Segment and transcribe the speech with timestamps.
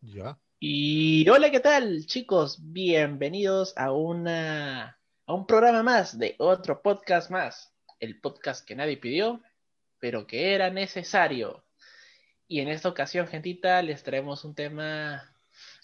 [0.00, 0.38] Ya.
[0.60, 2.58] Y hola, ¿qué tal, chicos?
[2.60, 8.96] Bienvenidos a una a un programa más de otro podcast más, el podcast que nadie
[8.96, 9.42] pidió,
[9.98, 11.64] pero que era necesario.
[12.46, 15.34] Y en esta ocasión, gentita, les traemos un tema,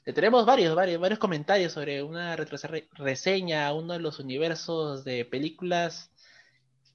[0.06, 5.24] le tenemos varios, varios, varios comentarios sobre una reseña a uno de los universos de
[5.24, 6.10] películas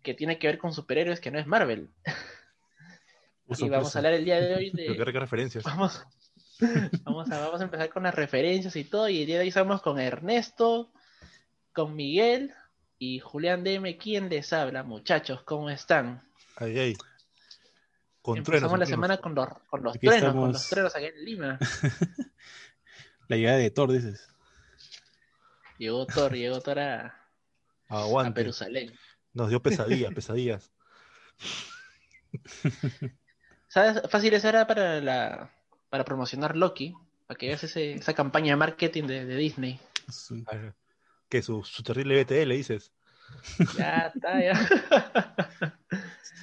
[0.01, 1.89] que tiene que ver con superhéroes que no es Marvel.
[3.57, 5.63] Y vamos a hablar el día de hoy de referencias.
[5.63, 6.05] Vamos,
[7.03, 9.07] vamos, a, vamos a empezar con las referencias y todo.
[9.09, 10.91] Y el día de hoy estamos con Ernesto,
[11.73, 12.53] con Miguel
[12.97, 16.21] y Julián DM, quien les habla, muchachos, ¿cómo están?
[16.57, 16.97] Ay, ay.
[18.21, 21.05] Con Empezamos truenos, la semana con los, con los Aquí truenos, con los truenos acá
[21.05, 21.59] en Lima.
[23.29, 24.27] La llegada de Thor, dices.
[25.77, 27.05] Llegó Thor, llegó Thor a,
[27.87, 28.41] a Aguante.
[28.41, 28.91] Jerusalén.
[29.33, 30.71] Nos dio pesadillas, pesadillas.
[33.67, 34.01] ¿Sabes?
[34.09, 35.53] Fácil esa era para la
[35.89, 36.93] para promocionar Loki,
[37.27, 39.79] para que veas ese- esa campaña de marketing de, de Disney.
[40.11, 40.43] Su-
[41.29, 42.91] Que su, su terrible BTL, dices.
[43.77, 44.53] Ya está, ya.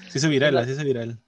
[0.08, 1.18] Se hizo viral, se hizo viral.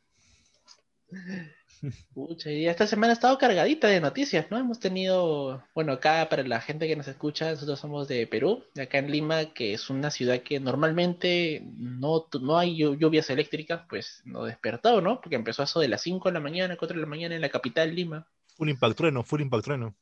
[2.14, 4.58] Pucha, y esta semana ha estado cargadita de noticias, ¿no?
[4.58, 8.82] Hemos tenido, bueno, acá para la gente que nos escucha, nosotros somos de Perú, de
[8.82, 13.82] acá en Lima, que es una ciudad que normalmente no, no hay llu- lluvias eléctricas,
[13.88, 15.20] pues no despertó, ¿no?
[15.20, 17.40] Porque empezó a eso de las 5 de la mañana, 4 de la mañana en
[17.40, 18.26] la capital, Lima.
[18.56, 19.94] Full impact trueno, full impact trueno.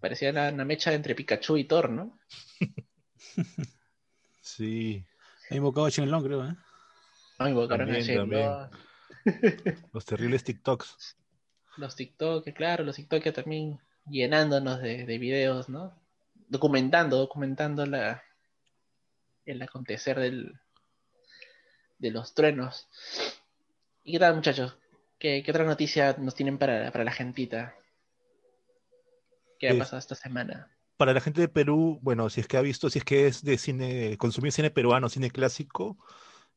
[0.00, 2.18] Parecía la, una mecha entre Pikachu y Thor, ¿no?
[4.40, 5.04] Sí.
[5.50, 6.54] Ha invocado a Shenlong, creo, ¿eh?
[7.38, 8.70] No, invocaron a También, Shenlong.
[9.92, 11.16] Los terribles TikToks.
[11.76, 13.78] Los TikTok, claro, los TikTok también
[14.10, 15.94] llenándonos de, de videos, ¿no?
[16.48, 18.20] Documentando, documentando la,
[19.46, 20.60] el acontecer del,
[21.98, 22.88] de los truenos.
[24.04, 24.74] ¿Y qué tal, muchachos?
[25.18, 27.74] ¿Qué, qué otra noticia nos tienen para, para la gentita?
[29.58, 30.70] ¿Qué ha Es- pasado esta semana?
[30.96, 33.42] Para la gente de Perú, bueno, si es que ha visto, si es que es
[33.44, 35.98] de cine, consumir cine peruano, cine clásico,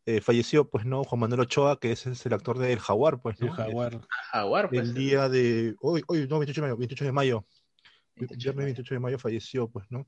[0.06, 1.04] eh, falleció, pues, ¿no?
[1.04, 3.54] Juan Manuel Ochoa, que ese es el actor de El Jaguar, pues, El ¿no?
[3.54, 4.00] jaguar.
[4.32, 4.82] Jaguar, pues.
[4.82, 5.76] El día de.
[5.82, 6.78] Hoy, hoy, no, 28 de mayo.
[6.78, 7.46] 28 de mayo.
[8.16, 8.66] 28 de mayo.
[8.66, 10.08] 28 de mayo falleció, pues, ¿no?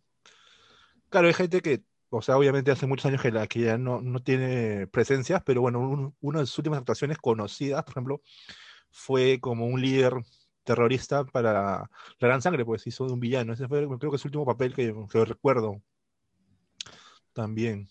[1.09, 4.01] Claro, hay gente que, o sea, obviamente hace muchos años que, la, que ya no,
[4.01, 8.21] no tiene presencias, pero bueno, un- una de sus últimas actuaciones conocidas, por ejemplo,
[8.89, 10.13] fue como un líder
[10.63, 13.53] terrorista para la Gran Sangre, pues hizo de un villano.
[13.53, 15.81] Ese fue, creo que es el último papel que, que recuerdo
[17.33, 17.87] también.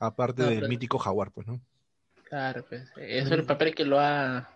[0.00, 1.60] Aparte No, del pero- mítico Jaguar, pues, ¿no?
[2.24, 2.90] Claro, pues.
[2.96, 4.48] Es el papel que lo ha.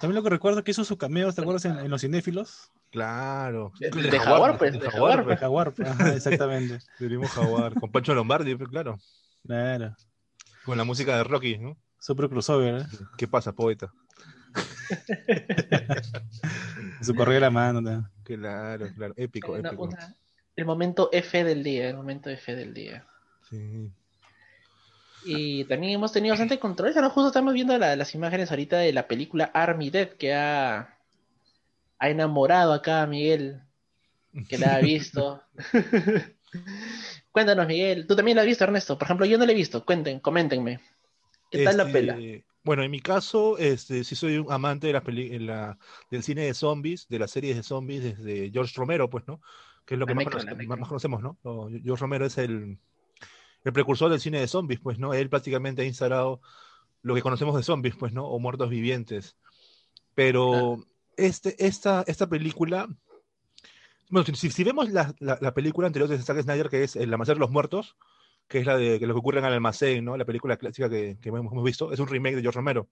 [0.00, 1.64] También lo que recuerdo que hizo sus cameos, ¿te acuerdas?
[1.64, 2.70] En, en los cinéfilos.
[2.90, 3.72] Claro.
[3.80, 5.40] De- El de Jaguar, pues, el de Jaguar, Jaguar, El pues.
[5.40, 6.78] jaguar, pues, ajá, exactamente.
[6.98, 7.74] Del mismo Jaguar.
[7.74, 8.98] Con Pancho Lombardi, pues, claro.
[9.46, 9.96] Claro.
[10.64, 11.76] Con la música de Rocky, ¿no?
[11.98, 12.86] Super crossover, ¿eh?
[13.16, 13.90] ¿Qué pasa, poeta?
[17.02, 17.80] Su correo a la mano.
[17.80, 18.10] ¿no?
[18.24, 19.14] Claro, claro.
[19.16, 19.84] Épico, una- épico.
[19.84, 20.14] una-
[20.56, 23.06] el momento F del día, el momento F del día.
[23.48, 23.90] Sí.
[25.26, 27.10] Y también hemos tenido bastante controversia, ¿no?
[27.10, 30.96] Justo estamos viendo la- las imágenes ahorita de la película Army Dead que ha,
[31.98, 33.60] ha enamorado acá a Miguel,
[34.48, 35.42] que la ha visto.
[37.32, 38.06] Cuéntanos, Miguel.
[38.06, 38.98] Tú también la has visto, Ernesto.
[38.98, 39.84] Por ejemplo, yo no la he visto.
[39.84, 40.80] Cuenten, coméntenme.
[41.50, 42.18] ¿Qué tal la Este, pela?
[42.64, 45.78] Bueno, en mi caso, este, sí soy un amante de la peli- en la-
[46.10, 49.40] del cine de zombies, de las series de zombies desde George Romero, pues, ¿no?
[49.84, 51.36] Que es lo que más, conoce- más- conocemos, ¿no?
[51.84, 52.78] George Romero es el,
[53.66, 55.12] el precursor del cine de zombies, pues, ¿no?
[55.12, 56.40] Él prácticamente ha instalado
[57.02, 58.24] lo que conocemos de zombies, pues, ¿no?
[58.26, 59.36] O muertos vivientes.
[60.14, 60.78] Pero
[61.16, 62.88] este, esta, esta película,
[64.08, 67.12] bueno, si, si vemos la, la- la película anterior de Zack Snyder, que es El
[67.12, 67.96] Amanecer de los Muertos,
[68.48, 70.16] que es la de que lo que ocurre en el almacén, ¿no?
[70.16, 72.88] La película clásica que, que hemos, hemos visto, es un remake de George Romero.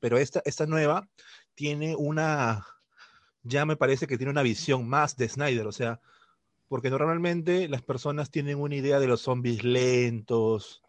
[0.00, 1.08] Pero esta, esta nueva
[1.54, 2.66] tiene una,
[3.42, 6.00] ya me parece que tiene una visión más de Snyder, o sea,
[6.68, 10.82] porque normalmente las personas tienen una idea de los zombies lentos,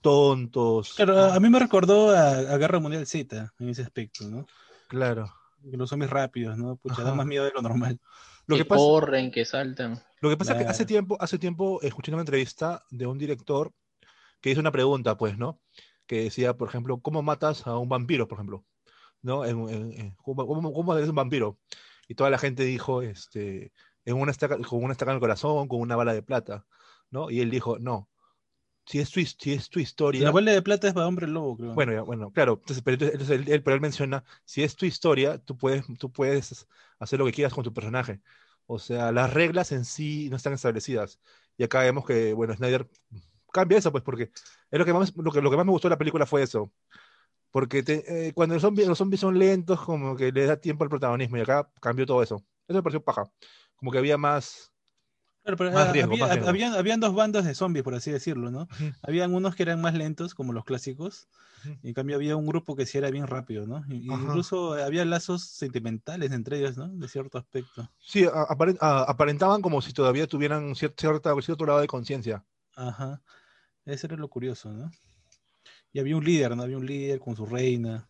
[0.00, 0.94] tontos.
[0.94, 4.46] Claro, a a mí me recordó a, a Guerra Mundial Z en ese aspecto, ¿no?
[4.88, 5.32] Claro.
[5.64, 6.76] Los zombies rápidos, ¿no?
[6.76, 8.00] Pucha, da más miedo de lo normal.
[8.46, 10.02] Lo que que pasa, corren, que saltan.
[10.20, 10.88] Lo que pasa es que hace Claro.
[10.88, 13.72] tiempo, hace tiempo escuché una entrevista de un director
[14.40, 15.60] que hizo una pregunta, pues, ¿no?
[16.06, 18.64] Que decía, por ejemplo, ¿cómo matas a un vampiro, por ejemplo?
[19.22, 19.44] ¿No?
[19.44, 21.58] En- en- en- ¿cómo, cómo, cómo eres un vampiro?
[22.08, 23.72] Y toda la gente dijo, este,
[24.04, 26.66] en una estaca, con una estaca en el corazón, con una bala de plata,
[27.10, 27.30] ¿no?
[27.30, 28.08] Y él dijo, no,
[28.86, 30.24] si es tu, si es tu historia...
[30.24, 31.72] La bola de plata es para hombre lobo, creo.
[31.74, 32.54] Bueno, ya, bueno, claro.
[32.60, 35.84] Entonces, pero, entonces, entonces él, él- pero él menciona, si es tu historia, tú puedes,
[35.98, 36.66] tú puedes
[36.98, 38.20] hacer lo que quieras con tu personaje.
[38.66, 41.20] O sea, las reglas en sí no están establecidas.
[41.56, 42.88] Y acá vemos que, bueno, Snyder
[43.52, 44.32] cambia eso, pues, porque
[44.70, 46.42] es lo que más, lo que, lo que más me gustó de la película fue
[46.42, 46.72] eso.
[47.50, 50.84] Porque te- eh, cuando los zombies, los zombies son lentos, como que le da tiempo
[50.84, 52.36] al protagonismo, y acá cambió todo eso.
[52.66, 53.30] Eso me pareció paja.
[53.82, 54.72] Como que había más.
[55.42, 56.48] Pero Más ah, riesgo, había- más riesgo.
[56.50, 58.68] habían, habían dos bandas de zombies, por así decirlo, ¿no?
[59.02, 61.26] Habían unos que eran más lentos, como los clásicos,
[61.82, 63.84] y en cambio había un grupo que sí era bien rápido, ¿no?
[63.88, 66.86] Y- incluso había lazos sentimentales entre ellos, ¿no?
[66.86, 67.90] De cierto aspecto.
[67.98, 68.24] Sí,
[68.80, 72.44] aparentaban como si todavía tuvieran cier- cierta, cierto grado de conciencia.
[72.76, 73.20] Ajá.
[73.84, 74.92] Eso era lo curioso, ¿no?
[75.92, 76.62] Y había un líder, ¿no?
[76.62, 78.08] Había un líder con su reina.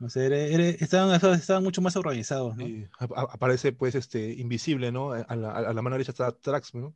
[0.00, 2.66] No sé, era- era- estaban, estaban mucho más organizados, ¿no?
[2.66, 5.12] Y ap- a- aparece, pues, este, invisible, ¿no?
[5.12, 6.94] A la, a la mano derecha está Trax, ¿no?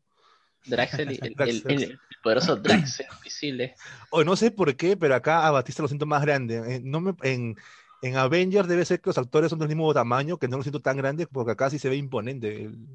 [0.67, 3.75] Draxel, el, el- Drax, el- el poderoso Draxel visible.
[4.11, 6.77] O no sé por qué, pero acá a Batista lo siento más grande.
[6.77, 7.56] En, no me, en,
[8.01, 10.81] en Avengers debe ser que los actores son del mismo tamaño, que no lo siento
[10.81, 12.89] tan grande, porque acá sí se ve imponente el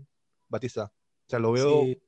[0.47, 0.85] Batista.
[0.85, 2.01] O sea, lo veo, Sí,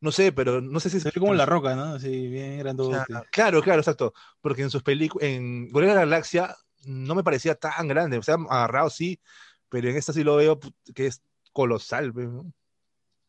[0.00, 1.84] no sé, pero no sé si se ve como la roca, ¿no?
[1.94, 2.96] Así, bien o grandote.
[3.12, 4.12] sea, claro, claro, exacto.
[4.40, 6.56] Porque en sus películas, en Guardianes de la Galaxia,
[6.86, 8.18] no me parecía tan grande.
[8.18, 9.20] O sea, agarrado sí,
[9.68, 10.58] pero en esta sí lo veo
[10.94, 11.22] que es
[11.52, 12.12] colosal.
[12.14, 12.52] ¿no?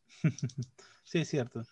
[1.03, 1.63] Sí, es cierto.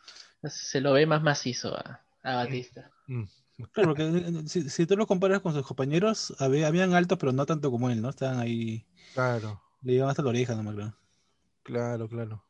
[0.43, 2.91] Se lo ve más macizo a, a Batista.
[3.07, 3.23] Mm.
[3.71, 7.31] Claro, porque eh, si, si tú lo comparas con sus compañeros, había- habían altos, pero
[7.31, 8.09] no tanto como él, ¿no?
[8.09, 9.61] Estaban ahí, Claro.
[9.81, 10.95] le llegaban hasta la oreja, no me creo.
[11.63, 12.43] Claro, claro.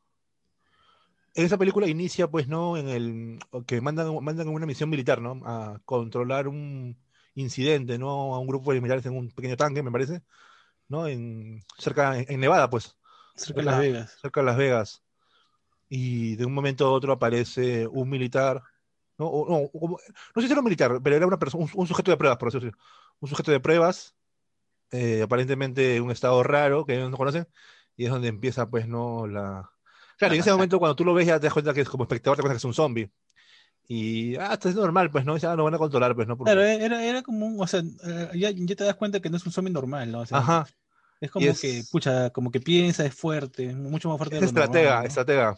[1.36, 2.78] En esa película inicia, pues, ¿no?
[2.78, 5.42] En el que mandan, mandan una misión militar, ¿no?
[5.46, 6.98] A controlar un
[7.36, 8.36] incidente, ¿no?
[8.36, 10.22] A un grupo de militares en un pequeño tanque, me parece,
[10.90, 11.08] ¿no?
[11.08, 12.98] En cerca, en, en Nevada, pues,
[13.36, 13.80] Cerca de Las.
[13.80, 14.18] Vegas.
[14.22, 15.04] cerca de Las Vegas.
[15.90, 18.64] Y de un momento a otro aparece un militar,
[19.18, 19.28] ¿no?
[19.28, 20.00] O- no, o
[20.36, 22.38] no sé si era un militar, pero era una persona, un, un sujeto de pruebas,
[22.40, 22.78] por así decirlo.
[23.20, 24.16] Un sujeto de pruebas,
[24.92, 27.48] eh, aparentemente un estado raro que ellos no conocen,
[27.96, 29.28] y es donde empieza, pues, ¿no?
[29.28, 29.72] La...
[30.18, 32.04] Claro, en ese momento cuando tú lo ves ya te das cuenta que es como
[32.04, 33.12] espectador, te das cuenta que es un zombie.
[33.88, 35.36] Y, ah, esto es normal, pues, ¿no?
[35.38, 36.38] Ya lo van a controlar, pues, ¿no?
[36.38, 39.30] Porque- Claro, era, era como un, o sea, eh, ya, ya te das cuenta que
[39.30, 40.22] no es un zombie normal, ¿no?
[40.22, 40.68] O sea, Ajá,
[41.20, 44.46] es como es- que, pucha, como que piensa, es fuerte, mucho más fuerte es de
[44.46, 45.08] lo estratega, normal, ¿no?
[45.08, 45.58] estratega.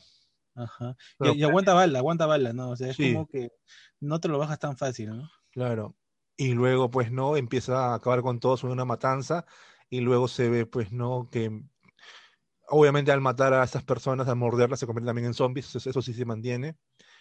[0.56, 0.90] Ajá.
[0.98, 2.72] Y, Pero- y aguanta bala, aguanta bala, ¿no?
[2.72, 3.14] O sea, es Sí.
[3.14, 3.52] como que
[4.00, 5.30] no te lo bajas tan fácil, ¿no?
[5.52, 5.96] Claro.
[6.38, 9.46] Y luego, pues, no, empieza a acabar con todos en una matanza.
[9.90, 11.62] Y luego se ve, pues, no, que
[12.68, 15.76] obviamente al matar a estas personas, al morderlas, se convierten también en zombies.
[15.76, 16.76] Eso, eso sí se mantiene.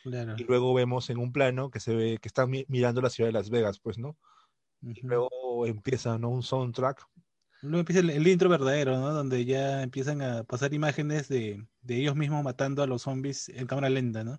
[0.04, 0.36] Claro.
[0.36, 3.28] Y luego vemos en un plano que se ve que están mi- mirando la ciudad
[3.28, 4.16] de Las Vegas, pues, ¿no?
[4.94, 5.08] Y Ujú.
[5.08, 6.30] luego empieza, ¿no?
[6.30, 7.06] Un soundtrack.
[7.60, 9.10] Luego empieza el, el intro verdadero, ¿no?
[9.12, 13.66] Donde ya empiezan a pasar imágenes de, de ellos mismos matando a los zombies en
[13.66, 14.38] cámara lenta, ¿no?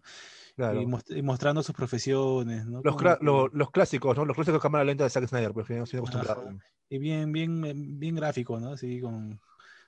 [0.56, 0.82] Claro.
[0.82, 2.82] Y, most- y mostrando sus profesiones, ¿no?
[2.84, 4.26] Los, que- lo- los clásicos, ¿no?
[4.26, 6.42] Los clásicos de cámara lenta de Zack Snyder, pues, que no acostumbrado.
[6.42, 6.58] Ajá.
[6.88, 8.74] Y bien, bien, bien gráfico, ¿no?
[8.74, 9.40] Así con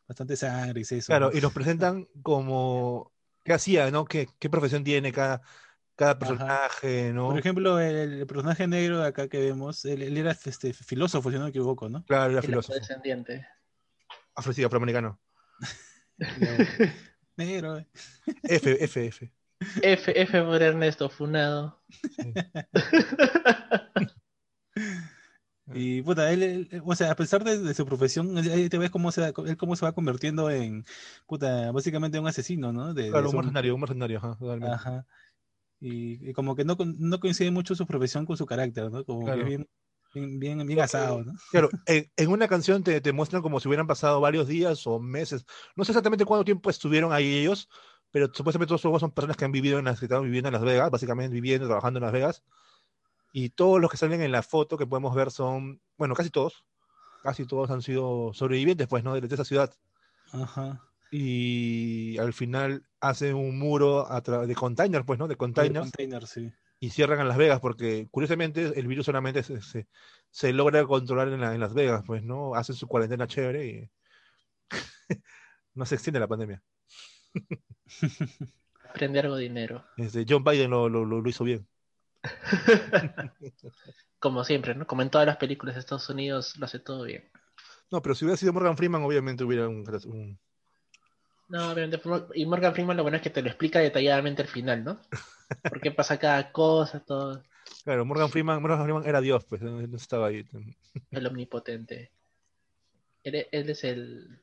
[0.07, 0.95] bastante sangre y eso.
[1.05, 3.13] Claro, y nos presentan como
[3.43, 4.05] qué hacía, ¿no?
[4.05, 5.41] ¿Qué, qué profesión tiene cada,
[5.97, 7.27] cada personaje, ¿no?
[7.29, 11.29] Por ejemplo, el, el personaje negro de acá que vemos, él, él era este, filósofo,
[11.31, 12.05] si no me equivoco, ¿no?
[12.05, 12.77] Claro, era El filósofo.
[12.79, 13.45] descendiente.
[14.35, 15.19] Afro, sí, afroamericano.
[17.35, 17.77] negro.
[17.79, 17.87] eh.
[18.43, 19.31] F, F, F.
[19.81, 21.81] F, F por Ernesto Funado.
[22.15, 22.33] Sí.
[25.73, 28.89] Y puta, él, él- o sea, a pesar de, de su profesión, ahí te ves
[28.89, 30.85] cómo se, él cómo se va convirtiendo en,
[31.25, 32.93] puta, básicamente un asesino, ¿no?
[32.93, 34.73] De, de Claro, un mercenario, un mercenario, ajá, totalmente.
[34.73, 35.05] Ajá.
[35.79, 39.03] Y, y como que no, no coincide mucho su profesión con su carácter, ¿no?
[39.05, 39.39] Como Claro.
[39.39, 39.69] que bien,
[40.13, 41.33] bien, bien, bien asado, ¿no?
[41.51, 44.99] Claro, en, en una canción te, te muestran como si hubieran pasado varios días o
[44.99, 45.45] meses.
[45.75, 47.69] No sé exactamente cuánto tiempo estuvieron ahí ellos,
[48.09, 50.63] pero supuestamente todos son personas que han vivido en las que estaban viviendo en Las
[50.63, 52.43] Vegas, básicamente viviendo, trabajando en Las Vegas.
[53.33, 56.65] Y todos los que salen en la foto que podemos ver son, bueno, casi todos,
[57.21, 59.13] casi todos han sido sobrevivientes, pues, ¿no?
[59.13, 59.71] De, de esa ciudad.
[60.31, 60.81] Ajá.
[61.11, 64.07] Y al final hacen un muro
[64.45, 65.27] de containers, pues, ¿no?
[65.27, 65.85] De containers.
[65.91, 66.51] container, sí.
[66.79, 69.87] y cierran en Las Vegas, porque curiosamente el virus solamente se, se-
[70.29, 72.55] se logra controlar en, la- en Las Vegas, pues, ¿no?
[72.55, 73.89] Hacen su cuarentena chévere y
[75.75, 76.61] no se extiende la pandemia.
[78.89, 79.83] Aprende algo de dinero.
[79.97, 81.67] Este, John Biden lo, lo- lo- lo hizo bien.
[84.19, 84.87] Como siempre, ¿no?
[84.87, 87.29] Como en todas las películas de Estados Unidos, lo hace todo bien.
[87.91, 89.83] No, pero si hubiera sido Morgan Freeman, obviamente hubiera un...
[90.05, 90.39] un-
[91.49, 92.01] No, obviamente.
[92.33, 94.99] Y Morgan Freeman lo bueno es que te lo explica detalladamente al final, ¿no?
[95.63, 97.43] Por qué pasa cada cosa, todo.
[97.83, 100.45] Claro, Morgan Freeman, Morgan Freeman era Dios, pues, no no estaba ahí.
[101.11, 102.11] El omnipotente.
[103.23, 104.41] Él, él es el.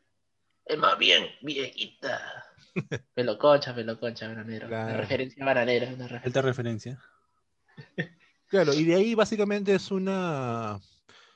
[0.67, 2.21] El más bien, viejita.
[3.15, 4.67] Pelo concha, pelo concha, bananero.
[4.67, 5.01] Una Claro.
[5.01, 5.87] referencia bananera.
[5.89, 6.27] Una referencia.
[6.27, 7.03] Alta referencia.
[8.47, 10.79] Claro, y de ahí básicamente es una...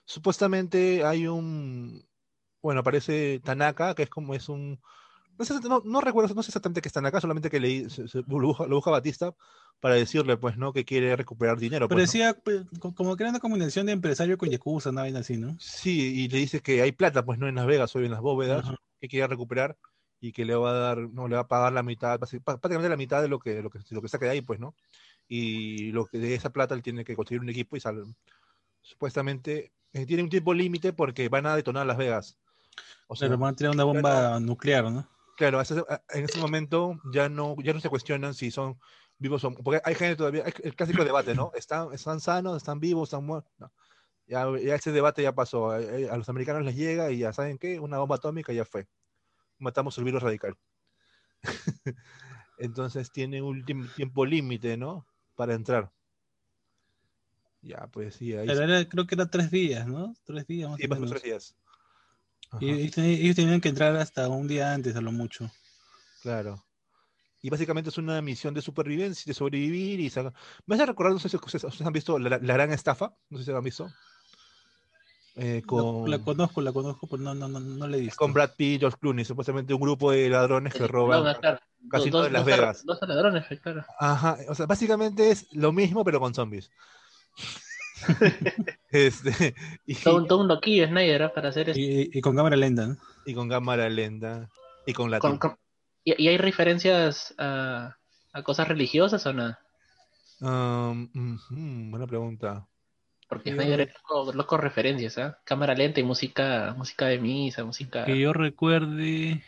[0.05, 2.07] Supuestamente hay un...
[2.63, 4.81] Bueno, aparece Tanaka, que es como es un
[5.39, 8.09] No, sé, no, no recuerdo, no sé exactamente qué están acá, solamente que leí, se-
[8.09, 9.35] se- lo, busca, lo busca Batista
[9.81, 10.73] para decirle, pues, ¿no?
[10.73, 11.87] Que quiere recuperar dinero.
[11.89, 12.13] Pero pues, ¿no?
[12.13, 15.37] decía, pues, co- como que era una combinación de empresario con Yakuza, una vaina así,
[15.37, 15.57] ¿no?
[15.61, 17.47] Sí, y le dice que hay plata, pues, ¿no?
[17.47, 18.77] En Las Vegas, hoy en las bóvedas, Ajá.
[19.01, 19.77] que quiere recuperar
[20.21, 22.97] y que le va a dar, no, le va a pagar la mitad, prácticamente la
[22.97, 24.75] mitad de lo que, lo que, lo que saque de ahí, pues, ¿no?
[25.29, 28.03] Y lo que de esa plata él tiene que conseguir un equipo y sal,
[28.81, 32.39] supuestamente eh, tiene un tiempo límite porque van a detonar Las Vegas.
[33.07, 35.07] O sea, Claro, van a tirar una bomba nuclear, ¿no?
[35.39, 38.77] Claro, en ese momento ya no, ya no se cuestionan si son
[39.19, 41.53] vivos o porque hay gente todavía, hay el clásico debate, ¿no?
[41.55, 43.53] ¿Están, están sanos, están vivos, están muertos?
[43.59, 43.73] No.
[44.27, 45.71] Ya, ya ese debate ya pasó.
[45.71, 48.89] A, a los americanos les llega y ya saben qué, una bomba atómica ya fue.
[49.59, 50.57] Matamos el virus radical.
[52.59, 53.65] Entonces tiene un
[53.95, 55.07] tiempo límite, ¿no?
[55.37, 55.93] Para entrar.
[57.63, 60.15] Ya, pues sí, ahí Pero era- creo que era tres días, ¿no?
[60.25, 61.11] Tres días más sí, o menos.
[61.11, 61.57] tres días.
[62.51, 62.65] Ajá.
[62.65, 65.51] Y ellos, tenían- ellos tenían que entrar hasta un día antes, a lo mucho.
[66.23, 66.65] Claro.
[67.41, 70.33] Y básicamente es una misión de supervivencia, de sobrevivir y sacar.
[70.67, 73.39] Me hace recordar, no sé si ustedes, ustedes han visto la, la gran estafa, no
[73.39, 73.89] sé si la han visto.
[75.37, 78.33] Eh, La- con, La, conozco, la conozco, pero no, no, no, no la he con
[78.33, 81.23] Brad Pitt y George Clooney, supuestamente un grupo de ladrones que El roban.
[81.23, 81.61] ladrón, claro.
[81.89, 82.85] casino Dos- de Las Vegas.
[82.85, 83.85] Dos ladrones, claro.
[84.01, 86.73] Ajá, o sea, básicamente es lo mismo, pero con zombies.
[88.91, 89.55] este,
[89.87, 91.33] y, Todo, un- todo un loquillo Snyder ¿ah?
[91.35, 91.81] para hacer esto.
[91.81, 92.97] Y, y con cámara lenta, ¿no?
[93.27, 94.49] y con cámara lenta
[94.87, 95.57] y con con-
[96.05, 97.97] ¿Y, y hay referencias a,
[98.33, 99.55] a cosas religiosas o no?
[100.41, 102.67] Um, buena pregunta.
[103.29, 105.39] Porque Yo- Snyder es loco, loco referencias, ¿ah?
[105.45, 108.05] Cámara lenta y música, música de misa, música.
[108.07, 109.43] Que yo recuerde.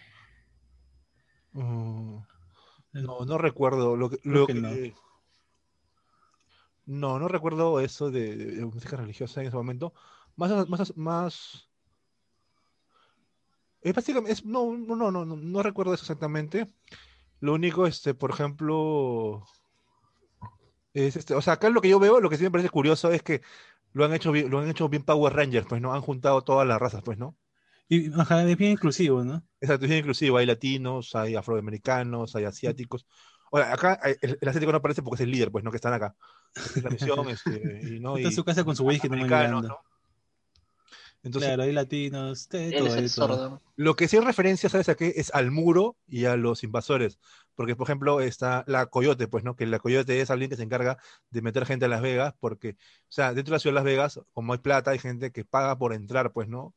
[1.52, 2.18] Mm,
[2.92, 4.70] No, no recuerdo lo que, Creo lo que que- no.
[6.90, 7.18] No.
[7.18, 9.94] no, recuerdo eso de, de- de música religiosa en ese momento.
[10.36, 11.70] Más, más, más.
[13.82, 16.66] Es básicamente, es- no, no, no, no, no, no recuerdo eso exactamente.
[17.40, 19.44] Lo único, este, por ejemplo,
[20.94, 23.10] es este, o sea, acá lo que yo veo, lo que sí me parece curioso
[23.12, 23.42] es que
[23.92, 25.92] lo han hecho bien, lo han hecho bien Power Rangers, pues, ¿no?
[25.94, 27.36] Han juntado todas las razas, pues, ¿no?
[27.88, 29.44] Y, ajá, es bien inclusivo, ¿no?
[29.60, 30.38] Exacto, es bien inclusivo.
[30.38, 33.06] Hay latinos, hay afroamericanos, hay asiáticos.
[33.50, 35.70] Oye, acá hay- el, el asiático no aparece porque es el líder, pues, ¿no?
[35.70, 36.14] Que están acá.
[36.54, 38.16] Es la misión, este, y, ¿no?
[38.16, 39.78] Está en Y su casa con su whisky no.
[41.22, 43.08] Entonces, Claro, hay latinos, de todo, de todo.
[43.08, 43.62] sordo.
[43.76, 45.12] lo que sí hay referencia, ¿sabes a qué?
[45.16, 47.18] Es al muro y a los invasores.
[47.54, 49.54] Porque, por ejemplo, está la Coyote, pues, ¿no?
[49.54, 50.96] Que la Coyote es alguien que se encarga
[51.30, 52.76] de meter gente a Las Vegas, porque, o
[53.12, 55.76] sea, dentro de la ciudad de Las Vegas, como hay plata, hay gente que paga
[55.76, 56.74] por entrar, pues, ¿no?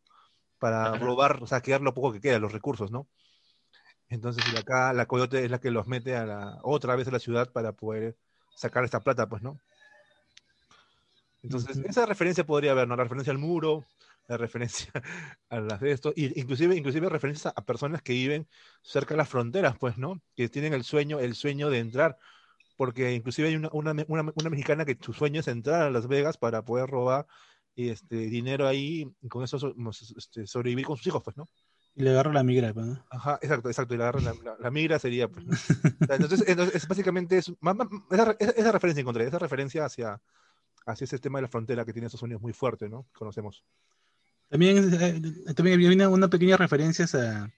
[0.60, 0.98] Para Ajá.
[0.98, 3.08] robar, o sea, quedar lo poco que queda, los recursos, ¿no?
[4.10, 7.12] Entonces, y acá la Coyote es la que los mete a la, otra vez a
[7.12, 8.18] la ciudad para poder
[8.54, 9.62] sacar esta plata, pues, ¿no?
[11.42, 12.96] Entonces, esa referencia podría haber, ¿no?
[12.96, 13.86] La referencia al muro,
[14.28, 14.92] la referencia
[15.50, 18.48] a las de esto, y inclusive, inclusive referencias a, personas que viven
[18.82, 20.22] cerca de las fronteras, pues, ¿no?
[20.36, 22.18] Que tienen el sueño, el sueño de entrar,
[22.78, 26.08] porque inclusive hay una, una, una- una mexicana que su sueño es entrar a Las
[26.08, 27.28] Vegas para poder robar
[27.76, 29.74] este, dinero ahí y con eso
[30.18, 31.50] este, sobrevivir con sus hijos, pues, ¿no?
[31.96, 33.06] Y le agarro la migra, pues, ¿no?
[33.12, 35.54] Ajá, exacto, exacto, y la, la, la- la migra sería, pues, ¿no?
[35.54, 35.56] O
[36.08, 39.86] sea, Entonces, entonces es básicamente es, más- más- esa, esa- esa referencia encontré, esa referencia
[39.86, 40.20] hacia,
[40.88, 43.06] hacia ese tema de la frontera que tiene Estados Unidos muy fuerte, ¿no?
[43.14, 43.64] Conocemos.
[44.50, 47.50] También, eh, también había una, una pequeña referencia a,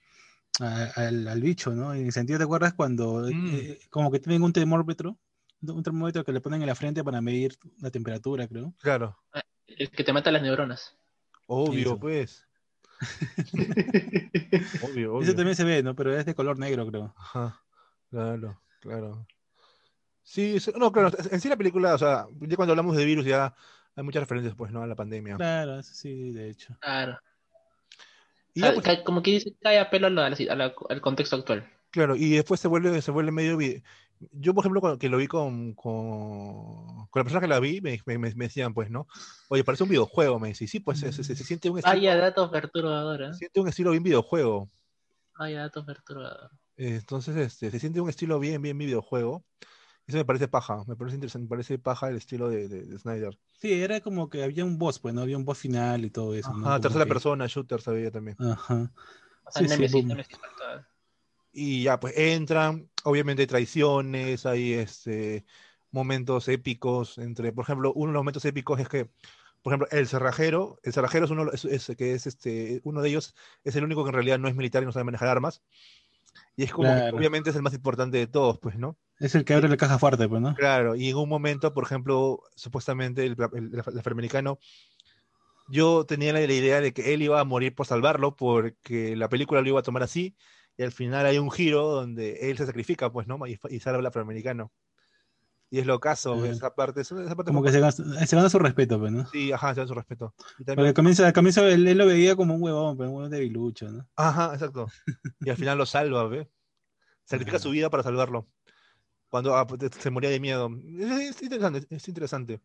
[0.60, 1.94] a- al, al bicho, ¿no?
[1.94, 3.46] En el sentido, ¿te acuerdas cuando Mm.
[3.54, 5.16] eh, como que tienen un termómetro?
[5.62, 8.74] Un termómetro que le ponen en la frente para medir la temperatura, creo.
[8.80, 9.16] Claro,
[9.66, 10.94] El que te mata las neuronas.
[11.46, 11.98] obvio, Eso.
[11.98, 12.45] pues.
[14.82, 15.34] Obvio, obvio.
[15.34, 15.94] también se ve, ¿no?
[15.94, 17.14] Pero es de color negro, creo.
[17.16, 17.62] Ajá,
[18.10, 19.26] claro, claro.
[20.22, 23.54] Sí, no, claro, en sí la película, o sea, ya cuando hablamos de virus ya
[23.94, 24.82] hay muchas referencias, pues, ¿no?
[24.82, 25.36] A la pandemia.
[25.36, 26.76] Claro, sí, de hecho.
[26.80, 27.18] Claro.
[28.54, 30.74] Y ya, pues, como que dice, cae a pelo a la- a la- a la-
[30.88, 31.70] al contexto actual.
[31.90, 33.56] claro, y después se vuelve, se vuelve medio...
[34.32, 37.80] Yo, por ejemplo, cuando- que lo vi con, con, con la persona que la vi,
[37.80, 39.06] me, me- me decían, pues, ¿no?
[39.48, 42.16] Oye, parece un videojuego, me dice, sí, pues se, se- se siente un estilo, Vaya
[42.16, 43.32] datos perturbadores.
[43.36, 44.70] se siente un estilo bien videojuego.
[45.38, 46.50] Vaya datos perturbadores.
[46.78, 49.44] Eh, Entonces, este, se siente un estilo bien, bien videojuego.
[50.06, 52.98] Eso me parece paja, me parece interesante, me parece paja el estilo de, de- de
[52.98, 53.36] Snyder.
[53.58, 55.22] Sí, era como que había un boss, pues, ¿no?
[55.22, 56.58] Había un boss final y todo eso, ¿no?
[56.60, 58.36] Ajá, Como tercera que- persona, shooter, sabía también.
[58.40, 58.92] Ajá.
[59.44, 60.08] O sea, Sí, sí, Nemesis, boom.
[60.08, 60.88] Nemesis falta.
[61.58, 65.46] Y ya, pues entran, obviamente hay traiciones, hay este,
[65.90, 69.06] momentos épicos entre, por ejemplo, uno de los momentos épicos es que,
[69.62, 73.08] por ejemplo, el cerrajero, el cerrajero es uno, es, es- que es este, uno de
[73.08, 73.34] ellos,
[73.64, 75.62] es el único que en realidad no es militar y no sabe manejar armas.
[76.56, 77.18] Y es como, que Claro.
[77.18, 78.98] obviamente es el más importante de todos, pues, ¿no?
[79.18, 80.54] Es el que abre la caja fuerte, pues, ¿no?
[80.54, 84.58] Claro, y en un momento, por ejemplo, supuestamente el, el, el afroamericano,
[85.66, 89.28] yo tenía la, la idea de que él iba a morir por salvarlo, porque la
[89.28, 90.36] película lo iba a tomar así,
[90.76, 93.38] y al final hay un giro donde él se sacrifica, pues, ¿no?
[93.46, 94.72] Y, y salva al afroamericano.
[95.68, 97.00] Y es lo caso, esa parte.
[97.00, 99.26] Esa parte Como que se gana, se gana su respeto, pues, ¿no?
[99.26, 100.32] Sí, ajá, se da su respeto.
[100.58, 103.30] Y también- Porque comienza, comienza él, él lo veía como un huevón, pero un huevón
[103.32, 104.08] debilucho, ¿no?
[104.14, 104.86] Ajá, exacto.
[105.40, 106.48] Y al final lo salva, ¿ve?
[107.24, 107.64] Sacrifica Ajá.
[107.64, 108.46] su vida para salvarlo.
[109.28, 110.70] Cuando ah, pues, se moría de miedo.
[111.00, 112.60] Es, es interesante, es interesante.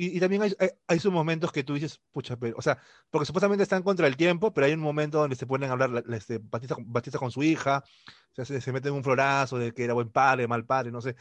[0.00, 2.78] Y, y también hay, hay, hay sus momentos que tú dices, pucha, pero, o sea,
[3.10, 5.90] porque supuestamente están contra el tiempo, pero hay un momento donde se ponen a hablar
[5.90, 7.82] la- la- este, Batista, Batista con su hija,
[8.30, 11.00] o sea, se, se meten un florazo de que era buen padre, mal padre, no
[11.00, 11.16] sé.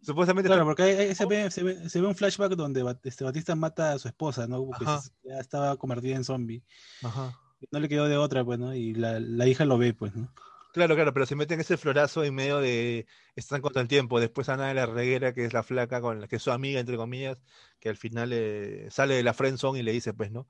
[0.00, 3.24] Supuestamente Claro, porque ahí- ahí se, ve, se, ve, se ve un flashback donde este,
[3.24, 4.64] Batista mata a su esposa, ¿no?
[4.64, 5.02] Porque Ajá.
[5.22, 6.62] ya estaba convertida en zombie.
[7.02, 7.38] Ajá.
[7.70, 8.74] No le quedó de otra, pues, ¿no?
[8.74, 10.32] Y la, la hija lo ve, pues, ¿no?
[10.74, 14.18] Claro, claro, pero se meten ese florazo en medio de están contra el tiempo.
[14.18, 16.80] Después Ana de la Reguera, que es la flaca con la que es su amiga,
[16.80, 17.38] entre comillas,
[17.78, 20.48] que al final eh, sale de la friendzone y le dice, pues, ¿no?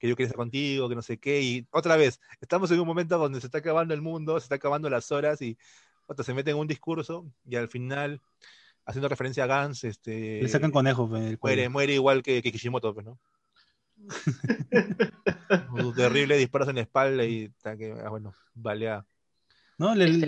[0.00, 1.42] Que yo quería estar contigo, que no sé qué.
[1.42, 4.54] Y otra vez, estamos en un momento donde se está acabando el mundo, se está
[4.54, 5.58] acabando las horas y
[6.06, 8.22] otra, se meten en un discurso y al final,
[8.86, 11.56] haciendo referencia a Gans, este, Le sacan conejos, pues, cuello.
[11.56, 13.18] muere, muere igual que, que Kishimoto, pues, ¿no?
[15.94, 19.04] Terribles disparos en la espalda y ah, bueno, balea.
[19.78, 19.94] ¿No?
[19.94, 20.26] Le, Este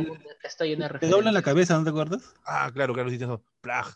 [0.66, 2.34] lleno de le doblan la cabeza, ¿no te acuerdas?
[2.44, 3.44] Ah, claro, claro, sí, eso.
[3.60, 3.86] Plag.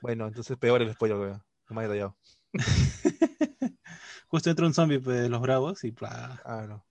[0.00, 1.42] Bueno, entonces peor el spoiler, weón.
[1.68, 2.16] No me haya detallado.
[4.28, 6.40] Justo entra un zombie pues, de los bravos y ¡plá!
[6.42, 6.84] Claro.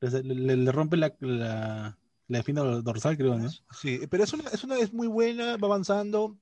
[0.00, 1.98] le, le- le rompe la, la,
[2.28, 3.48] la espina dorsal, creo, ¿no?
[3.50, 6.36] Sí, pero es una, es una es muy buena, va avanzando.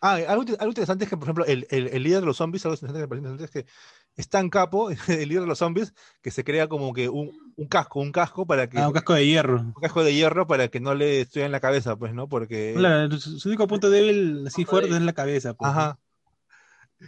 [0.00, 2.64] Ah, algo, algo interesante es que, por ejemplo, el, el, el líder de los zombies,
[2.66, 3.72] algo interesante que me parece interesante es que
[4.16, 7.66] es tan capo, el líder de los zombies, que se crea como que un, un
[7.68, 9.60] casco, un casco para que Ah, un casco de hierro.
[9.60, 12.28] un casco de hierro para que no le estuviera en la cabeza, pues, ¿no?
[12.28, 15.54] Porque Claro, su, único punto débil así fuerte es la cabeza.
[15.54, 15.70] pues.
[15.70, 15.98] Ajá.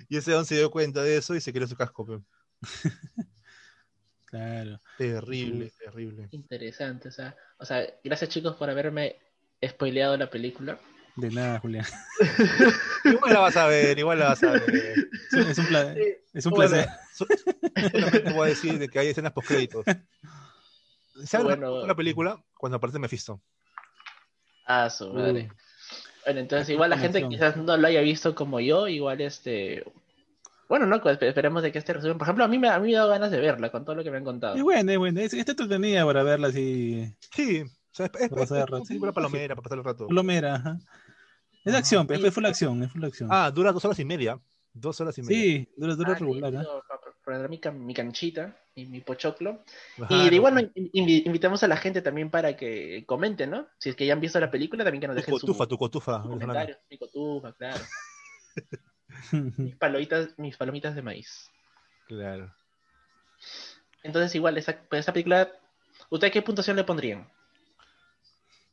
[0.09, 2.21] Y ese don se dio cuenta de eso y se creó su casco, pues.
[4.27, 4.81] Claro.
[4.99, 6.29] Terrible, terrible.
[6.33, 9.17] Interesante, o sea, o sea, gracias chicos por haberme
[9.65, 10.79] spoileado la película.
[11.17, 11.87] De nada, Julián.
[13.05, 14.63] Igual la vas a ver, igual la vas a ver.
[14.71, 15.95] Es, es un, pla-
[16.35, 16.89] es un Bueno, placer.
[17.15, 17.27] so-
[17.91, 19.85] solamente voy a decir de que hay escenas post créditos.
[21.25, 21.71] ¿Sabes Bueno.
[21.71, 22.43] bueno, la película?
[22.59, 23.41] Cuando aparece Mephisto.
[24.67, 25.49] Ah, su madre.
[25.51, 25.55] Uh.
[26.27, 29.85] Bueno, entonces igual la gente quizás no lo haya visto como yo, igual este...
[30.69, 32.19] Bueno, no, esperemos de que este resumen...
[32.19, 33.95] Por ejemplo, a mí me, a mí me ha dado ganas de verla con todo
[33.95, 34.57] lo que me han contado.
[34.57, 35.23] Es buena, es buena.
[35.23, 37.15] Es, está entretenida para verla así.
[37.33, 38.77] Sí, o sea, es, es, Para pasar es el rato.
[38.79, 40.07] una película Sí, palomera para pasar el rato.
[40.09, 40.79] Plomera, ajá.
[41.67, 43.29] Es de acción, es full acción, es full acción.
[43.33, 44.39] Ah, dura dos horas y media.
[44.73, 45.37] Dos horas y media.
[45.37, 46.59] sí, dura, dura Ah, regular, ¿eh?
[47.25, 49.65] para- mi, can- mi canchita y mi pochoclo.
[50.01, 50.61] Ajá, Y de igual no,
[50.93, 53.67] invitamos a la gente también para que comenten, ¿no?
[53.79, 55.67] Si es que ya han visto la película, también que nos tu dejen su cotufa,
[55.67, 56.23] tu cotufa.
[56.23, 56.79] comentarios.
[56.89, 57.85] Mi cotufa, claro.
[59.59, 61.51] mis, palomitas, mis palomitas de maíz.
[62.07, 62.55] Claro.
[64.05, 65.51] Entonces, igual, esa, pues, esa película,
[66.11, 67.29] ¿ustedes qué puntuación le pondrían?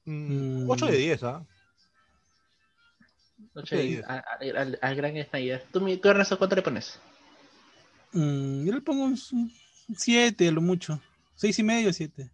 [0.05, 0.69] Mm, Mm.
[0.69, 1.45] 8 de 10, ¿ah?
[3.55, 3.69] Ok.
[3.69, 5.63] de diez, a- a- al, al gran Snyder.
[5.71, 6.99] ¿Tú, mi- tú, Ernesto, cuánto le pones?
[8.13, 9.17] Mm, yo le pongo un
[9.97, 10.99] 7, lo mucho.
[11.35, 12.29] Seis y medio, 7.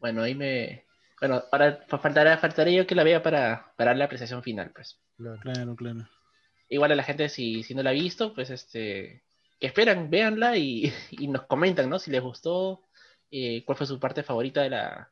[0.00, 0.84] Bueno, ahí me...
[1.20, 5.00] Bueno, ahora fa- faltará, faltará yo que la vea para, para la apreciación final, pues.
[5.16, 5.40] Claro.
[5.40, 6.08] Claro, claro.
[6.68, 9.22] Igual a la gente, si, si no la ha visto, pues este...
[9.60, 11.98] Que esperan, véanla y, y nos comentan, ¿no?
[11.98, 12.82] Si les gustó,
[13.30, 15.10] eh, cuál fue su parte favorita de la,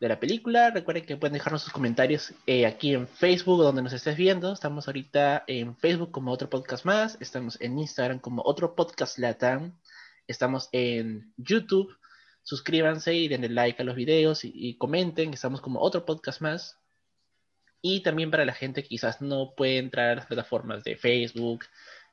[0.00, 0.70] de la película.
[0.70, 4.52] Recuerden que pueden dejarnos sus comentarios eh, aquí en Facebook, donde nos estés viendo.
[4.52, 7.16] Estamos ahorita en Facebook como otro podcast más.
[7.20, 9.78] Estamos en Instagram como otro podcast Latam.
[10.26, 11.96] Estamos en YouTube.
[12.42, 15.32] Suscríbanse y denle like a los videos y, comenten.
[15.32, 16.78] Estamos como otro podcast más.
[17.80, 21.64] Y también para la gente que quizás no puede entrar a las plataformas de Facebook,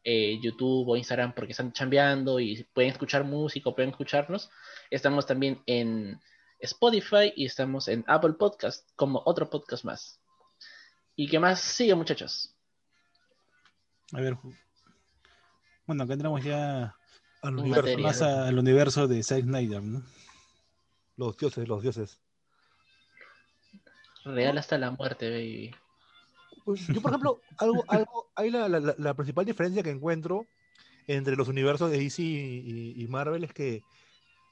[0.03, 4.49] eh, YouTube o Instagram porque están chambeando y pueden escuchar música pueden escucharnos.
[4.89, 6.19] Estamos también en
[6.61, 10.19] Spotify y estamos en Apple Podcast como otro podcast más.
[11.15, 12.55] ¿Y qué más sigue, muchachos?
[14.13, 14.37] A ver.
[15.85, 16.95] Bueno, acá entramos ya
[17.41, 18.07] Al universo, materia.
[18.07, 20.03] más al universo de Zack Snyder, ¿no?
[21.17, 22.19] los dioses, los dioses.
[24.23, 25.75] Real hasta la muerte, baby.
[26.63, 30.45] Pues, Yo, por ejemplo, algo, algo, hay la, la- principal diferencia que encuentro
[31.07, 33.83] entre los universos de DC y, y Marvel es que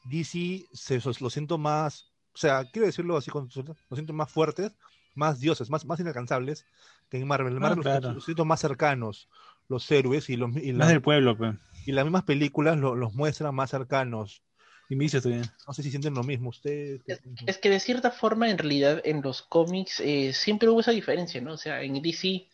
[0.05, 4.71] DC se, lo siento más, o sea, quiero decirlo así, con, lo siento más fuertes,
[5.15, 6.65] más dioses, más, más inalcanzables
[7.09, 7.53] que en Marvel.
[7.53, 8.13] En Ah, Marvel los- claro.
[8.13, 9.27] los, siento más cercanos,
[9.67, 11.55] los héroes y, los, y, Más la- del pueblo, pues.
[11.85, 14.43] y las mismas películas lo- los muestran más cercanos.
[14.91, 15.43] Inicios también.
[15.67, 17.01] No sé si sienten lo mismo ustedes.
[17.45, 21.39] es que de cierta forma, en realidad, en los cómics eh, siempre hubo esa diferencia,
[21.41, 21.53] ¿no?
[21.53, 22.47] O sea, en DC,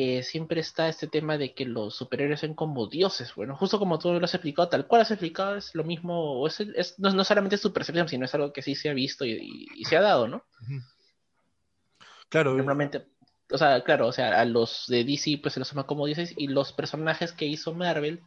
[0.00, 3.34] eh, siempre está este tema de que los superhéroes son como dioses.
[3.34, 6.60] Bueno, justo como tú lo has explicado, tal cual has explicado, es lo mismo, es,
[6.60, 9.24] es, no, no, solamente es tu percepción, sino es algo que sí se ha visto
[9.24, 10.44] y, y, y se ha dado, ¿no?
[12.28, 12.54] Claro.
[12.54, 13.08] Normalmente,
[13.50, 16.32] o sea, claro, o sea, a los de DC pues se los toma como dioses
[16.36, 18.22] y los personajes que hizo Marvel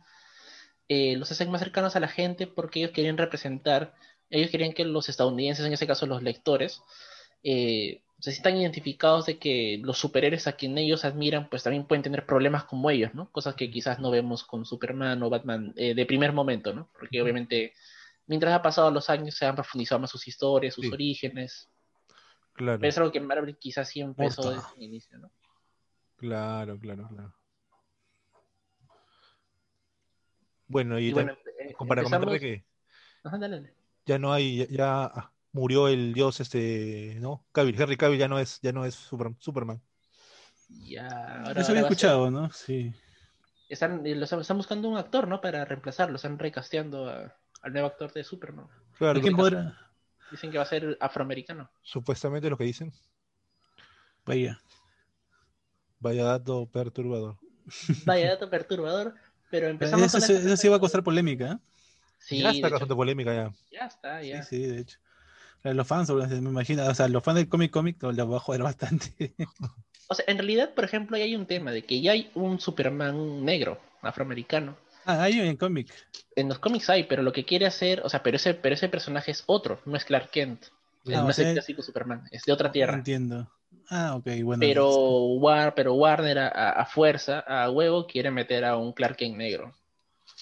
[0.89, 3.93] eh, los hacen más cercanos a la gente porque ellos querían representar,
[4.29, 6.81] ellos querían que los estadounidenses, en ese caso los lectores,
[7.43, 12.03] eh, se sientan identificados de que los superhéroes a quien ellos admiran pues también pueden
[12.03, 13.29] tener problemas como ellos, ¿no?
[13.31, 16.89] Cosas que quizás no vemos con Superman o Batman eh, de primer momento, ¿no?
[16.97, 17.73] Porque obviamente
[18.27, 20.93] mientras ha pasado los años se han profundizado más sus historias, sus Sí.
[20.93, 21.67] orígenes.
[22.53, 24.55] Claro, Pero es algo que Marvel quizás sí empezó Porta.
[24.57, 25.31] desde el inicio, ¿no?
[26.17, 27.34] claro, claro, claro.
[30.67, 32.65] Bueno, y, Y bueno, eh, para comentarle empezamos- que
[33.23, 33.73] Ajá, dale, dale.
[34.05, 37.45] ya no hay, ya, ya, ah, murió el dios este, ¿no?
[37.51, 39.81] Cavill, Henry Cavill ya no es, ya no es Super- Superman.
[40.69, 41.07] Ya,
[41.45, 42.49] ahora, Eso había ser- escuchado, ¿no?
[42.51, 42.93] Sí.
[43.69, 45.41] están, eh, lo están, buscando un actor, ¿no?
[45.41, 48.67] Para reemplazarlo, están recasteando a- al nuevo actor de Superman.
[48.97, 49.77] Claro, ¿De quién podrá?
[50.31, 51.69] Dicen que va a ser afroamericano.
[51.81, 52.93] supuestamente lo que dicen.
[54.25, 54.61] Vaya.
[55.99, 57.37] Vaya dato perturbador.
[58.05, 59.15] Vaya dato perturbador,
[59.49, 61.57] pero empezamos Eso, con sí- esta- eso sí va a costar polémica, ¿eh?
[62.17, 63.51] Sí, ya está causando polémica ya.
[63.71, 64.43] ya está, ya.
[64.43, 64.99] Sí, sí, de hecho.
[65.63, 68.63] Los fans, me imagino, o sea, los fans del cómic cómic lo va a joder
[68.63, 69.34] bastante.
[70.08, 73.45] O sea, en realidad, por ejemplo, hay un tema de que ya hay un Superman
[73.45, 74.76] negro, afroamericano.
[75.06, 75.88] ah, hay en cómic.
[76.36, 78.89] En los cómics hay, pero lo que quiere hacer, o sea, pero ese, pero ese
[78.89, 80.65] personaje es otro, no es Clark Kent.
[81.08, 82.95] Ah, no es el clásico Superman, es de otra tierra.
[82.95, 83.50] Entiendo.
[83.89, 84.60] Ah, ok, bueno.
[84.60, 84.89] Pero,
[85.36, 89.74] War, pero Warner a fuerza, a huevo, quiere meter a un Clark Kent negro.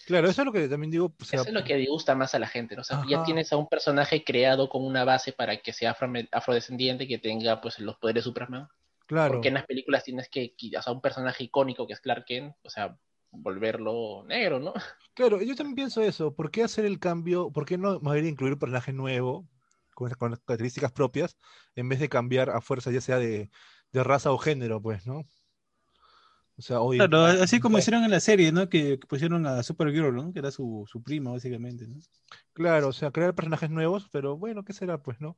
[0.09, 1.13] Claro, eso es lo que también digo.
[1.19, 2.81] o sea, Eso es lo que disgusta más a la gente, ¿no?
[2.81, 6.27] O sea, ya tienes a un personaje creado con una base para que sea afro-
[6.31, 8.67] afrodescendiente, que tenga pues los poderes de Superman.
[9.05, 9.33] claro.
[9.33, 12.55] Porque en las películas tienes que, o sea, un personaje icónico que es Clark Kent,
[12.63, 12.97] o sea,
[13.31, 14.73] volverlo negro, ¿no?
[15.13, 16.33] Claro, yo también pienso eso.
[16.33, 17.51] ¿Por qué hacer el cambio?
[17.51, 19.47] ¿Por qué no más bien incluir un personaje nuevo
[19.93, 21.37] con, con características propias
[21.75, 23.49] en vez de cambiar a fuerza ya sea de,
[23.91, 25.23] de raza o género, pues, ¿no?
[26.59, 28.67] O sea, hoy Claro, así como hicieron en la serie, ¿no?
[28.67, 30.33] Que, que pusieron a Supergirl, ¿no?
[30.33, 31.95] Que era su, su prima, básicamente, ¿no?
[32.51, 35.37] claro, o sea, crear personajes nuevos, pero bueno, ¿qué será, pues, no?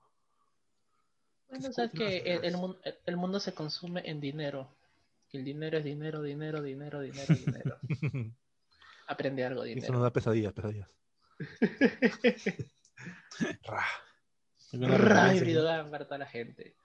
[1.48, 4.68] Bueno, o sea, que el, el mun- el mundo se consume en dinero.
[5.32, 7.78] El dinero es dinero, dinero, dinero, dinero, dinero.
[9.08, 9.94] Aprende algo, Eso dinero.
[9.94, 10.90] nos da pesadillas, pesadillas.
[13.64, 13.86] Ra.
[14.74, 14.88] ¿no?
[15.40, 16.76] Bridogan para toda la gente.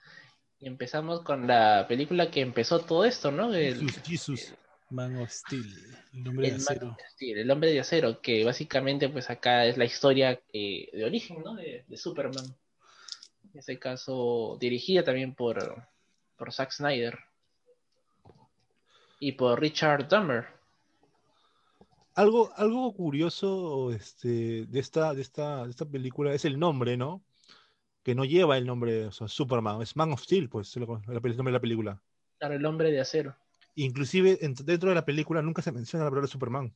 [0.61, 3.53] Y empezamos con la película que empezó todo esto, ¿no?
[3.53, 4.55] El, Jesus, Jesus.
[4.89, 5.67] Man of Steel,
[6.15, 6.87] el hombre de acero.
[6.87, 11.43] Man- el hombre de acero, que básicamente pues acá es la historia eh, de origen,
[11.45, 11.57] ¿no?
[11.57, 12.45] De, de Superman.
[13.53, 15.87] En este caso, dirigida también por,
[16.37, 17.19] por Zack Snyder.
[19.19, 20.47] Y por Richard Dummer.
[22.15, 27.23] Algo, algo curioso este, de, esta, de, esta, de esta película es el nombre, ¿no?
[28.07, 31.03] Que no lleva el nombre, o sea, Superman, es Man of Steel, pues, el nombre
[31.35, 32.01] de la película.
[32.39, 33.35] Claro, el hombre de acero.
[33.75, 36.73] Inclusive en- dentro de la película nunca se menciona la palabra Superman.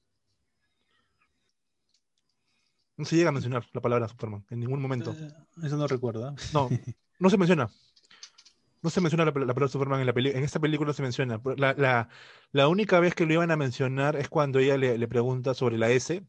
[2.97, 5.13] No se llega a mencionar la palabra Superman en ningún momento.
[5.13, 5.29] Eh,
[5.63, 6.31] Eso no recuerdo.
[6.31, 6.33] ¿eh?
[6.53, 6.69] No,
[7.21, 7.71] no se menciona.
[8.83, 10.37] No se menciona la, la palabra Superman en la película.
[10.37, 11.41] En esta película se menciona.
[11.57, 12.09] La, la-
[12.51, 15.79] la única vez que lo iban a mencionar es cuando ella le, le pregunta sobre
[15.79, 16.27] la S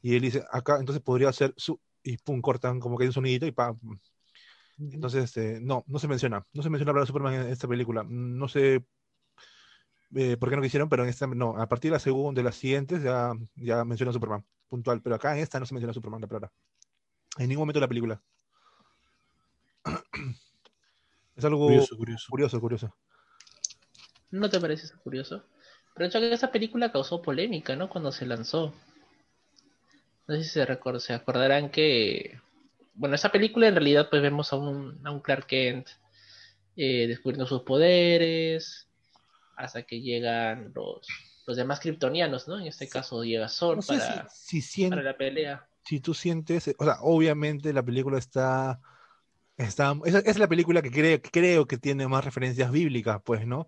[0.00, 1.80] y él dice, acá, entonces podría ser su...
[2.04, 3.78] Y pum, cortan como que hay un sonidito y pam.
[4.90, 6.44] Entonces, este, no, no se menciona.
[6.52, 8.04] No se menciona la palabra Superman en esta película.
[8.08, 8.84] No sé
[10.14, 12.44] eh, por qué no quisieron, pero en esta, no, a partir de la segunda, de
[12.44, 15.00] las siguientes, ya, ya menciona Superman, puntual.
[15.02, 16.52] Pero acá en esta no se menciona Superman, la palabra.
[17.38, 18.22] En ningún momento de la película.
[21.34, 22.26] Es algo Curioso, curioso.
[22.30, 22.94] curioso, curioso.
[24.30, 25.44] ¿No te parece eso curioso?
[25.94, 27.88] Pero de hecho que esa película causó polémica, ¿no?
[27.88, 28.74] Cuando se lanzó.
[30.26, 32.40] No sé si se, record- se acordarán que...
[32.94, 35.88] Bueno, esa película en realidad pues vemos a un, a un Clark Kent
[36.76, 38.88] eh, descubriendo sus poderes
[39.56, 41.06] hasta que llegan los,
[41.46, 42.58] los demás kryptonianos, ¿no?
[42.58, 45.66] En este caso llega Zor No sé para, si, si, sien- para la pelea.
[45.84, 48.80] si tú sientes, o sea, obviamente la película está,
[49.56, 53.66] está es la película que creo, creo que tiene más referencias bíblicas, pues, ¿no?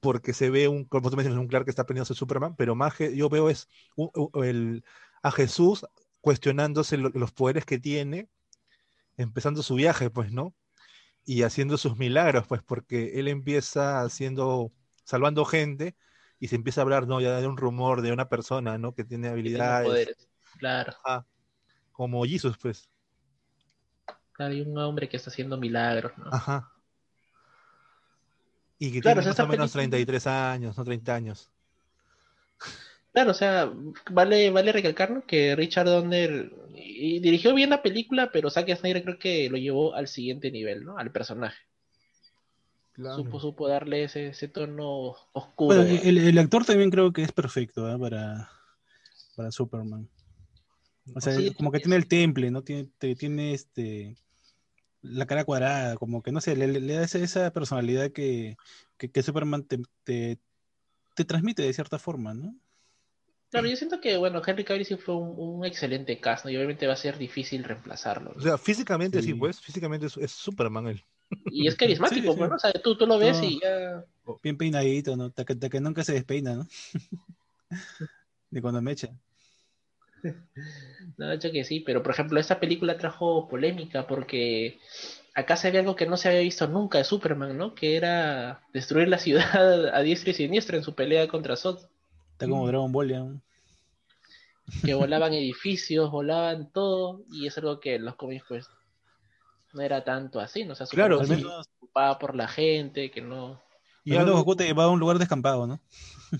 [0.00, 2.56] Porque se ve un, como tú mencionas, un Clark que está aprendiendo a ser Superman,
[2.56, 4.84] pero más que yo veo es un- un- el,
[5.22, 5.86] a Jesús
[6.20, 8.28] cuestionándose lo- los poderes que tiene,
[9.16, 10.54] empezando su viaje, pues, ¿no?
[11.24, 14.72] Y haciendo sus milagros, pues, porque él empieza haciendo,
[15.04, 15.96] salvando gente
[16.38, 17.20] y se empieza a hablar, ¿no?
[17.20, 18.94] Ya de un rumor de una persona, ¿no?
[18.94, 19.88] Que tiene que tiene habilidades.
[19.88, 20.28] poderes.
[20.58, 21.26] Claro, Ajá.
[21.92, 22.90] Como Jesus, pues.
[24.32, 26.26] claro, hay un hombre que está haciendo milagros, ¿no?
[26.32, 26.70] Ajá.
[28.78, 31.50] Y que Claro, tiene más o menos película- 33 años, no 30 años.
[33.14, 33.72] Claro, o sea,
[34.10, 35.24] vale, vale recalcar ¿no?
[35.24, 39.94] que Richard Donner y- dirigió bien la película, pero Zack Snyder creo que lo llevó
[39.94, 40.98] al siguiente nivel, ¿no?
[40.98, 41.56] Al personaje.
[43.14, 45.76] Supo, supo darle ese, ese tono oscuro.
[45.76, 47.96] Bueno, el, el actor también creo que es perfecto ¿ah?
[47.96, 48.50] para,
[49.36, 50.08] para Superman.
[51.14, 52.62] O sea, Sí, como que tiene el temple, ¿no?
[52.62, 54.16] Tiene, tiene este
[55.02, 58.56] la cara cuadrada, como que no sé, le, da esa, esa personalidad que,
[58.96, 60.38] que, que Superman te, te,
[61.14, 62.56] te transmite de cierta forma, ¿no?
[63.54, 66.50] Claro, yo siento que, bueno, Henry Cavill sí fue un, un excelente cast, ¿no?
[66.50, 68.32] Y obviamente va a ser difícil reemplazarlo.
[68.32, 68.36] ¿no?
[68.36, 69.34] O sea, físicamente sí, Sí.
[69.34, 71.04] pues, físicamente es, es Superman él.
[71.46, 72.36] Y es carismático, Sí, sí.
[72.38, 72.56] pues, ¿no?
[72.56, 73.44] O sea, tú, tú lo ves No.
[73.44, 74.04] y ya...
[74.42, 75.26] Bien peinadito, ¿no?
[75.26, 76.66] Hasta que, hasta que nunca se despeina, ¿no?
[78.50, 79.08] De cuando me echa.
[81.18, 84.78] No, de hecho que sí, pero por ejemplo, esta película trajo polémica porque
[85.34, 87.74] acá se ve algo que no se había visto nunca de Superman, ¿no?
[87.74, 91.78] Que era destruir la ciudad a diestra y siniestra en su pelea contra Zod.
[92.34, 92.68] Está como Mm.
[92.68, 93.18] Dragon Ball ya.
[93.20, 93.40] ¿no?
[94.84, 98.68] Que volaban edificios, volaban todo, y es algo que en los cómics, pues,
[99.72, 100.72] no era tanto así, ¿no?
[100.72, 103.60] O sea, Claro, Al se menos, preocupaba por la gente, que no...
[104.06, 105.80] Y algo, Goku te llevaba a un lugar descampado, ¿no?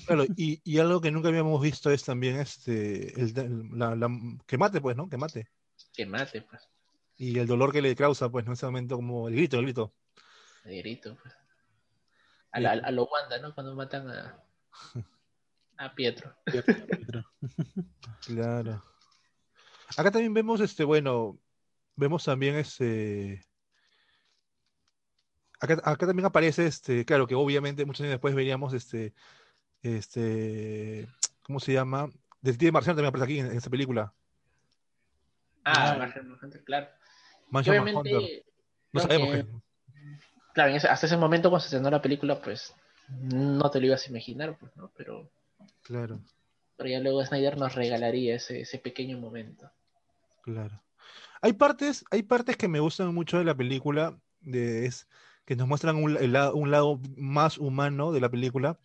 [0.07, 4.11] claro, y, y algo que nunca habíamos visto es también este, el, el- la, la-
[4.46, 5.09] que mate, pues, ¿no?
[5.09, 5.48] Que mate.
[5.94, 6.68] Que mate, pues,
[7.16, 8.50] Y el dolor que le causa, pues, ¿no?
[8.50, 9.94] En ese momento, como el grito, el grito.
[10.64, 11.35] de grito, pues.
[12.52, 13.52] A, la- a lo Wanda, ¿no?
[13.54, 14.40] Cuando matan a,
[15.78, 16.34] a Pietro.
[18.26, 18.82] Claro.
[19.96, 21.38] Acá también vemos, este, bueno,
[21.94, 23.44] vemos también este.
[25.60, 29.14] Acá, acá también aparece, este, claro que obviamente muchos años después veríamos este,
[29.82, 31.06] este,
[31.42, 32.08] ¿cómo se llama?
[32.40, 34.12] Detective Marciano también aparece aquí en, en esta película.
[35.64, 35.96] Ah, Ah.
[35.98, 36.88] Manhunter, claro.
[37.52, 38.44] Obviamente,
[38.92, 39.50] No sabemos que- que-
[40.54, 42.74] claro, hasta ese momento cuando se estrenó la película, pues
[43.08, 44.90] no te lo ibas a imaginar, pues, ¿no?
[44.96, 45.30] Pero,
[45.84, 46.20] Claro,
[46.76, 49.72] pero ya luego Snyder nos regalaría ese, ese pequeño momento.
[50.42, 50.82] claro.
[51.42, 55.08] Hay partes, hay partes que me gustan mucho de la película, de, es,
[55.46, 58.78] que nos muestran un, el lado- un lado más humano de la película,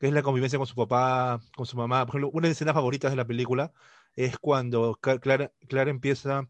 [0.00, 2.06] que es la convivencia con su papá, con su mamá.
[2.06, 3.72] Por ejemplo, una de mis escenas favoritas de la película
[4.16, 6.48] es cuando Clara, Clara empieza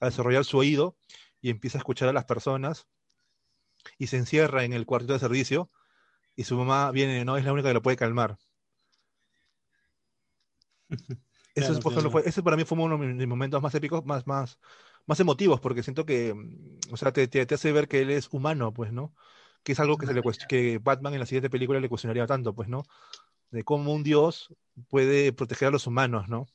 [0.00, 0.96] a desarrollar su oído
[1.42, 2.88] y empieza a escuchar a las personas
[3.98, 5.68] y se encierra en el cuartito de servicio
[6.36, 8.38] y su mamá viene, no es la única que lo puede calmar.
[11.54, 12.10] Eso Claro, es, por ejemplo, claro.
[12.10, 14.58] fue- ese para mí fue uno de mis momentos más épicos, más, más,
[15.06, 18.10] más emotivos, porque siento que, mm, o sea, te, te- te hace ver que él
[18.10, 19.14] es humano, pues, ¿no?
[19.62, 22.26] Que es algo que, se le cuest- que Batman en la siguiente película le cuestionaría
[22.26, 22.82] tanto, pues, ¿no?
[23.50, 24.54] De cómo un dios
[24.88, 26.46] puede proteger a los humanos, ¿no?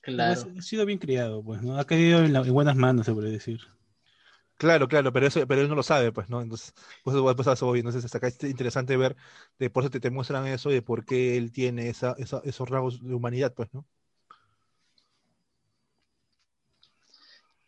[0.00, 0.50] Claro.
[0.56, 1.78] Ha sido bien criado, pues, ¿no?
[1.78, 3.60] Ha caído en, la- en buenas manos, se puede decir.
[4.58, 6.40] Claro, claro, pero eso, pero él no lo sabe, pues, ¿no?
[6.40, 6.72] Entonces,
[7.04, 7.80] pues, pues eso voy.
[7.80, 9.16] Entonces, hasta acá es interesante ver,
[9.58, 12.40] de por eso te, te muestran eso y de por qué él tiene esa, esa-
[12.44, 13.86] esos rasgos de humanidad, pues, ¿no?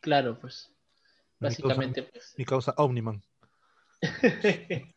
[0.01, 0.73] Claro, pues.
[1.41, 2.35] Mi causa- Básicamente, pues.
[2.39, 3.23] Mi causa Omniman.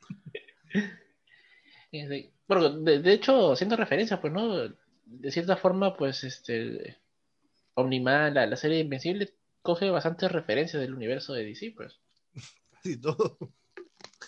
[2.47, 4.69] Bueno, de, de hecho, haciendo referencia, pues, ¿no?
[5.05, 6.97] De cierta forma, pues, este.
[7.75, 11.99] Omniman, la, la serie Invencible, coge bastantes referencias del universo de DC, pues.
[12.83, 13.37] Sí, todo.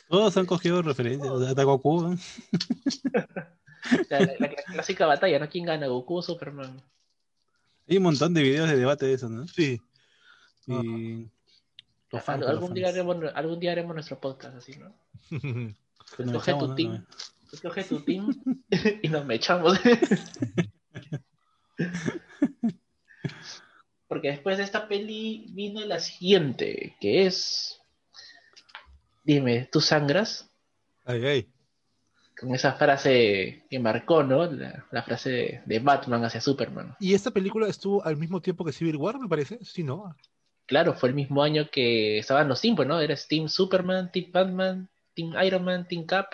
[0.09, 1.31] Todos han cogido referencias.
[1.41, 2.09] Hasta Goku, ¿no?
[2.09, 2.17] O
[4.07, 5.49] sea, la, la- la clásica batalla, ¿no?
[5.49, 6.81] ¿Quién gana, Goku o Superman?
[7.87, 9.47] Hay un montón de videos de debate de eso, ¿no?
[9.47, 9.81] Sí.
[10.67, 11.27] Y
[12.11, 12.75] los fans, Al- los algún, fans.
[12.75, 14.95] día haremos, algún día haremos nuestro podcast así, ¿no?
[15.29, 15.37] Que
[16.25, 16.75] nos Escoge echamos, tu ¿no?
[16.75, 17.05] team.
[17.51, 18.43] Escoge tu team
[19.01, 19.77] y nos mechamos.
[24.13, 27.81] Porque después de esta peli vino la siguiente, que es.
[29.23, 30.47] Dime, ¿tú sangras?
[31.03, 31.49] Ay, ay.
[32.39, 34.45] Con esa frase que marcó, ¿no?
[34.45, 36.95] La, la frase de, de Batman hacia Superman.
[36.99, 39.57] ¿Y esta película estuvo al mismo tiempo que Civil War, me parece?
[39.65, 40.15] Sí, ¿no?
[40.67, 42.99] Claro, fue el mismo año que estaban los Team, pues, ¿no?
[42.99, 46.27] Era Team Superman, Team Batman, Team Iron Man, Team Cap.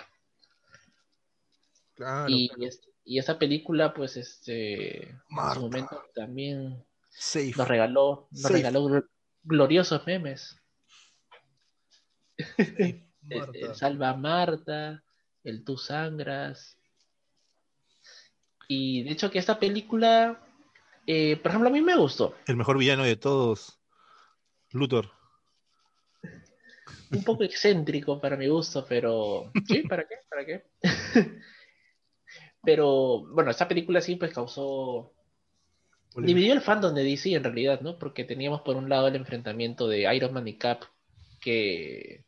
[1.94, 2.26] Claro.
[2.28, 2.64] y, claro.
[2.66, 6.84] es- y esa película, pues, este, en su momento también
[7.22, 7.52] Safe.
[7.54, 8.54] nos regaló, nos Safe.
[8.54, 9.08] regaló gl-
[9.42, 10.56] gloriosos memes.
[12.56, 15.04] Safe, El, Salva a Marta,
[15.44, 16.78] el Tú Sangras.
[18.68, 20.40] Y de hecho que esta película,
[21.06, 22.34] eh, por ejemplo, a mí me gustó.
[22.46, 23.78] El mejor villano de todos.
[24.70, 25.10] Luthor.
[27.12, 29.50] Un poco excéntrico para mi gusto, pero...
[29.66, 30.14] Sí, ¿para qué?
[30.28, 30.70] ¿Para qué?
[32.62, 35.14] Pero, bueno, esta película sí, pues causó
[36.16, 37.98] Dividió el fandom de DC en realidad, ¿no?
[37.98, 40.82] Porque teníamos por un lado el enfrentamiento de Iron Man y Cap,
[41.40, 42.24] que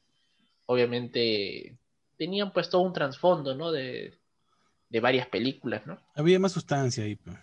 [0.67, 1.77] obviamente
[2.17, 3.73] tenían pues todo un trasfondo, ¿no?
[3.73, 4.15] De,
[4.89, 5.99] de varias películas, ¿no?
[6.15, 7.17] Había más sustancia ahí.
[7.17, 7.37] pues.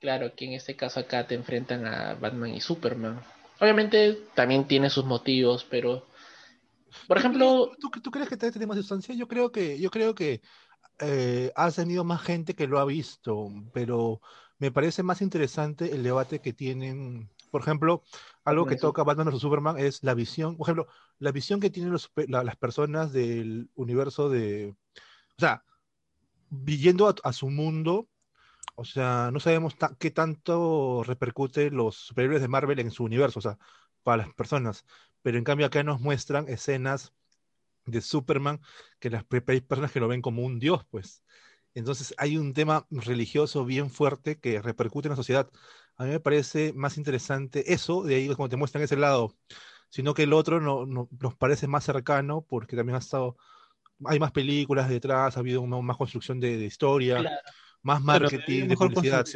[0.00, 3.22] Claro, que en este caso acá te enfrentan a Batman y Superman.
[3.58, 6.06] Obviamente también tiene sus motivos, pero
[7.06, 9.14] por ejemplo, ¿Tú, tú crees que tiene más sustancia?
[9.14, 10.40] Yo creo que, yo creo que
[11.00, 14.20] eh, has tenido más gente que lo ha visto, pero
[14.64, 17.30] me parece más interesante el debate que tienen.
[17.50, 18.02] Por ejemplo,
[18.44, 20.86] algo que toca Batman vs Superman es la visión, por ejemplo,
[21.18, 24.74] la visión que tienen los super- la- las personas del universo de,
[25.38, 25.64] o sea,
[26.50, 28.08] viendo a, a su mundo,
[28.76, 33.40] o sea, no sabemos ta- qué tanto repercute los superhéroes de Marvel en su universo,
[33.40, 33.58] o sea,
[34.04, 34.84] para las personas.
[35.22, 37.14] Pero en cambio acá nos muestran escenas
[37.86, 38.60] de Superman
[39.00, 41.22] que las personas que lo ven como un dios, pues.
[41.74, 45.50] Entonces hay un tema religioso bien fuerte que repercute en la sociedad.
[45.96, 49.36] A mí me parece más interesante eso, de ahí como te muestran ese lado,
[49.90, 53.36] sino que el otro no, no- nos parece más cercano porque también ha estado,
[54.06, 57.50] hay más películas detrás, ha habido una- más construcción de, de historia, claro,
[57.82, 59.28] más marketing, de publicidad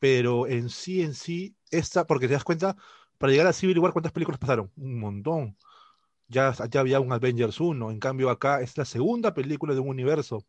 [0.00, 2.76] pero en sí, en sí, esta, porque te das cuenta,
[3.18, 4.72] para llegar a Civil War, ¿cuántas películas pasaron?
[4.76, 5.56] Un montón.
[6.28, 9.88] Ya, ya había un Avengers 1, en cambio acá es la segunda película de un
[9.88, 10.46] universo.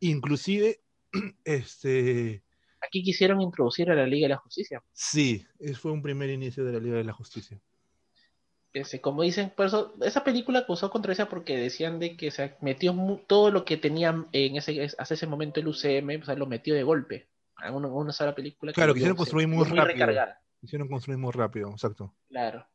[0.00, 0.80] Inclusive,
[1.44, 2.42] este,
[2.80, 4.82] aquí quisieron introducir a la Liga de la Justicia.
[4.92, 5.46] sí,
[5.80, 7.60] fue un primer inicio de la Liga de la Justicia.
[8.72, 12.94] Ese, como dicen, por eso, esa película causó controversia porque decían de que se metió
[13.26, 16.74] todo lo que tenían en ese, hasta ese momento el UCM, o sea, lo metió
[16.74, 17.26] de golpe.
[17.56, 18.72] A una, una sola película.
[18.72, 19.84] que Claro, quisieron construir muy muy rápido.
[19.86, 20.42] recargada.
[20.60, 22.14] Hicieron construir muy rápido, exacto.
[22.28, 22.66] Claro.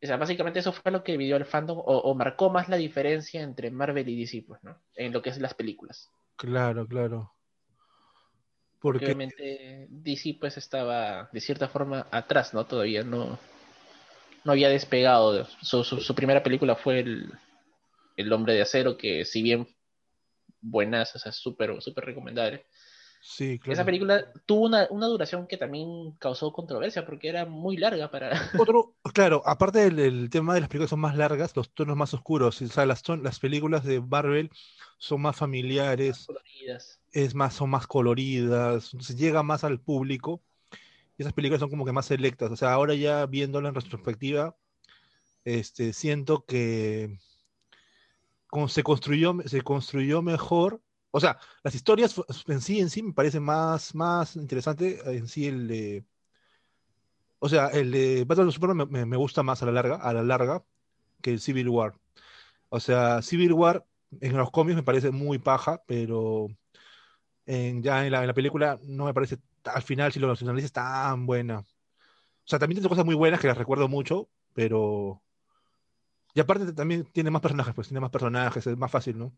[0.00, 2.76] O sea, básicamente eso fue lo que dividió el fandom o, o marcó más la
[2.76, 4.80] diferencia entre Marvel y DC, pues, ¿no?
[4.94, 6.08] En lo que es las películas.
[6.40, 7.34] Claro, claro.
[8.80, 12.64] Porque obviamente DC pues estaba de cierta forma atrás, ¿no?
[12.66, 13.38] Todavía no,
[14.44, 15.34] no había despegado.
[15.34, 17.30] de- Su, su, su primera película fue el,
[18.16, 19.68] el Hombre de Acero, que si bien
[20.62, 22.64] buenas, o sea, súper, súper recomendable.
[23.20, 23.74] Sí, claro.
[23.74, 28.30] Esa película tuvo una, una duración que también causó controversia porque era muy larga para...
[28.54, 32.12] Otro, claro, aparte del, del tema de las películas son más largas, los tonos más
[32.14, 34.50] oscuros, o sea, las, las películas de Marvel
[34.98, 36.30] son más familiares,
[37.12, 40.42] es más, son más coloridas, entonces llega más al público,
[41.18, 44.56] y esas películas son como que más selectas, o sea, ahora ya viéndolo en retrospectiva,
[45.44, 47.18] este, siento que
[48.48, 52.14] con- se construyó, se construyó mejor, o sea, las historias
[52.48, 56.04] en sí, en sí me parece más, más interesante en sí el de,
[57.38, 60.12] o sea, el de Batman vs Superman me, me- gusta más a la larga, a
[60.12, 60.64] la larga,
[61.22, 61.94] que el Civil War.
[62.70, 63.86] O sea, Civil War
[64.20, 66.48] en los cómics me parece muy paja, pero
[67.46, 71.26] ya en la, en la película no me parece, al final, si lo analizas, tan
[71.26, 71.60] buena.
[71.60, 71.64] O
[72.46, 75.22] sea, también tiene cosas muy buenas que las recuerdo mucho, pero...
[76.34, 79.36] Y aparte también tiene más personajes, pues tiene más personajes, es más fácil, ¿no?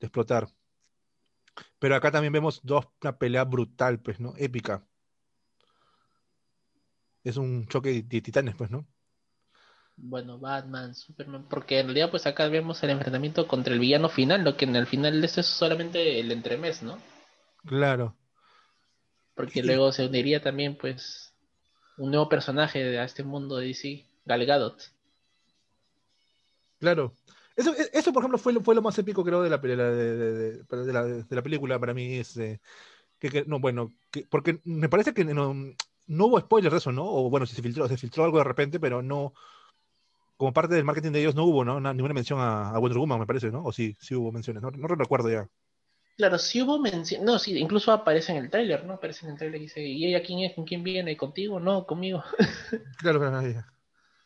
[0.00, 0.48] De explotar.
[1.78, 4.34] Pero acá también vemos dos, una pelea brutal, pues, ¿no?
[4.36, 4.86] Épica.
[7.24, 8.86] Es un choque de, titanes, pues, ¿no?
[9.96, 14.44] Bueno, Batman, Superman, porque en realidad pues acá vemos el enfrentamiento contra el villano final,
[14.44, 16.98] lo que en el final de esto es solamente el entremés, ¿no?
[17.64, 18.14] Claro.
[19.34, 21.32] Porque luego se uniría también pues
[21.98, 24.82] un nuevo personaje de- a este mundo de DC, Gal Gadot.
[26.78, 27.14] Claro.
[27.56, 29.76] Eso, e- eso, por ejemplo, fue lo, fue lo más épico, creo, de la, de
[29.76, 32.16] de, de- la, de la película para mí.
[32.18, 32.60] Es, eh,
[33.18, 35.54] que, que- no, bueno, que- porque me parece que no,
[36.06, 37.04] no hubo spoilers de eso, ¿no?
[37.06, 39.34] O bueno, si se filtró, se filtró algo de repente, pero no.
[40.38, 41.80] Como parte del marketing de ellos no hubo, ¿no?
[41.80, 43.64] Na- ninguna mención a, a Wonder Woman, me parece, ¿no?
[43.64, 44.62] O sí, sí hubo menciones.
[44.62, 45.48] No, no recuerdo ya.
[46.16, 48.94] Claro, sí hubo mención, no, sí, incluso aparece en el tráiler, ¿no?
[48.94, 50.54] Aparece en el tráiler y dice, ¿y ella quién es?
[50.54, 51.14] ¿Con quién viene?
[51.16, 51.60] ¿Contigo?
[51.60, 52.22] No, conmigo.
[52.98, 53.54] Claro, claro, ahí.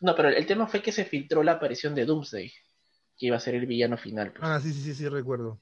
[0.00, 2.52] No, pero el tema fue que se filtró la aparición de Doomsday,
[3.20, 4.32] que iba a ser el villano final.
[4.32, 4.42] pues.
[4.42, 5.60] Ah, sí, sí, sí, sí, recuerdo.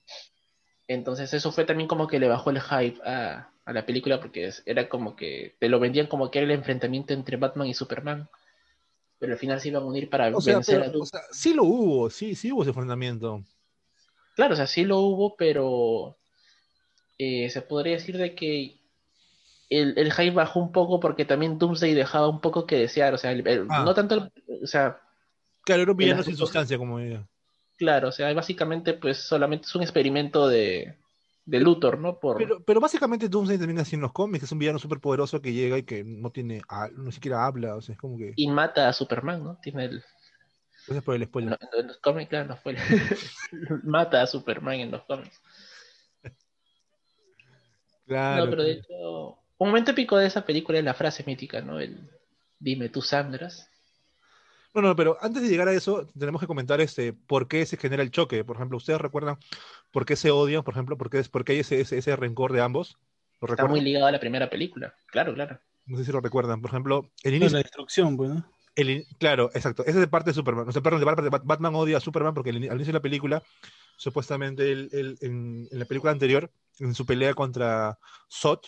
[0.87, 4.51] Entonces eso fue también como que le bajó el hype a, a la película porque
[4.65, 8.29] era como que te lo vendían como que era el enfrentamiento entre Batman y Superman.
[9.19, 11.21] Pero al final se iban a unir para O sea, vencer pero, a o Doomsday.
[11.21, 13.43] sea, sí lo hubo, sí, sí hubo ese enfrentamiento.
[14.37, 16.17] Claro, o sea, sí lo hubo, pero
[17.19, 18.79] eh, se podría decir de que
[19.71, 23.13] el, el hype bajó un poco porque también Doomsday dejaba un poco que desear.
[23.13, 23.83] O sea, el- el- Ah.
[23.85, 25.01] no tanto, el- o sea,
[25.65, 27.29] Claro, era un villano sin sustancia, como ella.
[27.79, 30.97] Claro, o sea, básicamente pues solamente es un experimento de,
[31.45, 32.19] de Luthor, ¿no?
[32.19, 35.41] Por, Pero, pero básicamente Doomsday también así en los cómics, es un villano súper poderoso
[35.41, 38.33] que llega y que no tiene, ha- no siquiera habla, o sea, es como que...
[38.37, 39.59] y mata a Superman, ¿no?
[39.63, 40.05] Tiene el,
[40.87, 41.59] Gracias por el spoiler.
[41.79, 42.75] en los cómics, claro, no fue
[43.85, 45.41] mata a Superman en los cómics.
[48.07, 48.45] Claro.
[48.45, 51.79] no, pero de hecho, un momento épico de esa película es la frase mítica, ¿no?
[51.79, 52.09] El
[52.59, 53.69] dime tú, Sandras.
[54.75, 57.77] No, no, pero antes de llegar a eso, tenemos que comentar este, por qué se
[57.77, 58.45] genera el choque.
[58.45, 59.39] Por ejemplo, ¿ustedes recuerdan
[59.91, 60.63] por qué se odian?
[60.63, 62.99] Por ejemplo, ¿por qué, es, por qué hay ese, ese, ese rencor de ambos?
[63.41, 64.95] ¿Lo Está muy ligado a la primera película.
[65.07, 65.59] Claro, claro.
[65.87, 66.61] No sé si lo recuerdan.
[66.61, 67.57] Por ejemplo, el No, inicio.
[67.57, 68.45] la destrucción, pues, ¿no?
[68.77, 69.83] el in- claro, exacto.
[69.83, 70.69] Esa es de parte de Superman.
[70.69, 72.77] O sea, perdón, de parte de Bat- Batman odia a Superman porque al in- al
[72.77, 73.43] inicio de la película,
[73.97, 77.99] supuestamente él- él- en, en la película anterior, en su pelea contra
[78.31, 78.61] Zod,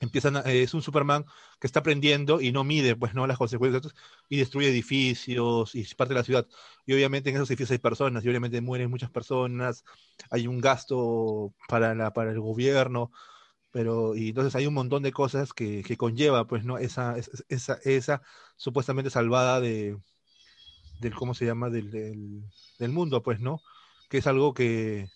[0.00, 1.24] empiezan es un Superman
[1.60, 3.94] que está aprendiendo y no mide pues no las consecuencias
[4.28, 6.46] y destruye edificios y parte de la ciudad.
[6.86, 9.84] Y obviamente en esos edificios hay personas y obviamente mueren muchas personas
[10.30, 13.12] hay un gasto para la para el gobierno
[13.70, 17.16] pero y entonces hay un montón de cosas que, que conlleva pues no esa
[17.48, 18.22] esa, esa,
[18.56, 19.98] supuestamente salvada de
[21.00, 22.42] del cómo se llama del,
[22.78, 23.62] del mundo pues no
[24.08, 25.08] que es algo que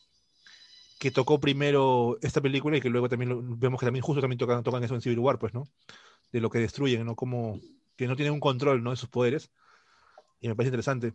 [0.99, 4.63] que tocó primero esta película y que luego también vemos que también justo también tocan,
[4.63, 5.65] tocan eso en Civil War, pues, ¿no?
[6.33, 7.17] De lo que destruyen, ¿no?
[7.17, 7.61] Como
[7.97, 8.91] que no tienen un control, ¿no?
[8.91, 9.51] De sus poderes.
[10.41, 11.15] Y me parece interesante.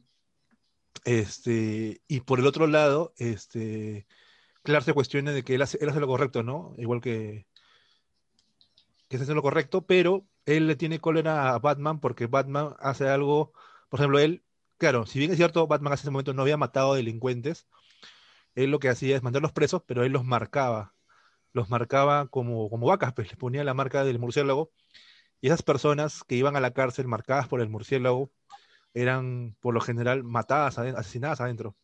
[1.06, 4.08] Este, y por el otro lado, este,
[4.64, 6.74] Clark se cuestiona de que él hace, él hace lo correcto, ¿no?
[6.78, 7.48] Igual que,
[9.08, 13.08] que se hace lo correcto, pero él le tiene cólera a Batman porque Batman hace
[13.08, 13.54] algo,
[13.90, 14.44] por ejemplo, él,
[14.78, 17.68] claro, si bien es cierto, Batman hasta ese momento no había matado delincuentes,
[18.64, 20.94] él lo que hacía es mandarlos presos, pero él los marcaba.
[21.54, 24.72] Los marcaba como, como vacas, pues les ponía la marca del murciélago.
[25.42, 28.32] Y esas personas que iban a la cárcel marcadas por el murciélago
[28.94, 31.76] eran, por lo general, matadas, asesinadas adentro.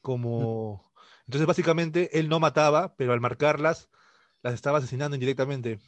[0.00, 0.92] Como.
[1.26, 3.88] Entonces, básicamente, él no mataba, pero al marcarlas,
[4.42, 5.80] las estaba asesinando indirectamente.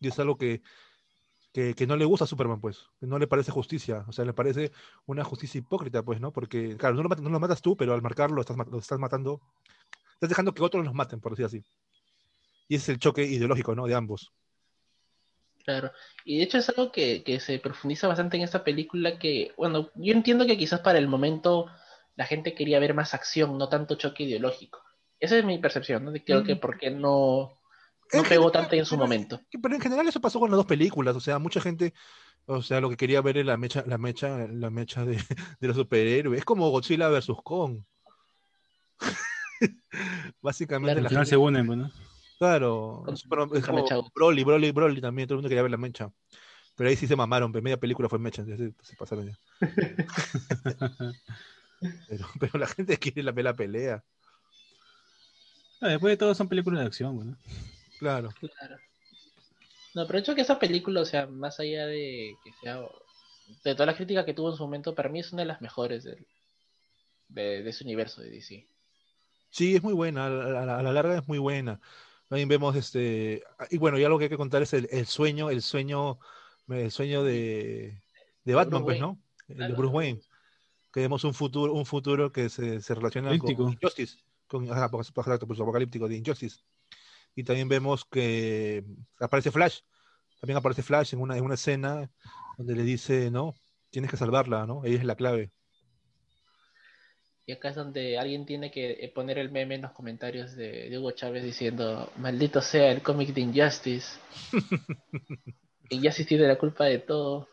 [0.00, 0.62] Y es algo que,
[1.58, 2.86] que, que no le gusta a Superman, pues.
[3.00, 4.04] Que no le parece justicia.
[4.06, 4.70] O sea, le parece
[5.06, 6.32] una justicia hipócrita, pues, ¿no?
[6.32, 8.98] Porque, claro, no lo, matas, no lo matas tú, pero al marcarlo estás, lo estás
[9.00, 9.40] matando.
[10.14, 11.64] Estás dejando que otros los maten, por decir así.
[12.68, 13.86] Y ese es el choque ideológico, ¿no?
[13.88, 14.32] De ambos.
[15.64, 15.90] Claro.
[16.24, 19.90] Y de hecho es algo que, que se profundiza bastante en esta película que, bueno,
[19.96, 21.66] yo entiendo que quizás para el momento
[22.14, 24.80] la gente quería ver más acción, no tanto choque ideológico.
[25.18, 26.12] Esa es mi percepción, ¿no?
[26.12, 26.60] De creo que Mm.
[26.60, 27.57] porque no,
[28.16, 29.40] no pegó general, tanto en su pero- momento.
[29.62, 31.92] Pero en general eso pasó con las dos películas, o sea, mucha gente,
[32.46, 35.16] o sea, lo que quería ver era la mecha, la mecha, la mecha de,
[35.60, 36.38] de los superhéroes.
[36.38, 37.82] Es como Godzilla versus Kong.
[40.42, 41.90] Básicamente Claro, la Al final gente- se unen, ¿no?
[42.38, 43.96] claro, Con- es como Mecha.
[44.14, 46.10] Broly, Broly, Broly también, todo el mundo quería ver la mecha.
[46.76, 49.38] Pero ahí sí se mamaron, pues, media película fue mecha, se pasaron ya.
[52.08, 54.02] Pero, pero la gente quiere la, ver la pelea,
[55.80, 57.36] después de todo son películas de acción, pues, ¿no?
[57.98, 58.30] Claro.
[58.40, 58.76] Claro.
[59.94, 62.80] No, pero hecho que esa película, o sea, más allá de que sea,
[63.64, 65.60] de toda la crítica que tuvo en su momento, para mí es una de las
[65.60, 66.26] mejores del,
[67.28, 68.66] de, de ese universo de DC.
[69.50, 71.80] Sí, es muy buena, a la, a la- larga es muy buena.
[72.28, 75.48] También vemos este, y bueno, ya lo que hay que contar es el, el sueño,
[75.48, 76.18] el sueño,
[76.68, 78.02] el sueño de,
[78.44, 79.18] de Batman, pues, ¿no?
[79.48, 80.20] El de Bruce Wayne.
[80.92, 83.72] Que vemos un futuro, un futuro que se, se relaciona con.
[83.72, 86.60] Injustice, con ajá, pues, exacto, pues, apocalíptico de Injustice.
[87.34, 88.84] Y también vemos que
[89.20, 89.80] aparece Flash,
[90.40, 92.10] también aparece Flash en una, en una escena
[92.56, 93.54] donde le dice, no,
[93.90, 94.84] tienes que salvarla, ¿no?
[94.84, 95.50] Ella es la clave.
[97.46, 100.98] Y acá es donde alguien tiene que poner el meme en los comentarios de, de
[100.98, 104.18] Hugo Chávez diciendo, maldito sea el cómic de Injustice.
[105.88, 107.48] Injustice tiene la culpa de todo.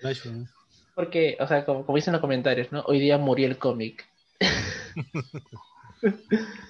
[0.00, 0.48] Flash, ¿no?
[0.96, 2.82] Porque, o sea, como, como dicen los comentarios, ¿no?
[2.86, 4.04] Hoy día murió el cómic.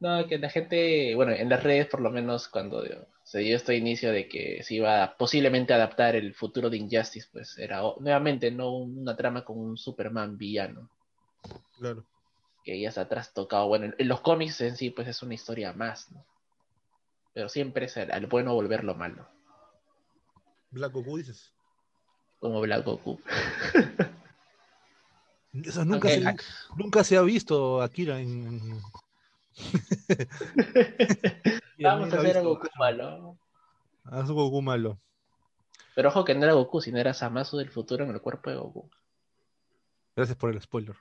[0.00, 2.82] no, que la gente, bueno, en las redes por lo menos cuando
[3.22, 7.28] se dio este inicio de que se iba a posiblemente adaptar el futuro de Injustice,
[7.30, 10.88] pues era nuevamente no una trama con un Superman villano,
[11.78, 12.04] Claro.
[12.64, 13.68] que ya se ha trastocado.
[13.68, 16.24] Bueno, en, los cómics en sí, pues es una historia más, ¿no?
[17.34, 19.28] Pero siempre es al, bueno volverlo malo,
[20.70, 21.52] Black Goku dices.
[22.40, 23.20] como Black Goku.
[25.64, 26.24] Eso nunca, se,
[26.76, 28.80] nunca se ha visto Akira en.
[31.78, 33.38] Vamos a hacer a Goku malo.
[34.04, 34.98] Haz Goku malo.
[35.94, 38.56] Pero ojo que no era Goku, sino era Zamasu del futuro en el cuerpo de
[38.56, 38.90] Goku.
[40.16, 40.96] Gracias por el spoiler.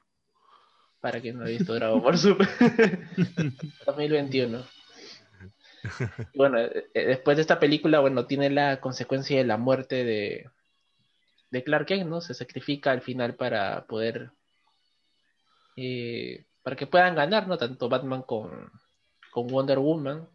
[0.99, 2.47] Para quien no ha visto Dragon Ball Super
[3.85, 4.65] 2021.
[6.33, 10.03] Y bueno, eh, eh, después de esta película, bueno, tiene la consecuencia de la muerte
[10.03, 10.49] de,
[11.51, 12.19] de Clark Kent, ¿no?
[12.19, 14.31] Se sacrifica al final para poder.
[15.77, 17.57] eh, para que puedan ganar, ¿no?
[17.57, 18.69] Tanto Batman con,
[19.31, 20.27] con Wonder Woman.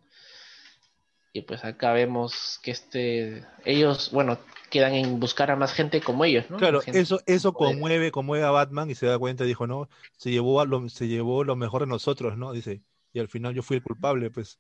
[1.34, 3.44] Y pues acá vemos que este.
[3.66, 4.38] Ellos, bueno,
[4.70, 6.56] quedan en buscar a más gente como ellos, ¿no?
[6.56, 10.30] Claro, Gente- eso, eso conmueve, conmueve a Batman y se da cuenta, dijo, no, se
[10.30, 12.52] llevó a lo, se llevó lo mejor de nosotros, ¿no?
[12.52, 12.80] Dice,
[13.12, 14.58] y al final yo fui el culpable, pues.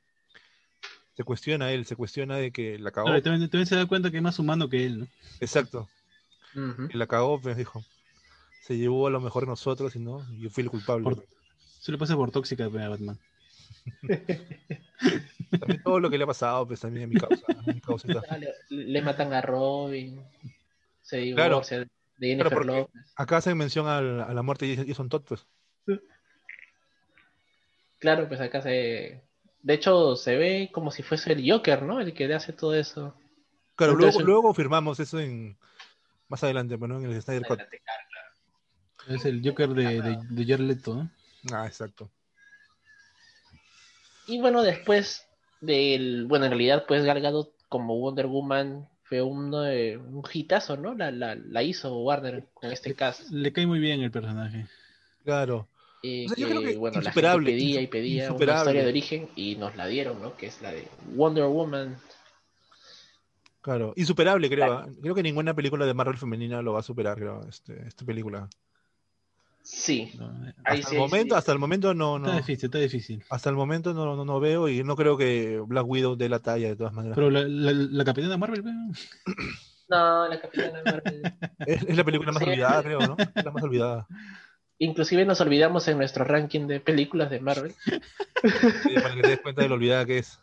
[1.14, 3.06] Se cuestiona él, se cuestiona de que la cagó.
[3.06, 5.06] Claro, también, también se da cuenta que es más humano que él, ¿no?
[5.40, 5.88] Exacto.
[6.54, 6.88] Ujú.
[6.92, 7.82] Y la cagó, pues dijo.
[8.60, 11.04] Se llevó a lo mejor de nosotros y no, yo fui el culpable.
[11.04, 11.26] Por-
[11.82, 13.18] Se le pasa por tóxica pues, a Batman.
[15.58, 17.44] También todo lo que le ha pasado, pues también a mi causa.
[17.48, 18.22] a mi causita.
[18.30, 20.22] Ah, Le, le matan a Robin.
[21.02, 21.56] Se Claro.
[21.56, 21.88] divorcia de
[22.20, 23.12] Jennifer porque- López.
[23.16, 25.44] Acá hacen mención al- a la muerte de Jason Todd, pues.
[27.98, 29.20] Claro, pues acá se.
[29.62, 32.00] De hecho, se ve como si fuese el Joker, ¿no?
[32.00, 33.14] El que le hace todo eso.
[33.74, 35.56] Claro, Entonces- luego, luego firmamos eso en
[36.28, 37.60] más adelante, bueno, en el Snyder Cut.
[39.08, 41.10] Es el Joker de, de, de Jared Leto, ¿no?
[41.50, 42.10] Ah, exacto.
[44.26, 45.26] Y bueno, después
[45.60, 46.26] del.
[46.26, 50.94] Bueno, en realidad, pues Gal Gadot como Wonder Woman fue uno de- un hitazo, ¿no?
[50.94, 53.30] La, la, la hizo Warner con este cast.
[53.30, 54.66] Le cae muy bien el personaje.
[55.24, 55.68] Claro.
[56.02, 58.82] eh, O sea, yo que, creo que bueno, la gente pedía y pedía una historia
[58.82, 60.36] de origen y nos la dieron, ¿no?
[60.36, 61.96] Que es la de Wonder Woman.
[63.60, 64.66] Claro, insuperable, creo.
[64.66, 64.86] Claro.
[64.88, 64.92] ¿ah?
[65.00, 68.48] Creo que ninguna película de Marvel femenina lo va a superar, creo, este, esta película.
[69.64, 70.28] Sí, ¿no?
[70.64, 71.38] ahí hasta sí, el momento, sí.
[71.38, 72.36] hasta el momento no, Está no.
[72.36, 73.24] difícil, está difícil.
[73.30, 76.40] Hasta el momento no, no, no veo y no creo que Black Widow dé la
[76.40, 77.14] talla de todas maneras.
[77.16, 78.64] Pero la, la, la Capitana Marvel,
[79.88, 81.22] No, la Capitana Marvel.
[81.66, 82.50] Es, es la película más Sí.
[82.50, 83.16] olvidada, creo, ¿no?
[83.18, 84.06] Es la más olvidada.
[84.78, 87.72] Inclusive nos olvidamos en nuestro ranking de películas de Marvel.
[87.84, 90.40] Sí, para que te des cuenta de lo olvidada que es.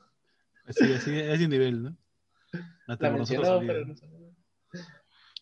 [0.65, 1.97] así, así, a ese nivel, ¿no?
[2.88, 3.86] Hasta La nosotros pero.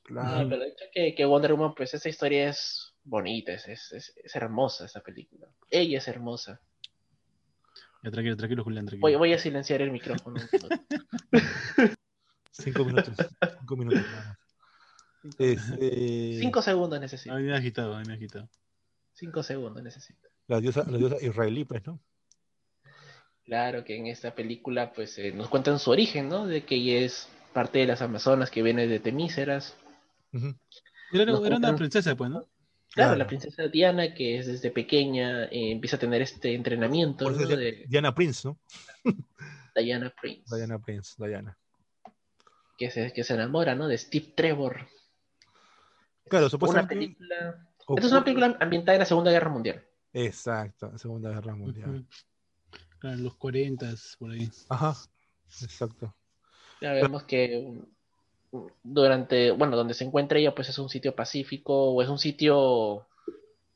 [0.03, 0.43] Claro.
[0.43, 3.91] No, pero de hecho que, que Wonder Woman, pues esa historia es bonita, es, es,
[3.93, 5.47] es- es hermosa esa película.
[5.69, 6.59] Ella es hermosa.
[8.03, 9.01] Ya, tranquilo, tranquilo, Julián, tranquilo.
[9.01, 10.37] Voy, voy a silenciar el micrófono.
[12.51, 13.15] Cinco minutos.
[13.59, 14.37] Cinco minutos nada más.
[15.39, 17.33] Este, Cinco segundos necesito.
[17.35, 18.49] A mí me ha agitado, a mí me ha agitado.
[19.13, 20.27] Cinco segundos necesito.
[20.47, 21.99] La diosa, la diosa israelí, pues, ¿no?
[23.45, 26.45] Claro que en esta película pues eh, nos cuentan su origen, ¿no?
[26.47, 29.75] De que ella es parte de las Amazonas que viene de Temíceras.
[30.33, 30.53] Ujú.
[31.13, 32.45] Era, era una princesa, pues, ¿no?
[32.93, 33.15] Claro, Claro.
[33.19, 37.43] la princesa Diana que es desde pequeña eh, empieza a tener este entrenamiento Por eso
[37.43, 37.49] ¿no?
[37.51, 38.59] es de Diana Prince, ¿no?
[39.75, 41.57] Diana Prince, Diana Prince, Diana.
[42.77, 43.87] que se, que se enamora, ¿no?
[43.87, 44.87] De Steve Trevor.
[46.29, 46.95] Claro, Una supuestamente.
[46.95, 47.67] película...
[47.89, 49.85] Esta es una ocurre- película ambientada en la Segunda Guerra Mundial.
[50.13, 51.89] Exacto, Segunda Guerra Mundial.
[51.89, 52.07] Ujú.
[52.99, 54.49] Claro, los 40 por ahí.
[54.69, 54.93] Ajá,
[55.61, 56.15] exacto.
[56.81, 57.71] Ya vemos que
[58.83, 63.05] durante, bueno, donde se encuentra ella, pues es un sitio pacífico o es un sitio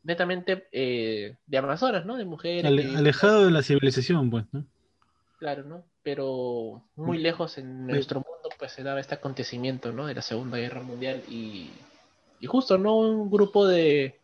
[0.04, 2.18] netamente eh, de Amazonas, ¿no?
[2.18, 2.66] De mujeres.
[2.66, 4.66] Ale- que- alejado de la civilización, pues, ¿no?
[5.40, 5.84] Claro, ¿no?
[6.04, 10.06] Pero muy lejos en nuestro mundo, pues se daba este acontecimiento, ¿no?
[10.08, 11.70] De la Segunda Guerra Mundial y,
[12.40, 12.98] y justo, ¿no?
[12.98, 14.20] Un grupo de,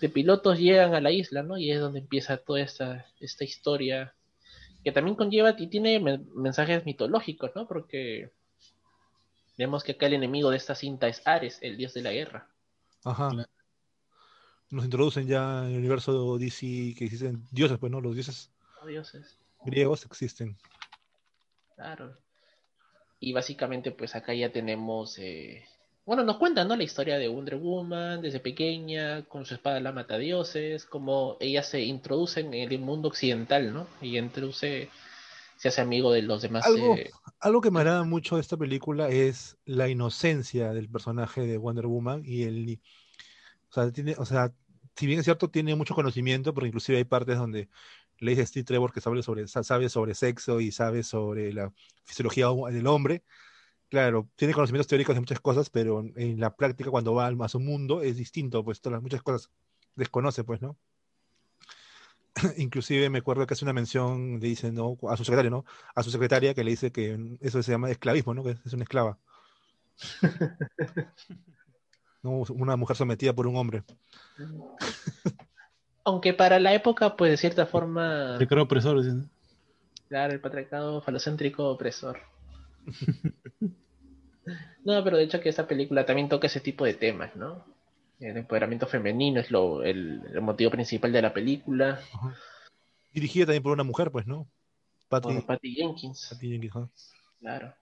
[0.00, 1.56] de pilotos llegan a la isla, ¿no?
[1.58, 4.14] Y es donde empieza toda esta, esta historia
[4.84, 7.66] que también conlleva y tiene men- mensajes mitológicos, ¿no?
[7.66, 8.30] Porque
[9.58, 12.48] vemos que acá el enemigo de esta cinta es Ares, el dios de la guerra.
[13.04, 13.30] Ajá.
[14.70, 18.00] Nos introducen ya en el universo DC que existen dioses, pues, ¿no?
[18.00, 18.50] Los dioses
[18.80, 19.36] Oh, dioses.
[19.64, 20.56] griegos existen.
[21.74, 22.16] Claro.
[23.20, 25.18] Y básicamente, pues acá ya tenemos.
[25.18, 25.64] eh,
[26.06, 26.76] Bueno, nos cuentan, ¿no?
[26.76, 31.62] La historia de Wonder Woman desde pequeña, con su espada la mata dioses, cómo ella
[31.62, 33.86] se introduce en el mundo occidental, ¿no?
[34.00, 34.88] Y introduce,
[35.58, 36.66] se hace amigo de los demás.
[36.66, 41.42] Algo- eh, Algo que me agrada mucho de esta película es la inocencia del personaje
[41.42, 42.80] de Wonder Woman y el,
[43.70, 44.52] o sea, tiene, o sea,
[44.96, 47.68] si bien es cierto, tiene mucho conocimiento, porque inclusive hay partes donde
[48.18, 51.72] le dice Steve Trevor que sabe sobre, sa- sabe sobre sexo y sabe sobre la
[52.04, 53.22] fisiología del hombre.
[53.88, 57.60] Claro, tiene conocimientos teóricos de muchas cosas, pero en la práctica cuando va a su
[57.60, 59.50] mundo es distinto, pues todas muchas cosas
[59.94, 60.76] desconoce, pues, ¿no?
[62.56, 64.96] Inclusive me acuerdo que hace una mención, le dice, ¿no?
[65.08, 65.64] A su secretario, ¿no?
[65.94, 68.42] A su secretaria que le dice que eso se llama esclavismo, ¿no?
[68.42, 69.18] Que es una esclava.
[72.22, 72.42] ¿No?
[72.50, 73.84] Una mujer sometida por un hombre.
[76.04, 79.04] Aunque para la época, pues de cierta forma, creó opresor,
[80.08, 82.18] claro, el patriarcado falocéntrico opresor.
[84.84, 87.62] No, pero de hecho que esta película también toca ese tipo de temas, ¿no?
[88.20, 92.00] El empoderamiento femenino es lo, el, el motivo principal de la película.
[93.12, 94.48] Dirigida también por una mujer, pues, ¿no?
[95.08, 97.74] Patty, Jenkins, Patty Jenkins, claro.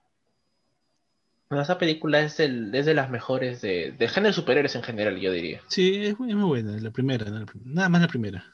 [1.49, 4.83] Bueno, esa película es, el, es de las mejores de, del género de superhéroes en
[4.83, 5.61] general, yo diría.
[5.67, 7.25] Sí, es, muy- es muy buena, la primera,
[7.65, 8.45] nada más la primera.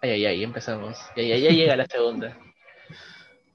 [0.00, 0.96] Ay, ay, ay, empezamos.
[1.16, 2.38] Ya, ya llega la segunda.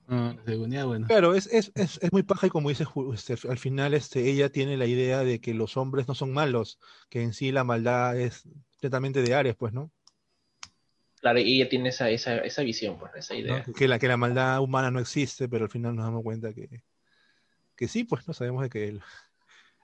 [0.08, 1.08] La bueno.
[1.08, 4.50] Claro, es, es, es, es muy paja y como dice este, al final este, ella
[4.50, 6.80] tiene la idea de que los hombres no son malos,
[7.10, 8.44] que en sí la maldad es
[8.82, 9.92] netamente de Ares, pues, ¿no?
[11.22, 13.40] Claro, y ella tiene esa, esa, esa visión, pues, esa ¿no?
[13.40, 13.66] idea.
[13.76, 16.84] Que, la, que la maldad humana no existe, pero al final nos damos cuenta que,
[17.78, 19.02] que sí, pues no sabemos de que el-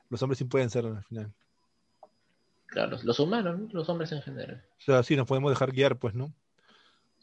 [0.09, 1.33] los hombres sí pueden ser al final.
[2.65, 3.69] Claro, los, los humanos, ¿no?
[3.71, 4.65] los hombres en general.
[4.79, 6.33] O sea, sí, nos podemos dejar guiar, pues, ¿no?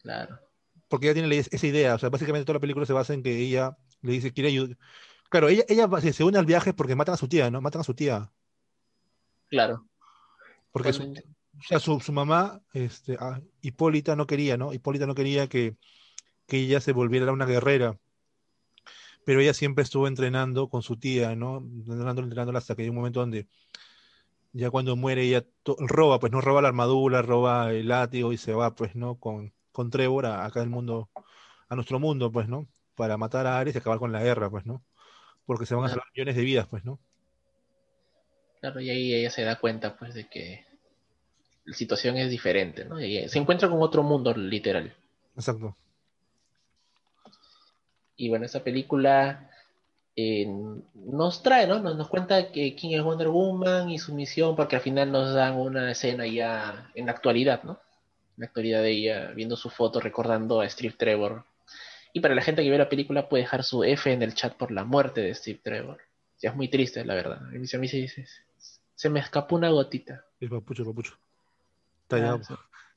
[0.03, 0.46] Claro.
[0.89, 3.37] Porque ella tiene esa idea, o sea, básicamente toda la película se basa en que
[3.37, 4.77] ella le dice, quiere ayudar.
[5.29, 7.61] Claro, ella, ella se- une al viaje porque matan a su tía, ¿no?
[7.61, 8.33] Matan a su tía.
[9.49, 9.87] Claro.
[10.71, 14.73] Porque su, o sea, su, su mamá, este, ah, Hipólita no quería, ¿no?
[14.73, 15.77] Hipólita no quería que,
[16.47, 17.99] que ella se volviera una guerrera.
[19.25, 21.59] Pero ella siempre estuvo entrenando con su tía, ¿no?
[21.59, 23.49] Entrenando, entrenándola hasta que hay un momento donde
[24.53, 25.45] ya cuando muere ella
[25.79, 29.19] roba, pues no roba la armadura, roba el látigo y se va, pues, ¿no?
[29.19, 31.11] Con, con Trevor a, acá al mundo,
[31.69, 32.67] a nuestro mundo, pues, ¿no?
[32.95, 34.83] Para matar a Ares y acabar con la guerra, pues, ¿no?
[35.45, 36.99] Porque se van a salvar millones de vidas, pues, ¿no?
[38.63, 40.65] Claro, y ahí ella se da cuenta, pues, de que
[41.67, 42.99] la situación es diferente, ¿no?
[42.99, 44.95] Y ella se encuentra con otro mundo, literal.
[45.35, 45.77] Exacto.
[48.17, 49.51] Y bueno, esa película
[50.17, 50.47] eh,
[50.95, 51.81] nos trae, ¿no?
[51.81, 55.35] Nos, nos cuenta que quién es Wonder Woman y su misión, porque al final nos
[55.35, 57.79] dan una escena ya en la actualidad, ¿no?
[58.37, 61.45] En la actualidad de ella viendo su foto, recordando a Steve Trevor.
[62.13, 64.55] Y para la gente que ve la película puede dejar su F en el chat
[64.57, 65.99] por la muerte de Steve Trevor.
[66.41, 67.39] Ya es muy triste, la verdad.
[67.47, 68.27] A mí, a mí se, se-
[68.95, 70.25] se me escapó una gotita.
[70.41, 71.19] El papucho, el papucho.
[72.09, 72.55] Tallado, Ah, sí.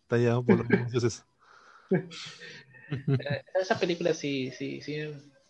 [0.07, 1.23] tallado por los dioses.
[3.59, 4.95] Esa película sí, sí, sí.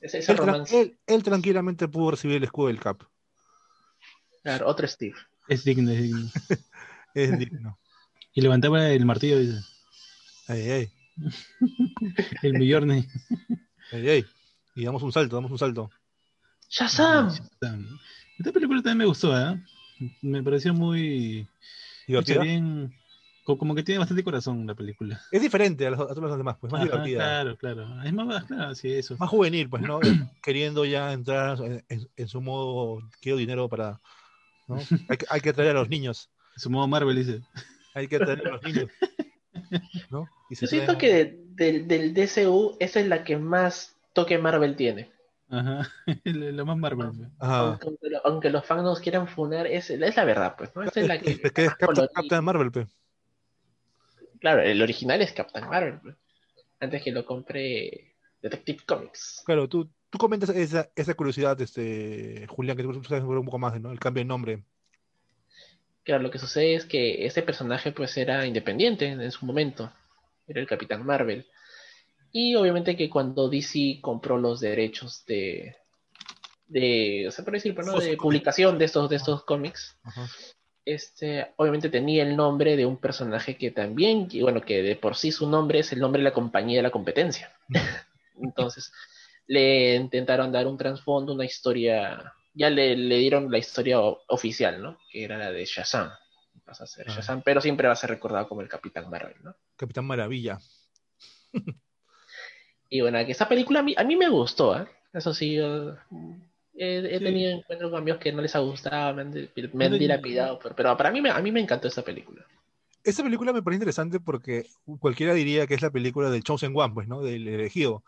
[0.02, 0.82] Ese, ese Él, romance.
[0.82, 3.04] él- él tranquilamente pudo recibir el escudo del Cap.
[4.44, 5.16] Claro, otro Steve.
[5.48, 6.30] Es digno, es digno.
[7.16, 7.78] Es digno.
[8.34, 9.60] Y levantaba el martillo, dice.
[10.50, 10.90] Ay, ay,
[12.44, 13.08] El Millorne.
[13.92, 14.26] ay, ay.
[14.76, 15.90] Y damos un salto, damos un salto.
[16.70, 17.30] ¡Shazam!
[18.38, 19.62] Esta película también me gustó, ¿eh?
[20.22, 21.48] Me pareció muy.
[22.08, 22.42] Divertida.
[22.42, 22.94] bien.
[23.44, 25.22] co- Como que tiene bastante corazón la película.
[25.32, 27.18] Es diferente a, los, a todos los demás, pues más Ajá, divertida.
[27.18, 28.04] Claro, claro.
[28.04, 29.18] Es más, claro, sí, eso.
[29.18, 30.00] Más juvenil, pues, ¿no?
[30.42, 34.00] Queriendo ya entrar en, en- en su modo, quiero dinero para.
[34.68, 34.78] ¿no?
[35.10, 36.30] Hay, que- hay que atraer a los niños.
[36.56, 37.42] Su modo Marvel dice.
[37.94, 38.90] Hay que atraer a los niños.
[40.10, 40.28] ¿No?
[40.50, 44.76] Y se Yo siento que de- del DCU, esa es la que más toque Marvel
[44.76, 45.12] tiene.
[45.50, 45.90] Ajá.
[46.26, 47.10] Lo más Marvel.
[47.40, 47.60] Ajá.
[47.60, 50.84] Aunque, aunque lo- aunque los fans nos quieran funar, es, es la verdad, pues, ¿no?
[50.84, 51.32] Esa es la que.
[51.32, 52.12] Es que es Captain, colorida.
[52.14, 52.88] Captain Marvel, pues.
[54.40, 56.16] Claro, el original es Captain Marvel, pues.
[56.80, 59.44] Antes que lo compre Detective Comics.
[59.46, 63.80] Claro, tú, tú comentas esa, esa curiosidad, este, Julián, que tú sabes un poco más,
[63.82, 63.92] ¿no?
[63.92, 64.64] El cambio de nombre.
[66.10, 69.94] Claro, lo que sucede es que este personaje, pues, era independiente en, su momento.
[70.48, 71.46] Era el Capitán Marvel.
[72.32, 75.76] Y obviamente que cuando DC compró los derechos de.
[76.66, 77.28] de.
[77.30, 80.00] se puede decir, pero no, de publicación de estos, de estos cómics.
[80.02, 80.28] Ajá.
[80.84, 85.16] este, obviamente tenía el nombre de un personaje que también, que, bueno, que de por
[85.16, 87.54] sí su nombre es el nombre de la compañía de la competencia.
[88.42, 88.92] Entonces,
[89.46, 95.00] le intentaron dar un trasfondo, una historia, ya le, le dieron la historia oficial, ¿no?
[95.10, 96.12] Que era la de Shazam.
[96.66, 97.14] Pasa a ser Ah.
[97.16, 99.56] Shazam, pero siempre va a ser recordado como el Capitán Marvel, ¿no?
[99.78, 100.60] Capitán Maravilla.
[102.90, 104.88] Y bueno, que esa película a mí, a mí me gustó, ¿eh?
[105.14, 105.96] Eso sí, yo
[106.76, 107.24] he, he Sí.
[107.24, 110.76] tenido encuentros con amigos que no les ha gustado, me han, me han dilapidado, pero,
[110.76, 112.46] pero para mí, me- a mí me encantó esa película.
[113.04, 114.66] Esta película me parece interesante porque
[115.00, 117.22] cualquiera diría que es la película del Chosen One, pues, ¿no?
[117.22, 118.04] Del elegido.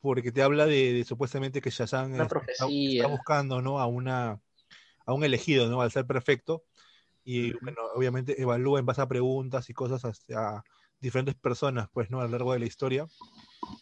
[0.00, 3.78] Porque te habla de, de supuestamente que Shazam es- está, está buscando, ¿no?
[3.78, 4.40] A una
[5.06, 5.82] a un elegido, ¿no?
[5.82, 6.64] Al ser perfecto.
[7.24, 10.62] Y bueno, obviamente evalúa en base a preguntas y cosas hacia
[11.00, 12.20] diferentes personas, pues, ¿no?
[12.20, 13.06] A lo largo de la historia.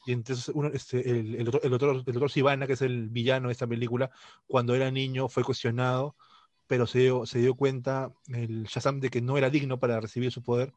[0.07, 3.09] Y entonces uno, este, el, el, doctor, el, doctor, el doctor Sivana, que es el
[3.11, 4.11] villano de esta película,
[4.47, 6.16] cuando era niño fue cuestionado,
[6.66, 10.33] pero se dio, se dio cuenta el Shazam de que no era digno para recibir
[10.33, 10.73] su poder,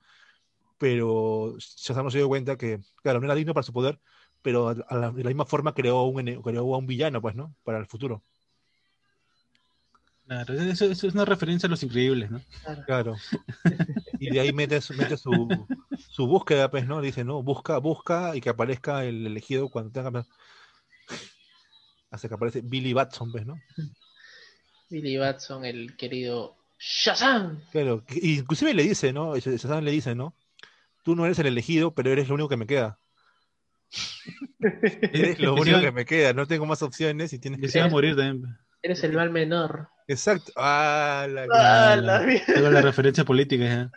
[0.77, 3.99] pero Shazam no se dio cuenta que, claro, no era digno para su poder,
[4.41, 7.35] pero a a la, de la misma forma creó, un, creó a un villano, pues,
[7.35, 7.55] ¿no?
[7.63, 8.23] Para el futuro.
[10.25, 12.41] Claro, eso, eso es una referencia a los increíbles, ¿no?
[12.85, 13.17] Claro.
[14.19, 15.67] Y de ahí mete, su- mete su,
[16.09, 17.01] su búsqueda, pues, ¿no?
[17.01, 20.11] Dice, no, busca, busca y que aparezca el elegido cuando tenga...
[22.11, 23.59] Hasta que aparece Billy Batson, pues, ¿no?
[24.89, 27.59] Billy Batson, el querido Shazam.
[27.71, 29.35] Claro, inclusive le dice, ¿no?
[29.35, 30.35] Sh- Shazam le dice, ¿no?
[31.03, 32.99] Tú no eres el elegido, pero eres lo único que me queda.
[35.13, 38.15] Eres lo único que me queda, no tengo más opciones y tienes que a morir
[38.15, 38.57] también.
[38.81, 39.89] Eres el mal menor.
[40.07, 40.51] Exacto.
[40.55, 41.43] Ah, la...
[41.43, 42.45] Ah, la- la mierda.
[42.53, 43.91] Tengo la referencia política.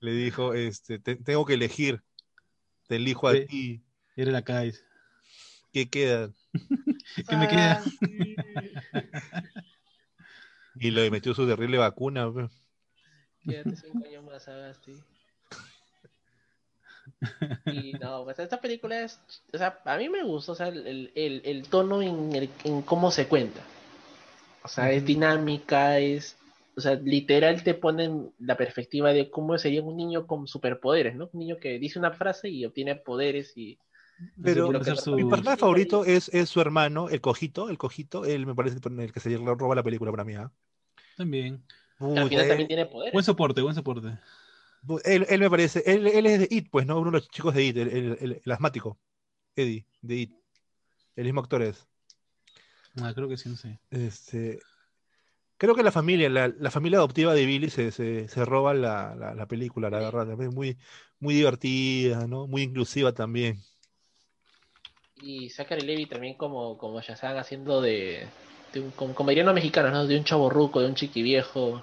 [0.00, 2.02] Le dijo, este, te- tengo que elegir.
[2.88, 3.46] Te elijo a Sí.
[3.46, 3.82] ti.
[4.16, 4.74] Era la calle.
[5.72, 6.30] ¿Qué queda?
[7.28, 7.82] ¿Qué me queda?
[8.92, 9.42] Ah.
[10.74, 12.32] Y le metió su terrible vacuna.
[13.44, 14.94] Quédate cinco años más, Agasti.
[17.66, 19.20] Y no, pues esta película es,
[19.52, 22.82] o sea, a mí me gusta, o sea, el, el, el tono en, el- en
[22.82, 23.60] cómo se cuenta.
[24.64, 26.36] O sea, es dinámica, es,
[26.76, 31.28] o sea, literal te ponen la perspectiva de cómo sería un niño con superpoderes, ¿no?
[31.32, 33.76] Un niño que dice una frase y obtiene poderes y
[34.40, 38.54] Pero su- Mi personaje favorito es, es su hermano, el cojito, el cojito, él me
[38.54, 40.34] parece el que se roba la película para mí.
[40.34, 40.50] ¿ah?
[41.16, 41.62] También.
[41.98, 43.12] al final también tiene poderes.
[43.12, 44.08] Buen soporte, buen soporte.
[45.04, 46.98] Él- él me parece, él, él es de IT, pues, ¿no?
[47.00, 48.98] Uno de los chicos de IT, el, el- el- el asmático,
[49.56, 50.36] Eddie, de IT.
[51.16, 51.88] El mismo actor es.
[53.00, 53.78] Ah, creo que sí, no sé.
[53.90, 54.58] Este,
[55.56, 59.14] creo que la familia, la, la familia adoptiva de Billy se, se, se roba la,
[59.14, 60.30] la, la película, la verdad.
[60.40, 60.78] Es muy,
[61.20, 62.46] muy divertida, ¿no?
[62.46, 63.60] Muy inclusiva también.
[65.16, 68.34] Y Zachary Levi también como, como Shazam haciendo de,
[68.72, 70.06] de un como comediano mexicano, ¿no?
[70.06, 71.82] De un chavo ruco, de un chiqui viejo.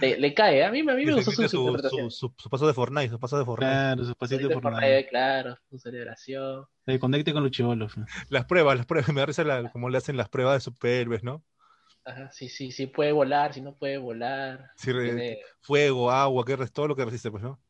[0.00, 2.10] Le, le cae, a mí, a mí me gustó su, su su, interpretación.
[2.10, 3.70] su, su- su paso de Fortnite, su paso de Fortnite.
[3.72, 4.78] Claro, su pasito nada.
[4.80, 6.66] ahí, claro, su celebración.
[6.86, 7.92] Se conecte con los chivolos.
[8.30, 11.22] Las pruebas, las pruebas, me da risa la- como le hacen las pruebas de superhéroes,
[11.22, 11.44] ¿no?
[12.04, 14.70] Ajá, sí, sí, sí puede volar, si no puede volar.
[14.84, 17.60] Re- Tiene- fuego, agua, que todo lo que resiste, pues, ¿no?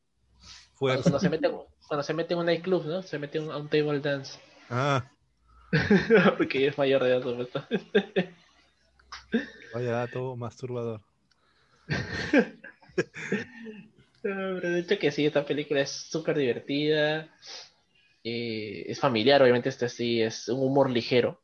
[0.78, 1.02] cuando, Fuerza.
[1.02, 1.50] cuando se mete,
[1.86, 3.02] cuando se mete en un nightclub, ¿no?
[3.02, 4.38] Se mete a un- a un table dance.
[4.70, 5.04] Ah,
[6.38, 7.68] Porque es mayor de edad,
[9.74, 11.00] vaya dato masturbador.
[14.24, 17.28] No, pero de hecho que sí, esta película es súper divertida.
[18.24, 21.40] eh, es familiar, obviamente este sí es un humor ligero.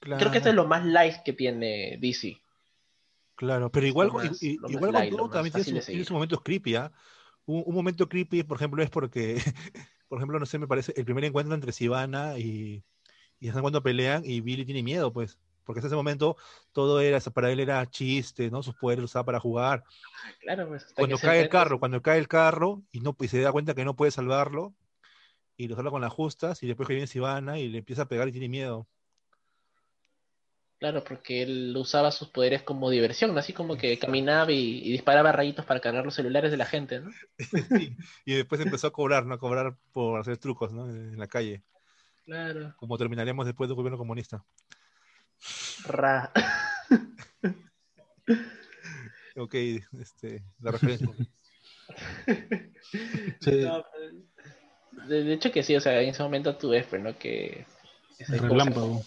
[0.00, 2.38] Creo que esto es lo más light que tiene DC.
[3.36, 6.10] Claro, pero igual, más- i- igual light, con también tiene, sus- seguir.
[6.10, 6.92] momentos creepy, ¿ah?
[7.46, 9.36] Un, un momento creepy, por ejemplo, es porque,
[10.08, 12.82] por ejemplo, no sé, me parece el primer encuentro entre Sivana y,
[13.40, 16.36] y están cuando pelean y Billy tiene miedo, pues, porque hasta ese momento
[16.72, 18.62] todo era, para él era chiste, ¿no?
[18.62, 19.84] Sus poderes los usaba para jugar.
[20.40, 23.52] Claro, pues Cuando cae el carro, cuando cae el carro y, no, y se da
[23.52, 24.74] cuenta que no puede salvarlo
[25.56, 28.08] y lo salva con las justas y después que viene Sivana y le empieza a
[28.08, 28.86] pegar y tiene miedo.
[30.78, 33.40] Claro, porque él usaba sus poderes como diversión, ¿no?
[33.40, 37.00] Así como que caminaba y, y disparaba rayitos para cargar los celulares de la gente,
[37.00, 37.10] ¿no?
[37.78, 37.94] Sí,
[38.24, 39.34] Y después empezó a cobrar, ¿no?
[39.34, 40.88] A cobrar por hacer trucos, ¿no?
[40.88, 41.62] En la calle,
[42.24, 42.74] Claro.
[42.78, 44.42] como terminaremos después del gobierno comunista.
[45.86, 46.32] Ra.
[49.36, 49.54] Ok,
[50.00, 51.08] este, la referencia.
[53.40, 57.00] Sí, No, pero- de, hecho que sí, o sea, en ese momento tú ves, pues,
[57.02, 57.16] ¿no?
[57.18, 57.64] Que
[58.28, 59.02] relámpago.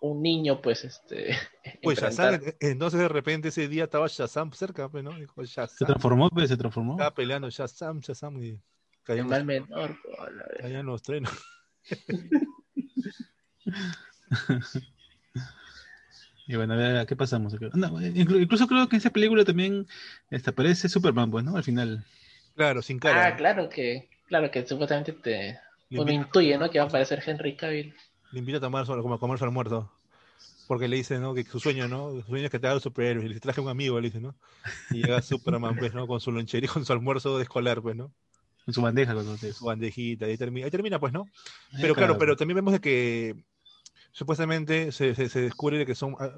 [0.00, 1.36] un niño, pues, este...
[1.82, 5.12] Pues Shazam, entonces de repente ese día estaba Shazam cerca, pues, ¿no?
[5.18, 5.86] Dijo Se Shazam.
[5.88, 6.92] transformó, pues, se transformó.
[6.92, 8.60] Estaba peleando Shazam, Shazam y
[9.02, 10.60] caían, mal los, menor, vez.
[10.60, 11.30] caían los trenes.
[16.46, 17.54] Y bueno, a ver, ¿a qué pasamos?
[17.74, 19.86] No, inclu- incluso creo que en esa película también
[20.30, 21.56] este, aparece Superman, pues, ¿no?
[21.56, 22.04] Al final.
[22.54, 23.28] Claro, sin cara.
[23.28, 25.58] Ah, claro que, claro que supuestamente te...
[25.90, 26.70] Uno invita, intuye, ¿no?
[26.70, 27.94] Que va a aparecer Henry Cavill.
[28.32, 29.90] le invita a tomar su- como a comer su almuerzo.
[30.66, 31.34] Porque le dice, ¿no?
[31.34, 32.10] Que su sueño, ¿no?
[32.12, 33.24] Su sueño es que te haga el superhéroe.
[33.26, 34.34] Y le traje un amigo, le dice, ¿no?
[34.90, 36.06] Y llega Superman, pues, ¿no?
[36.06, 38.12] Con su lonchería, con su almuerzo de escolar, pues, ¿no?
[38.66, 39.52] En su bandeja, cuando te...
[39.52, 40.26] Su bandejita.
[40.26, 41.26] Y ahí termina, ahí termina pues, ¿no?
[41.80, 43.36] Pero claro, pero también vemos de que
[44.14, 46.30] supuestamente se, se, se descubre de que son ah,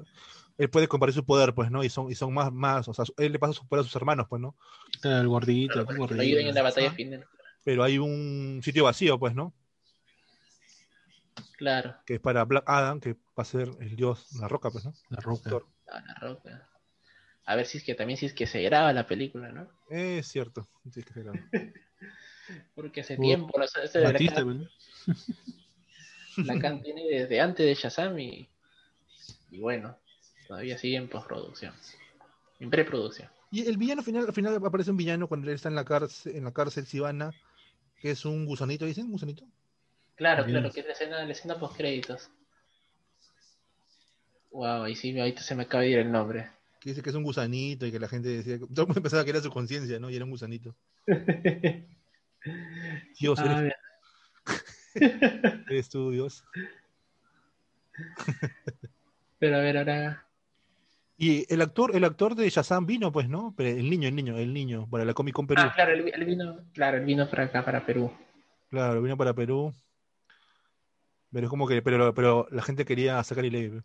[0.57, 1.83] él puede compartir su poder, pues, ¿no?
[1.83, 3.95] Y son, y son más, más, o sea, él le pasa su poder a sus
[3.95, 4.57] hermanos, pues, ¿no?
[5.03, 6.15] El gordito, el que gordito.
[6.15, 6.95] lo ayuden en la batalla Ajá.
[6.95, 7.25] final.
[7.63, 9.53] Pero hay un sitio vacío, pues, ¿no?
[11.57, 14.85] Claro, Que es para Black Adam, que va a ser el dios, la roca, pues,
[14.85, 14.93] ¿no?
[15.09, 15.49] La roca.
[15.49, 15.67] Thor.
[15.87, 16.69] a la roca.
[17.45, 19.67] A ver si es que también si es que se graba la película, ¿no?
[19.89, 20.67] Es cierto.
[20.91, 21.31] Sí, que será.
[22.75, 24.43] Porque hace tiempo, Batista,
[26.37, 28.47] Lacan, tiene desde antes de Shazam y,
[29.51, 29.97] y bueno,
[30.47, 31.73] todavía sigue en postproducción.
[32.59, 33.29] En preproducción.
[33.51, 36.35] Y el villano final, al final aparece un villano cuando él está en la cárcel,
[36.35, 37.31] en la cárcel Sivana,
[38.01, 39.05] que es un gusanito, ¿dicen?
[39.05, 39.45] ¿Un gusanito?
[40.15, 40.57] Claro, Bien.
[40.59, 42.29] claro, que es la escena, la escena post créditos.
[44.51, 46.49] Wow, ahí sí, ahorita se me acaba de ir el nombre.
[46.81, 49.23] Que dice que es un gusanito y que la gente decía, todo el mundo pensaba
[49.23, 50.09] que era su conciencia, ¿no?
[50.09, 50.75] Y era un gusanito.
[53.19, 53.73] Dios, Ah, eres,
[54.99, 55.65] bien.
[55.69, 56.43] eres tú, Dios.
[59.39, 60.25] Pero a ver, ahora.
[61.17, 63.53] Y el actor, el actor de Shazam vino, pues, ¿no?
[63.57, 65.61] Pero el niño, el niño, el niño, para la Comic Con Perú.
[65.63, 68.11] Ah, claro, él, él vino, claro, él vino para acá, para Perú.
[68.69, 69.73] Claro, vino para Perú.
[71.31, 73.83] Pero es como que, pero, pero la gente quería sacar y leer.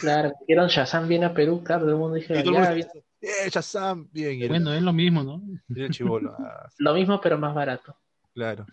[0.00, 4.08] Claro, dijeron Shazam viene a Perú, claro, todo el mundo dijo, el ya, ¡eh, Shazam!
[4.10, 5.42] Bien, el, Bueno, es lo mismo, ¿no?
[5.74, 5.90] el
[6.38, 7.96] ah, Lo mismo, pero más barato.
[8.34, 8.66] Claro.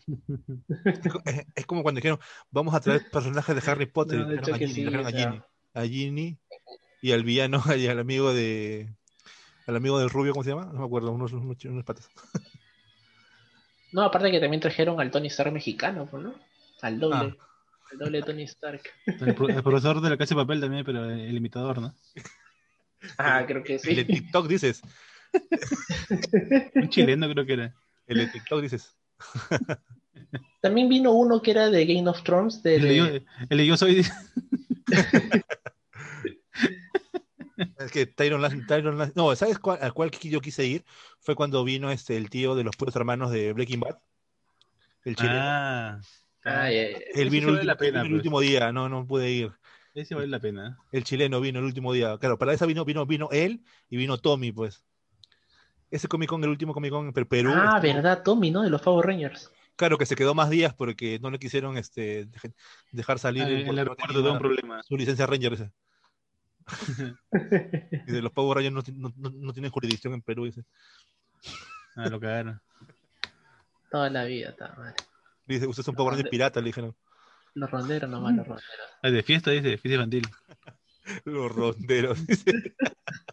[0.86, 4.20] Es, co- es- es como cuando dijeron, vamos a traer personajes de Harry Potter.
[4.20, 5.30] No, de a que Ginny, sí, trajeron a o sea.
[5.32, 5.42] Ginny.
[5.74, 6.38] A Ginny
[7.02, 8.94] y al villano y al amigo de.
[9.68, 10.66] Al amigo del rubio, ¿cómo se llama?
[10.74, 12.10] No me acuerdo, unos, unos, unos patas.
[13.94, 16.34] No, aparte que también trajeron al Tony Stark mexicano, pues, ¿no?
[16.82, 17.36] Al doble.
[17.40, 17.48] Ah.
[17.92, 18.82] Al doble de Tony Stark.
[19.06, 21.94] El, pro- el profesor de la casa de papel también, pero el imitador, ¿no?
[23.18, 24.06] Ah, creo que El de sí.
[24.06, 24.82] TikTok dices.
[26.76, 27.76] Un chileno creo que era.
[28.08, 28.96] El de TikTok dices.
[30.62, 33.06] También vino uno que era de Game of Thrones, de, El de yo,
[33.50, 34.06] el de yo soy.
[37.78, 38.42] Es que Tyron
[39.16, 40.84] no, ¿sabes cuál, al cual yo quise ir?
[41.20, 43.98] Fue cuando vino este el tío de los puros hermanos de Breaking Bad.
[45.04, 45.40] El chileno.
[45.40, 46.02] Ah,
[46.44, 46.72] Ah.
[46.72, 48.18] Él vino, el, vale la último- pena, vino el pues.
[48.20, 49.52] último día, no, no pude ir.
[49.94, 50.80] ese vale la pena.
[50.92, 52.18] El chileno vino el último día.
[52.18, 54.84] Claro, para esa vino, vino, vino él y vino Tommy, pues.
[55.92, 57.52] Ese Comic Con, el último Comic Con en Per- Perú.
[57.54, 58.64] Ah, estuvo- verdad, Tommy, ¿no?
[58.64, 59.52] De los Power Rangers.
[59.76, 62.54] Claro que se quedó más días porque no le quisieron este, dej-
[62.92, 64.82] dejar salir Ah, el aeropuerto un problema.
[64.84, 65.54] su licencia Ranger.
[65.54, 65.72] Ese.
[68.06, 70.46] Dice, los Power Rangers no, no- no- no tienen jurisdicción en Perú.
[70.46, 70.64] Dice,
[71.96, 72.62] Ah, lo cagaron.
[73.90, 74.94] Toda la vida, está mal.
[75.46, 76.96] dice usted es un Power Ranger pirata, le dijeron.
[77.54, 78.86] Los ronderos nomás, los ronderos.
[79.04, 80.26] Ah, de fiesta, dice, fiesta infantil.
[81.26, 82.26] Los ronderos.
[82.28, 82.76] Dice,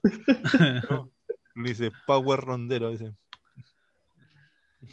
[0.91, 1.11] No,
[1.65, 2.91] dice Power Rondero.
[2.91, 3.15] Dice.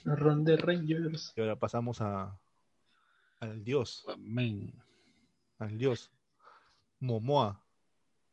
[0.04, 1.34] Ronde Rangers.
[1.36, 2.38] Y ahora pasamos a
[3.40, 4.74] al dios, Men.
[5.60, 6.12] al dios.
[7.00, 7.62] Momoa,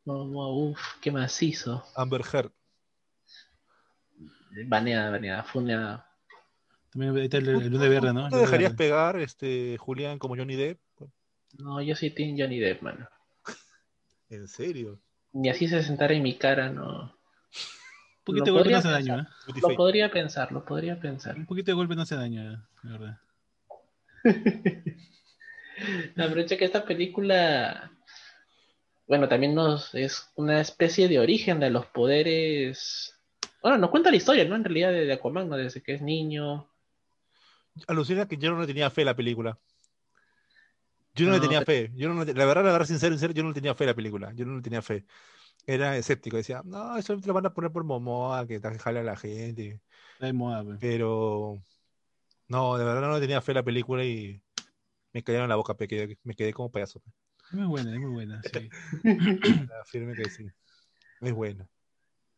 [0.05, 1.85] Como, uff, qué macizo.
[1.97, 2.53] Amber Heard.
[4.67, 6.09] Baneada, baneada, funeada.
[6.91, 8.23] También está el, el Luna Verde, ¿no?
[8.23, 10.79] ¿No te dejarías pegar, este, Julián, como Johnny Depp?
[11.59, 13.09] No, yo soy Team Johnny Depp, mano.
[14.29, 15.01] ¿En serio?
[15.33, 17.15] Ni así se sentara en mi cara, no.
[18.23, 19.27] Un poquito de Lo golpe no podría hace daño, ¿eh?
[19.61, 21.37] Lo podría pensar, lo podría pensar.
[21.37, 22.59] Un poquito de golpe no hace daño, ¿eh?
[22.85, 23.19] la verdad.
[26.17, 27.91] Aprovecha que esta película,
[29.09, 33.19] bueno, también nos es una especie de origen de los poderes.
[33.61, 34.55] Bueno, nos cuenta la historia, ¿no?
[34.55, 35.57] En realidad de, Aquaman, ¿no?
[35.57, 36.69] Desde que es niño.
[37.89, 39.59] Alucina que yo no le tenía fe a la película.
[41.15, 41.91] Yo no, le tenía fe.
[41.95, 43.95] Yo no, la verdad, la verdad, sincero, sincero, yo no le tenía fe a la
[43.95, 44.33] película.
[44.35, 45.05] Yo no le tenía fe.
[45.67, 46.37] Era escéptico.
[46.37, 49.17] Decía, no, eso te lo van a poner por Momoa, que te jala a la
[49.17, 49.81] gente.
[50.19, 50.79] Pues.
[50.81, 51.63] Pero
[52.49, 54.41] no, de verdad no tenía fe a la película y
[55.13, 57.03] me cayeron en la boca, pe, que me quedé como payaso.
[57.49, 58.69] Es muy buena, es muy buena, sí.
[59.83, 60.47] Afirme que sí.
[61.21, 61.69] Es buena.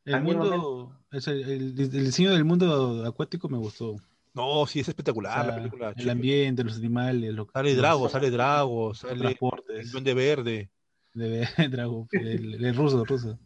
[0.05, 3.97] El mundo, es el, el- el diseño del mundo acuático me gustó.
[4.35, 5.89] No, sí, es O espectacular la sea, película.
[5.91, 6.11] el chico.
[6.11, 10.71] ambiente, los animales, lo, Sale Drago, sale Drago, sale el Duende Verde,
[11.15, 13.39] de Drago, el, el ruso, el ruso.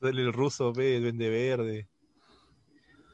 [0.00, 1.88] sale el ruso, ve, el Duende Verde.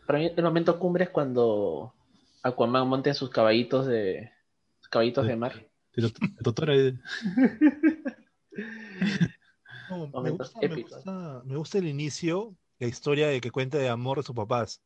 [0.07, 1.95] Para mí el momento cumbre es cuando
[2.43, 4.31] Aquaman monta en sus caballitos de
[4.81, 5.67] sus caballitos de mar.
[5.95, 6.99] De eh.
[9.91, 10.93] No, me, Momentos gusta, me, épicos.
[10.95, 14.83] gusta, me gusta el inicio, la historia de que cuenta de amor de sus papás.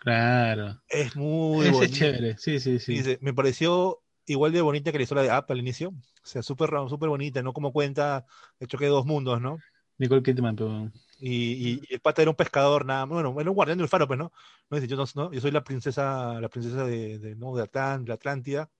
[0.00, 0.80] Claro.
[0.88, 1.94] Es muy Ese es bonito.
[1.96, 2.94] chévere, sí, sí, sí.
[2.94, 5.90] Dice, me pareció igual de bonita que la historia de App al inicio.
[5.90, 5.94] O
[6.26, 7.52] sea, súper súper bonita, ¿no?
[7.52, 8.26] Como cuenta
[8.60, 9.58] el choque de dos mundos, ¿no?
[9.98, 13.54] Nicole Kidman, pero Y, y- y el pata era un pescador, nada, bueno, era un
[13.54, 14.32] guardián del faro, pues, ¿no?
[14.70, 17.54] No dice, yo no, no, yo soy la princesa, la princesa de, de, ¿no?
[17.54, 18.70] de, Atlán- de Atlántida.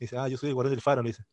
[0.00, 1.24] Dice, ah, yo soy el guardián del faro, le dice.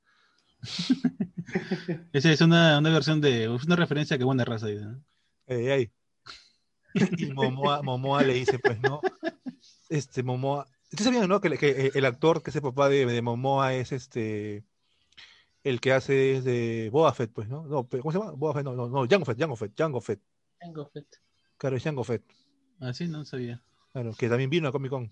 [2.13, 4.67] esa es una, una versión de, es una referencia que buena raza.
[4.67, 5.03] dice, ¿no?
[5.47, 5.91] Ey, ey.
[7.17, 9.07] Y Momoa, Momoa le dice, pues, ¿no?
[9.89, 10.67] Este, Momoa.
[10.91, 11.39] ¿Ustedes sabían, no?
[11.39, 14.65] Que, que el actor que es el papá de, de Momoa es este.
[15.63, 17.65] El que hace es de Boba Fett, pues, ¿no?
[17.67, 18.31] no ¿Cómo se llama?
[18.31, 20.21] Boba Fett, no, no, no, Jango Fett, Jango Fett, Jango Fett.
[20.59, 21.21] Jango Fett.
[21.57, 22.23] Claro, es Jango Fett.
[22.79, 23.61] Ah, sí, no sabía.
[23.91, 25.11] Claro, que también vino a Comic Con.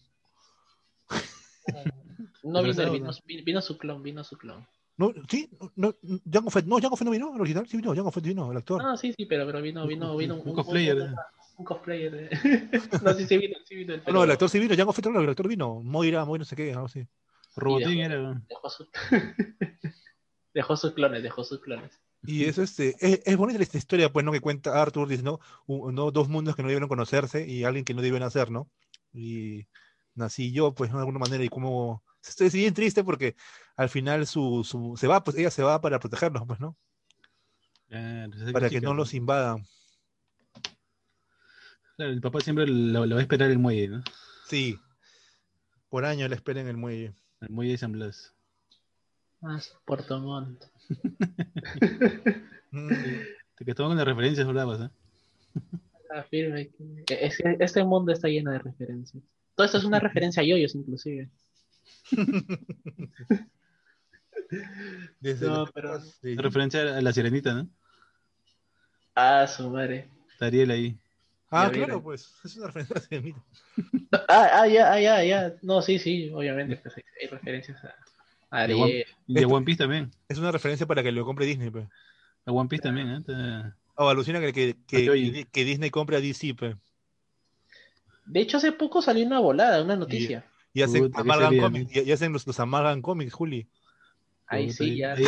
[2.43, 3.43] No vino, vino, ¿no?
[3.45, 4.65] vino su clon, vino su clon.
[4.95, 5.93] No, sí, no,
[6.31, 8.57] Jango Fett, no, Jango Fett no vino, el original, sí vino, Jango Fett vino, el
[8.57, 8.81] actor.
[8.83, 11.11] Ah, sí, sí, pero, pero vino, vino, vino Un cosplayer, eh.
[11.57, 12.15] Un, cosplayer.
[12.15, 12.29] eh.
[13.03, 13.97] no, sí, sí vino, sí vino.
[13.97, 16.41] No, pero no, el actor sí vino, Jango Fett no, el actor vino, Moira, Moira
[16.41, 17.07] no sé qué, algo así.
[17.55, 18.41] Robotín era.
[18.47, 18.87] Dejó, su...
[20.53, 21.99] dejó sus clones, dejó sus clones.
[22.23, 24.31] Y eso este, es, es bonita esta historia, pues, ¿no?
[24.31, 25.39] Que cuenta Arthur, dice, ¿no?
[25.65, 26.11] Un- ¿no?
[26.11, 28.69] Dos mundos que no debieron conocerse y alguien que no deben hacer, ¿no?
[29.13, 29.67] Y
[30.13, 30.97] nací yo, pues, ¿no?
[30.97, 32.03] de alguna manera, y como...
[32.27, 33.35] Estoy bien triste porque
[33.77, 36.75] al final su, su, se va, pues ella se va para protegerlos, pues, ¿no?
[37.87, 39.65] Claro, Para que no los invadan.
[41.97, 44.03] Claro, el papá siempre lo, lo va a esperar el muelle, ¿no?
[44.47, 44.79] Sí.
[45.89, 47.13] Por año le espera en el muelle.
[47.41, 48.33] El muelle de San Blas.
[49.41, 50.63] Más Puerto Montt.
[52.69, 52.89] Mm,
[53.55, 54.89] Te que estaban con las referencias bravas, ¿eh?
[56.13, 56.69] Afirme
[57.05, 59.23] que es- este mundo está lleno de referencias.
[59.55, 61.29] Todo esto es una referencia a yoyos, inclusive.
[65.21, 67.69] Desde No, pero- Referencia a la sirenita, ¿no?
[69.15, 70.09] Ah, su madre.
[70.33, 70.99] Está Ariel ahí.
[71.49, 72.03] Ah, claro, vieron.
[72.03, 72.33] pues.
[72.43, 73.21] Es una referencia.
[73.21, 73.37] mira.
[74.29, 75.53] Ah, ah, ya, ah, ya, ya.
[75.61, 76.77] No, sí, sí, obviamente.
[76.77, 77.95] Pues hay, hay referencias a,
[78.49, 80.11] a De One- de Piece también.
[80.29, 81.87] Es una referencia para que lo compre Disney, pues.
[82.45, 83.21] De One Piece también, ¿eh?
[83.25, 85.47] Te- O alucina que, que, que, Oye, oye.
[85.51, 86.75] que Disney compre a DC, pues.
[88.25, 90.45] De hecho, hace poco salió una volada, una noticia.
[90.73, 91.49] Y hacen Puta.
[91.91, 93.67] Y, y hacen los, los Amalgam Comics, Juli.
[94.49, 95.13] Ahí sí, ya.
[95.13, 95.25] Ahí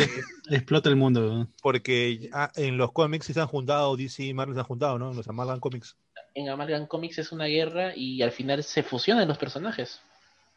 [0.50, 1.48] explota el mundo.
[1.62, 5.10] Porque en los cómics sí se han juntado, DC y Marvel se han juntado, ¿no?
[5.10, 5.96] En los Amalgam Comics.
[6.40, 10.00] En Amalgam Comics es una guerra y al final se fusionan los personajes.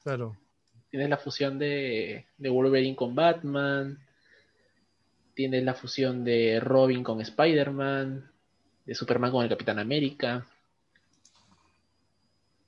[0.03, 0.37] Claro.
[0.89, 3.99] Tienes la fusión de, de Wolverine con Batman.
[5.33, 8.29] Tienes la fusión de Robin con Spider-Man.
[8.85, 10.45] De Superman con el Capitán América.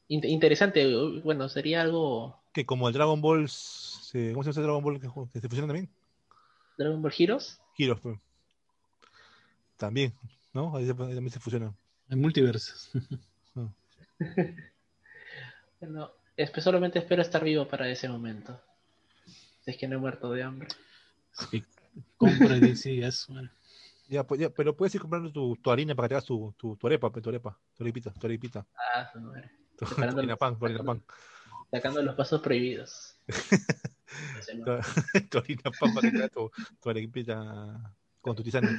[0.07, 0.85] In- interesante.
[1.23, 2.39] Bueno, sería algo.
[2.53, 3.47] Que como el Dragon Ball.
[3.49, 5.89] se- ¿Cómo se llama ese Dragon Ball que, que se fusiona también?
[6.77, 7.59] Dragon Ball Heroes.
[7.77, 8.19] Heroes, pues.
[9.77, 10.13] También,
[10.53, 10.75] ¿no?
[10.75, 11.75] Ahí también se fusionan.
[12.09, 12.73] El multiverso.
[15.79, 18.59] Bueno, espe- solamente espero estar vivo para ese momento.
[19.61, 20.69] Si es que no he muerto de hambre.
[21.31, 21.63] Sí.
[22.17, 23.07] Compra DC.
[24.07, 26.53] Ya, pues, ya, pero puedes ir comprando tu, tu harina para que te hagas tu,
[26.57, 28.65] tu, tu arepa, pues, tu arepa, tu arepita, tu arepita.
[28.75, 29.51] Ah, su madre.
[29.77, 31.03] Tu, tu harina pan, tu harina pan.
[31.69, 33.15] Sacando los pasos prohibidos.
[34.33, 34.65] No sé, no.
[35.29, 36.51] tu harina pan para que te hagas tu,
[36.81, 38.69] tu arepita con tu tisana.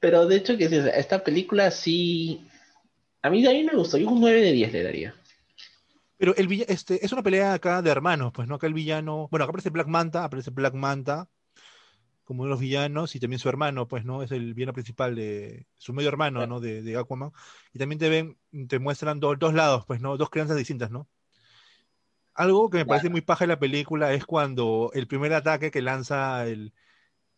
[0.00, 2.46] Pero de hecho que sí, o sea, esta película sí...
[3.22, 5.14] A mí, a mí me gustó, yo un 9 de 10 le daría.
[6.16, 8.54] Pero el villa- este, es una pelea acá de hermanos, pues, ¿no?
[8.56, 11.28] Acá el villano, bueno, acá aparece Black Manta, aparece Black Manta
[12.24, 14.22] como uno de los villanos y también su hermano, pues, ¿no?
[14.22, 16.46] Es el villano principal de su medio hermano.
[16.46, 16.60] ¿no?
[16.60, 17.32] De, de Aquaman.
[17.72, 20.16] Y también te ven, te muestran do- dos lados, pues, ¿no?
[20.16, 21.08] Dos crianzas distintas, ¿no?
[22.34, 25.82] Algo que me parece muy paja de la película es cuando el primer ataque que
[25.82, 26.74] lanza el, ¿Black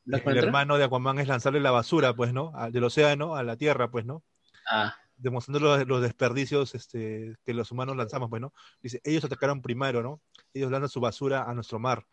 [0.06, 2.52] el hermano de Aquaman es lanzarle la basura, pues, ¿no?
[2.70, 4.22] Del océano a la tierra, pues, ¿no?
[4.70, 8.52] Ah, demostrando los, los desperdicios este, que los humanos lanzamos, pues, ¿no?
[8.82, 10.20] Dice, ellos atacaron primero, ¿no?
[10.52, 12.04] Ellos lanzan su basura a nuestro mar,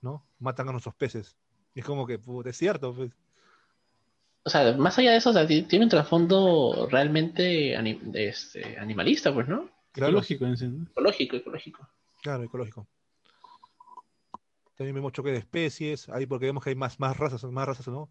[0.00, 0.26] ¿no?
[0.40, 1.36] Matan a nuestros peces.
[1.74, 3.12] Y es como que, puta, es cierto, pues.
[4.42, 7.76] o sea, más allá de eso, o sea, ti- tiene un trasfondo realmente
[8.14, 9.70] este, animalista, pues, ¿no?
[9.92, 10.86] Claro, Ecológico, en sí, ¿no?
[10.90, 11.88] Ecológico, ecológico.
[12.22, 12.86] claro, ecológico.
[14.76, 17.86] También vemos choque de especies, ahí porque vemos que hay más, más razas, más razas,
[17.88, 18.10] ¿no?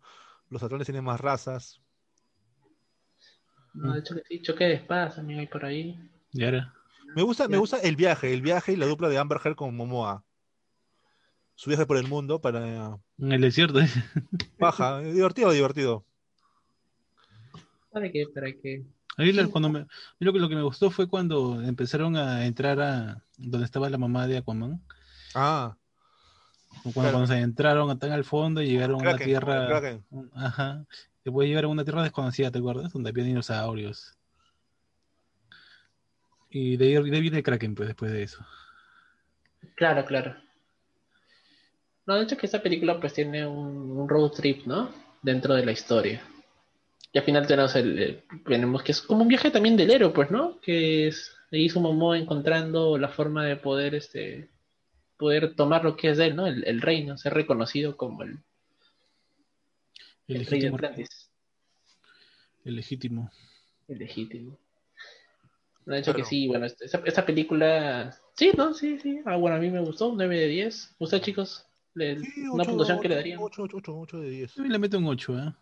[0.49, 1.82] Los atones tienen más razas.
[3.74, 5.99] No, de hecho que sí, choque de espadas también hay por ahí.
[6.32, 6.74] Y ahora.
[7.16, 9.76] Me gusta, me gusta el viaje, el viaje y la dupla de Amber Heard con
[9.76, 10.24] Momoa.
[11.55, 13.80] Su viaje por el mundo para En el desierto.
[13.80, 13.88] ¿eh?
[14.57, 16.05] paja, divertido, divertido.
[17.91, 18.26] ¿Para qué?
[18.34, 18.84] ¿Para qué?
[19.18, 22.16] A mí cuando me, a mí lo, que, lo que me gustó fue cuando empezaron
[22.16, 24.82] a entrar a donde estaba la mamá de Aquaman.
[25.36, 25.78] Ah,
[26.82, 27.12] Cuando, Claro.
[27.12, 29.82] cuando se entraron tan al fondo y llegaron a una tierra.
[30.10, 30.86] Un- Ajá.
[31.24, 32.92] Después llegaron a una tierra desconocida, ¿te acuerdas?
[32.92, 34.18] Donde había dinosaurios.
[36.50, 38.46] Y de ahí, de ahí viene el Kraken, pues, después de eso.
[39.76, 40.36] Claro, claro.
[42.06, 44.90] No, de hecho que esta película pues tiene un, un road trip, ¿no?
[45.22, 46.22] Dentro de la historia.
[47.14, 50.10] Y al final tenemos el, el- tenemos que es como un viaje también del héroe,
[50.10, 50.60] pues, ¿no?
[50.60, 54.50] Que es ahí su Momoa encontrando la forma de poder, este,
[55.18, 56.47] poder tomar lo que es de él, ¿no?
[56.47, 58.39] El, el reino, ser reconocido como el,
[60.28, 60.76] El el rey de legítimo.
[60.76, 61.32] Atlantis,
[62.66, 63.32] El legítimo.
[63.88, 64.57] el legítimo.
[65.86, 66.30] De hecho que Claro.
[66.30, 68.74] sí, bueno, esta, esta película, sí, ¿no?
[68.74, 69.20] Sí, sí.
[69.26, 70.95] Ah, bueno, a mí me gustó, 9 de 10.
[70.97, 71.66] ¿Usted, chicos?
[71.93, 73.39] Le- Sí, una ocho, puntuación que le darían.
[73.41, 74.55] 8, 8, 8, 8 de 10.
[74.55, 75.53] Yo le meto un 8, ¿eh?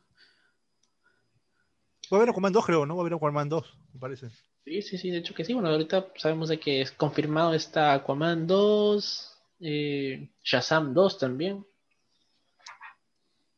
[2.13, 2.95] Va a haber Aquaman 2, creo, ¿no?
[2.95, 4.29] Va a haber Aquaman 2, me parece.
[4.63, 5.53] Sí, sí, sí, de hecho que sí.
[5.53, 9.30] Bueno, ahorita sabemos de que es confirmado está Aquaman 2,
[9.61, 11.65] eh, Shazam 2 también.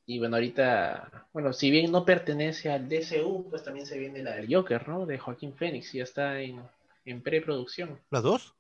[0.06, 4.36] Y bueno, ahorita, bueno, si bien no pertenece al DCU, pues también se viene la
[4.36, 5.06] del Joker, ¿no?
[5.06, 6.62] De Joaquín Phoenix, ya está en,
[7.06, 8.00] en preproducción.
[8.12, 8.54] ¿Las dos?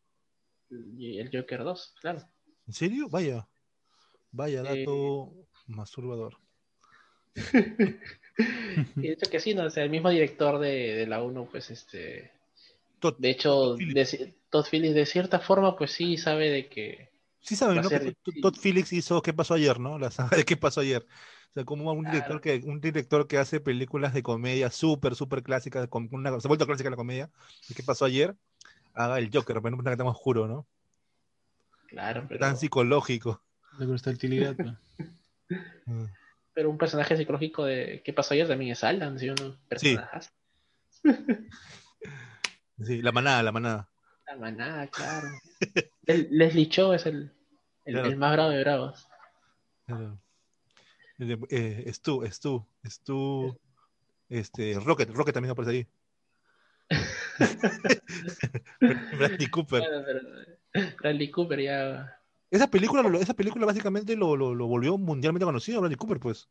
[0.69, 2.23] Y el Joker 2, claro.
[2.65, 3.09] ¿En serio?
[3.09, 3.45] Vaya.
[4.31, 4.79] Vaya Eh.
[4.79, 5.33] dato
[5.67, 6.37] masturbador.
[8.95, 9.65] Y de hecho que sí, ¿no?
[9.65, 12.31] O sea, el mismo director de, de la 1, pues este.
[12.99, 14.11] Todd, De hecho, Todd Phillips.
[14.17, 17.09] de- Todd Phillips, de cierta forma, pues sí sabe de que.
[17.43, 17.89] Sí saben, ¿no?
[17.89, 19.99] Que Todd- Phillips hizo ¿Qué pasó ayer, no?
[19.99, 21.05] La saga de ¿Qué pasó ayer?
[21.49, 25.43] O sea, como un director que, un director que hace películas de comedia súper, súper
[25.43, 27.29] clásicas, con una, se ha vuelto clásica la comedia,
[27.69, 28.35] y ¿Qué pasó ayer?
[28.95, 30.65] Haga el Joker, pero no que tan oscuro, ¿no?
[31.89, 32.39] Claro, pero.
[32.39, 33.43] Tan psicológico.
[33.77, 34.55] La versatilidad.
[35.85, 36.05] Mm.
[36.53, 38.47] Pero un personaje psicológico de ¿Qué pasó ayer?
[38.47, 39.57] también es Alan, ¿sí o no?
[39.67, 40.31] Personajes.
[42.81, 43.89] Sí, la manada, la manada.
[44.35, 45.27] Manada, claro.
[46.05, 47.31] El- Leslie Cho es el,
[47.85, 48.09] el, Claro.
[48.09, 49.07] el más bravo de bravos.
[49.85, 50.19] Claro.
[51.19, 53.57] Eh, es tú, es tú, es tú.
[54.29, 55.87] Este, Rocket, Rocket también aparece ahí.
[59.17, 59.83] Bradley Cooper.
[60.05, 60.21] Pero
[60.99, 62.19] Bradley Cooper ya.
[62.51, 66.47] Esa película, esa película básicamente lo, lo, lo volvió mundialmente conocido Bradley Cooper, pues.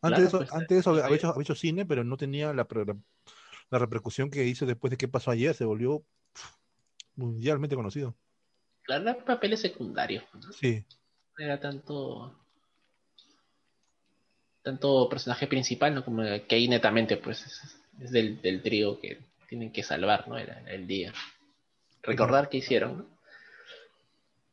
[0.00, 2.66] Claro, de eso, pues, antes eso había, hecho, había hecho cine, pero no tenía la,
[2.70, 2.96] la,
[3.70, 5.54] la repercusión que hizo después de qué pasó ayer.
[5.54, 6.04] Se volvió
[7.16, 8.14] mundialmente conocido.
[8.82, 10.24] Claro, eran papeles secundarios.
[10.34, 10.52] ¿no?
[10.52, 10.84] Sí,
[11.38, 12.38] No era tanto.
[14.62, 16.04] Tanto personaje principal, ¿no?
[16.04, 20.36] Como que ahí netamente, pues, es, es del, del trío que tienen que salvar, ¿no?
[20.36, 21.12] Era el día.
[22.02, 23.06] Recordar qué hicieron, ¿no?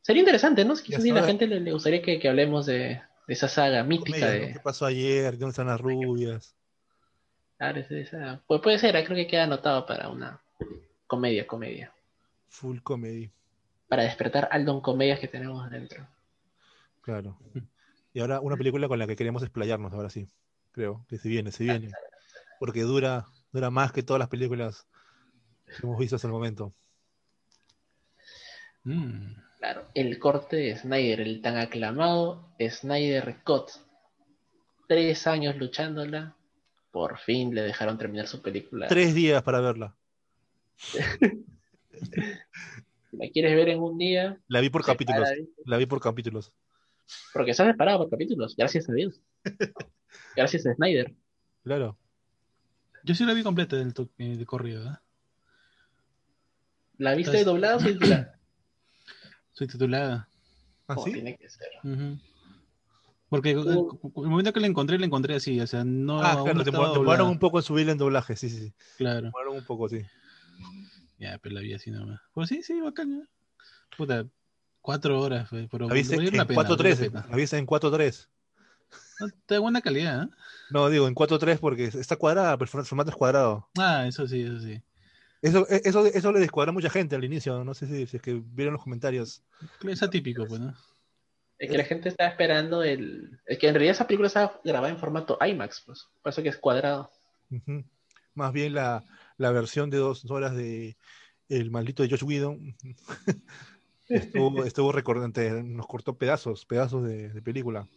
[0.01, 0.75] Sería interesante, ¿no?
[0.75, 3.83] Quizás si a la gente le, le gustaría que, que hablemos de, de esa saga
[3.83, 4.53] mítica de.
[4.53, 5.37] ¿Qué pasó ayer?
[5.37, 6.55] ¿Dónde están las rubias?
[7.57, 10.41] Claro, esa- Pues puede ser, creo que queda anotado para una
[11.07, 11.93] comedia, comedia.
[12.53, 13.31] Full comedy,
[13.87, 16.07] Para despertar al don comedias que tenemos adentro.
[17.01, 17.35] claro.
[18.13, 20.27] Y ahora una película con la que queremos explayarnos, ahora sí.
[20.71, 21.91] Creo que se viene, se viene.
[22.59, 24.85] Porque dura, dura más que todas las películas
[25.65, 26.71] que hemos visto hasta el momento.
[28.83, 29.33] Mm.
[29.57, 33.71] Claro, el corte de Snyder, el tan aclamado Snyder Cut.
[34.87, 36.35] Tres años luchándola,
[36.91, 38.87] por fin le dejaron terminar su película.
[38.87, 39.95] Tres días para verla.
[41.99, 45.27] Si la quieres ver en un día, La vi por capítulos.
[45.65, 46.51] La vi por capítulos.
[47.33, 49.21] porque está separado por capítulos, gracias a Dios.
[50.35, 51.13] Gracias a Snyder.
[51.63, 51.97] Claro.
[53.03, 54.95] Yo sí la vi completa del eh, de corrido, ¿eh?
[56.97, 58.39] ¿La viste Entonces- doblada o subtitulada?
[59.51, 60.27] Soy titulada.
[60.87, 61.13] ¿Ah, Como sí?
[61.13, 61.67] tiene que ser.
[63.29, 63.99] Porque el, Uh.
[64.23, 67.29] el momento que la encontré, la encontré así, o sea, no, Ah, claro, te demoraron
[67.29, 68.73] un poco en subirle en doblaje, sí, sí, sí.
[68.97, 70.01] Claro, Demoraron un poco, sí.
[71.23, 72.21] Ya, pero la vi así nomás.
[72.33, 73.27] Pues sí, sí, bacán.
[73.97, 74.25] Puta,
[74.81, 76.89] cuatro horas, fue, pero La viste valió en la pena, valió 4.3.
[76.89, 77.27] la pena.
[77.29, 78.27] La viste en 4.3.
[79.19, 80.29] No, Está de buena calidad, ¿eh?
[80.69, 83.69] No, digo, en 4.3 porque está cuadrada, pero el formato es cuadrado.
[83.77, 84.81] Ah, eso sí, eso sí.
[85.41, 87.63] Eso, e, eso, eso le descuadra a mucha gente al inicio.
[87.63, 89.43] No sé si, si es que vieron los comentarios.
[89.87, 90.73] Es atípico, pues, ¿no?
[91.59, 93.39] Es que la gente estaba esperando el.
[93.45, 96.07] Es que en realidad esa película estaba grabada en formato IMAX, pues.
[96.21, 97.11] Por eso que es cuadrado.
[98.33, 99.03] Más bien la,
[99.43, 100.97] la versión de dos horas de
[101.49, 102.75] El maldito de Josh Whedon
[104.09, 107.87] estuvo, estuvo recordante, nos cortó pedazos, pedazos de, de película.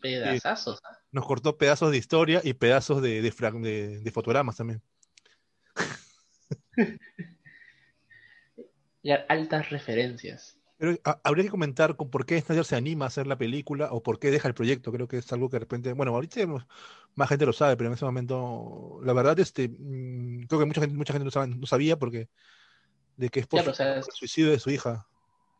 [0.00, 0.80] Pedazazos.
[0.84, 0.96] ¿ah?
[1.12, 4.80] Nos cortó pedazos de historia y pedazos de, de, frag- de- de fotogramas también.
[9.00, 10.57] Y altas referencias.
[10.78, 13.88] Pero ha- habría que comentar con por qué Snyder se anima a hacer la película
[13.92, 14.92] o por qué deja el proyecto.
[14.92, 16.40] Creo que es algo que de repente, bueno, ahorita
[17.16, 20.80] más gente lo sabe, pero en ese momento, la verdad, este, mm, creo que mucha
[20.80, 22.28] gente, mucha gente no, sabe- no sabía porque
[23.16, 25.06] de que es por, Claro, o sea, el suicidio de su hija.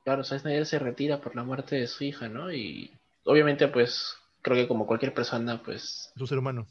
[0.05, 2.53] Claro, o sea, Snyder se retira por la muerte de su hija, ¿no?
[2.53, 2.91] Y
[3.25, 6.67] obviamente, pues, creo que como cualquier persona, pues, Es un ser humano.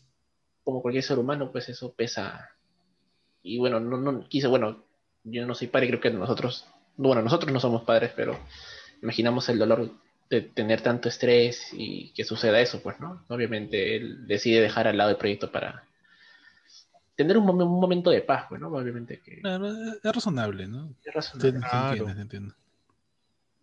[0.64, 2.50] como cualquier ser humano, pues eso pesa.
[3.44, 4.84] Y bueno, no, no quise, bueno,
[5.24, 6.68] yo no soy padre, creo que nosotros,
[6.98, 8.38] bueno, nosotros no somos padres, pero
[9.02, 9.92] imaginamos el dolor
[10.30, 13.24] de tener tanto estrés y que suceda eso, pues, ¿no?
[13.30, 15.84] Obviamente él decide dejar al lado el proyecto para
[17.16, 18.68] tener un, mom- un momento de paz, pues, ¿no?
[18.68, 20.90] Obviamente que Claro, es razonable, ¿no?
[21.04, 21.52] es razonable.
[21.52, 21.90] se Claro.
[21.92, 22.54] entiende, se entiende.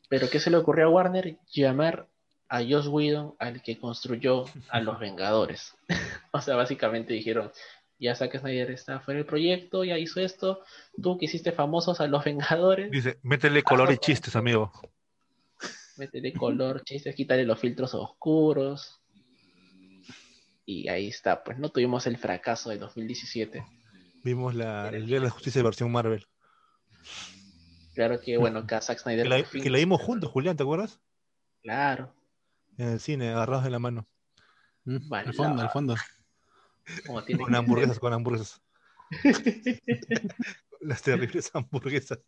[0.09, 1.37] Pero ¿qué se le ocurrió a Warner?
[1.53, 2.07] Llamar
[2.49, 5.75] a Joss Whedon al que construyó a los Vengadores.
[6.33, 7.51] o sea, básicamente dijeron,
[7.99, 10.63] ya Zack Snyder está fuera del proyecto, ya hizo esto,
[11.01, 14.73] tú que hiciste famosos a los Vengadores, Dice, métele color y chistes, amigo.
[15.97, 19.01] métele color, chistes, quítale los filtros oscuros.
[20.67, 23.65] Y ahí está, pues no tuvimos el fracaso de 2017.
[24.23, 26.27] Vimos la, el Día de la Justicia de versión Marvel.
[27.95, 29.25] Claro que, bueno, acá Zack Snyder...
[29.25, 31.01] Que la, que vimos juntos, Julián, ¿te acuerdas?
[31.63, 32.15] Claro,
[32.79, 34.07] En el cine, agarrados de la mano.
[34.85, 35.95] Mm, Vale, al fondo, al fondo.
[37.07, 38.63] Como tiene Con hamburguesas, con hamburguesas.
[40.81, 42.19] Las terribles hamburguesas.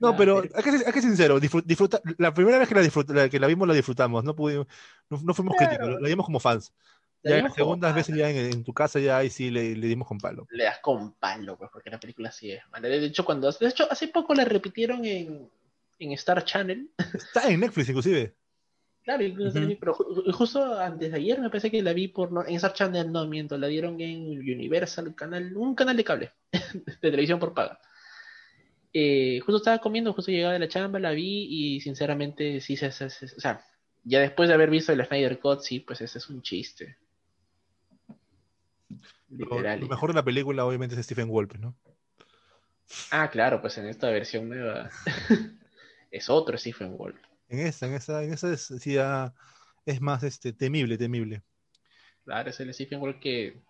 [0.00, 3.12] No, pero hay que, hay que sincero, disfrut- disfruta, la primera vez que la, disfrut-
[3.12, 4.66] la que la vimos la disfrutamos, no pudimos,
[5.08, 5.70] no, no fuimos Claro.
[5.70, 6.74] críticos, la vimos como fans.
[7.22, 9.86] Ya las como segundas veces ya en, en tu casa ya ahí sí le, le
[9.88, 10.46] dimos con palo.
[10.50, 12.88] le das con palo, pues, porque la película sí es mala.
[12.88, 15.50] De hecho, cuando, de hecho, hace poco la repitieron en,
[15.98, 16.90] en Star Channel.
[17.14, 18.34] Está en Netflix inclusive.
[19.10, 19.76] Claro, incluso Ujú.
[19.80, 22.72] pero ju- justo antes de ayer me parece que la vi por no- en Star
[22.74, 26.30] Channel, no miento, la dieron en Universal, canal, un canal de cable,
[27.02, 27.80] de televisión por paga.
[28.92, 32.92] Eh, justo estaba comiendo, justo llegaba de la chamba, la vi y sinceramente sí se,
[32.92, 33.64] se- se- o sea,
[34.04, 36.96] ya después de haber visto el Snyder Cut, sí, pues ese es un chiste.
[39.28, 39.80] Literal.
[39.80, 41.74] lo mejor de la película obviamente es Stephen Wolf, ¿no?
[43.10, 44.88] Ah, claro, pues en esta versión nueva
[46.12, 47.18] es otro Stephen Wolf.
[47.50, 49.34] En esa, en esa, en esa es, sí ya
[49.84, 51.42] es más este, temible, temible.
[52.24, 53.60] Claro, es el Stephen Wolf que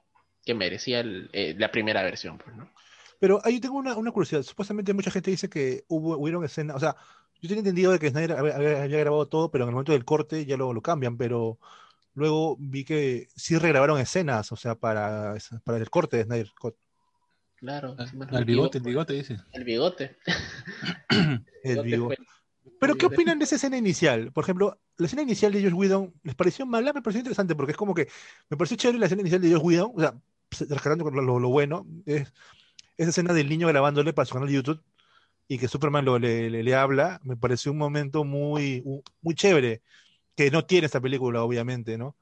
[0.43, 2.71] que merecía el- eh, la primera versión, pues, ¿no?
[3.19, 4.43] Pero ahí tengo una, una curiosidad.
[4.43, 6.97] Supuestamente mucha gente dice que hubo, hubieron escenas, o sea,
[7.43, 9.93] yo tenía entendido de que Snyder había, había- había grabado todo, pero en el momento
[9.93, 11.59] del corte ya lo, lo cambian, pero
[12.15, 16.75] luego vi que sí regrabaron escenas, o sea, para, para el corte de Snyder Cut.
[17.57, 17.95] Claro.
[17.99, 19.37] Ah, El bigote, el bigote dice.
[19.53, 20.17] El bigote.
[21.63, 22.17] El bigote
[22.81, 24.33] Pero ¿qué opinan de esa escena inicial?
[24.33, 26.93] Por ejemplo, la escena inicial de Josh Whedon, ¿les pareció mala?
[26.93, 28.09] Me pareció interesante porque es como que
[28.49, 30.15] me pareció chévere la escena inicial de Josh Whedon, o sea,
[30.51, 32.33] se- rescatando lo, lo bueno, es
[32.99, 34.83] esa escena del niño grabándole para su canal de YouTube
[35.49, 38.85] y que Superman lo, le, le- le habla, me pareció un momento muy,
[39.23, 39.83] muy chévere,
[40.37, 42.17] que no tiene esta película, obviamente, ¿no?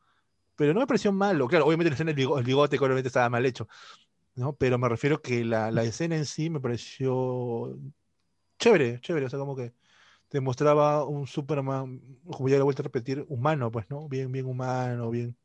[0.56, 3.09] Pero no me pareció malo, claro, obviamente la escena del bigo- el bigote, que obviamente
[3.09, 3.68] estaba mal hecho,
[4.36, 4.55] ¿no?
[4.56, 7.78] Pero me refiero que la, la escena en sí me pareció
[8.59, 9.72] chévere, chévere, o sea, como que
[10.28, 12.00] te mostraba un Superman,
[12.30, 14.09] como ya lo he vuelto a repetir, humano, pues, ¿no?
[14.09, 15.36] Bien, bien humano, bien.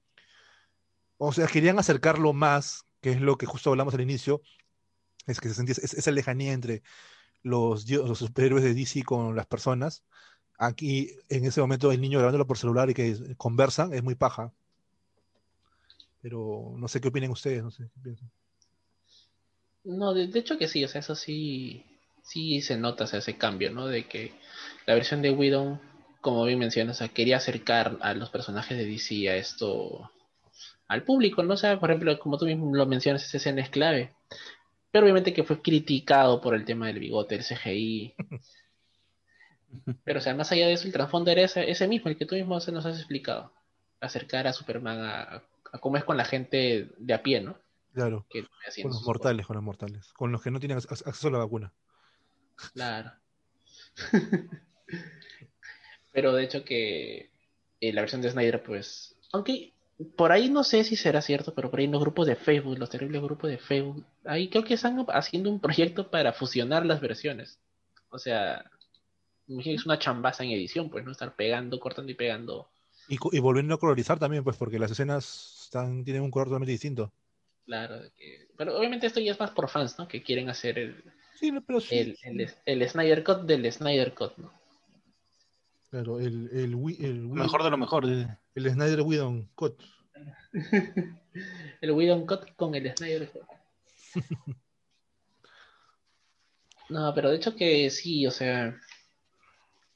[1.18, 4.41] O sea, querían acercarlo más, que es lo que justo hablamos al inicio,
[5.27, 6.84] es que se sentía es- esa lejanía entre
[7.43, 7.85] los,
[8.15, 10.03] superhéroes de DC con las personas.
[10.57, 14.53] Aquí, en ese momento, el niño grabándolo por celular y que conversan, es muy paja.
[16.22, 18.31] Pero no sé qué opinan ustedes, no sé qué piensan.
[19.85, 21.84] No, de hecho que sí, o sea, eso sí,
[22.24, 23.88] sí se nota o sea, ese cambio, ¿no?
[23.88, 24.34] De que
[24.88, 25.80] la versión de Widow,
[26.22, 30.12] como bien mencionas, o sea, quería acercar a los personajes de DC a esto,
[30.88, 31.56] al público, ¿no?
[31.56, 34.14] O sea, por ejemplo, como tú mismo lo mencionas, esa escena es clave.
[34.91, 38.16] Pero obviamente que fue criticado por el tema del bigote, el CGI.
[40.04, 42.26] Pero, o sea, más allá de eso, el trasfondo era ese, ese mismo, el que
[42.26, 43.52] tú mismo nos has explicado.
[44.02, 47.58] Acercar a Superman a, a cómo es con la gente de a pie, ¿no?
[47.94, 48.45] Claro, Que
[48.82, 51.38] con los mortales, con los mortales, con los que no tienen ac- acceso a la
[51.40, 51.74] vacuna.
[52.74, 53.12] Claro.
[56.12, 57.32] Pero de hecho que
[57.82, 59.74] eh, la versión de Snyder, pues, aunque
[60.16, 62.90] por ahí no sé si será cierto, pero por ahí los grupos de Facebook, los
[62.90, 67.60] terribles grupos de Facebook, ahí creo que están haciendo un proyecto para fusionar las versiones.
[68.10, 68.70] O sea,
[69.48, 71.12] imagino que es una chambaza en edición, pues, ¿no?
[71.12, 72.70] Estar pegando, cortando y pegando.
[73.08, 77.12] Y, volviendo a colorizar también, pues, porque las escenas están, tienen un color totalmente distinto.
[77.66, 80.08] Claro, que- pero obviamente esto ya es más por fans, ¿no?
[80.08, 81.04] Que quieren hacer el,
[81.35, 84.51] Sí, no, pero sí, el, el, el Snyder Cut del Snyder Cut, ¿no?
[85.93, 86.73] claro, el, el,
[87.05, 88.05] el, Mejor de lo mejor.
[88.05, 89.80] el Snyder Whedon Cut.
[91.81, 93.43] El Whedon Cut con el Snyder Cut.
[96.89, 98.77] No, pero de hecho que sí, o sea,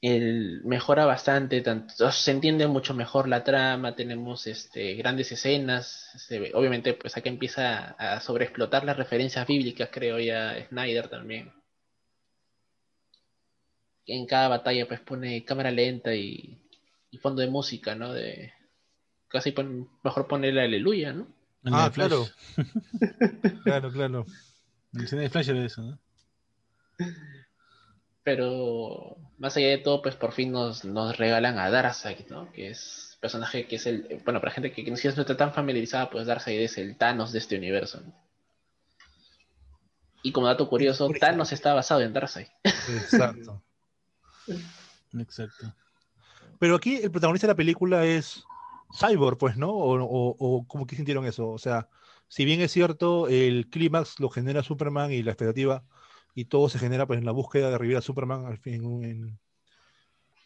[0.02, 6.40] el mejora bastante, tanto, se entiende mucho mejor la trama, tenemos este grandes escenas, se
[6.40, 11.52] ve- obviamente pues acá empieza a sobreexplotar las referencias bíblicas, creo ya Snyder también.
[14.08, 16.58] En cada batalla pues pone cámara lenta y,
[17.12, 18.14] y fondo de música, ¿no?
[18.14, 18.54] De
[19.28, 21.28] casi pon- mejor ponerle aleluya, ¿no?
[21.64, 22.26] La Ah, claro.
[23.64, 24.26] Claro, claro.
[24.94, 26.00] En la escena de Flash era eso, ¿no?
[28.28, 32.52] Pero más allá de todo, pues por fin nos, nos regalan a Darkseid, ¿no?
[32.52, 35.38] Que es personaje que es el, bueno, para gente que, que no si no está
[35.38, 38.02] tan familiarizada, pues Darkseid es el Thanos de este universo.
[38.02, 38.14] ¿no?
[40.24, 42.48] Y como dato curioso, Thanos está basado en Darkseid.
[42.66, 43.64] Exacto.
[45.18, 45.74] Exacto.
[46.60, 48.44] Pero aquí el protagonista de la película es
[48.94, 49.70] Cyborg, pues, ¿no?
[49.70, 51.48] O, o, o ¿cómo que sintieron eso?
[51.48, 51.88] O sea,
[52.28, 55.86] si bien es cierto, el clímax lo genera Superman y la expectativa,
[56.38, 59.40] y todo se genera pues en la búsqueda de revivir a Superman, al fin, en-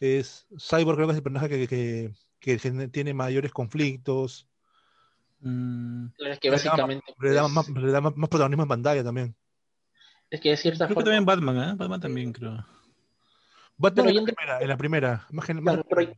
[0.00, 2.12] es Cyborg creo que es el personaje que, que,
[2.58, 4.48] que tiene mayores conflictos,
[5.44, 8.28] Mm, Claro, es que Le da básicamente le da, pues, más, le da más, más
[8.30, 9.34] protagonismo en pantalla también.
[10.30, 11.74] es que de cierta creo que forma también Batman, ¿eh?
[11.76, 12.64] Batman también, creo.
[13.76, 16.12] Batman Pero en la yendo- primera, en la primera, más que- más- Claro, pero,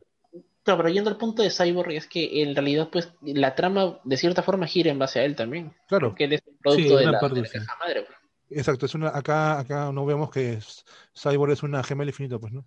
[0.63, 4.15] claro, pero yendo al punto de Cyborg es que en realidad pues la trama de
[4.17, 5.73] cierta forma gira en base a él también.
[5.87, 7.57] claro, Porque él es un producto Sí, de, la, parte, de la sí.
[7.57, 8.03] caja madre.
[8.03, 8.17] pues.
[8.49, 10.85] Exacto, es una, acá, acá no vemos que es-
[11.15, 12.65] Cyborg es una gema del infinito, pues, ¿no?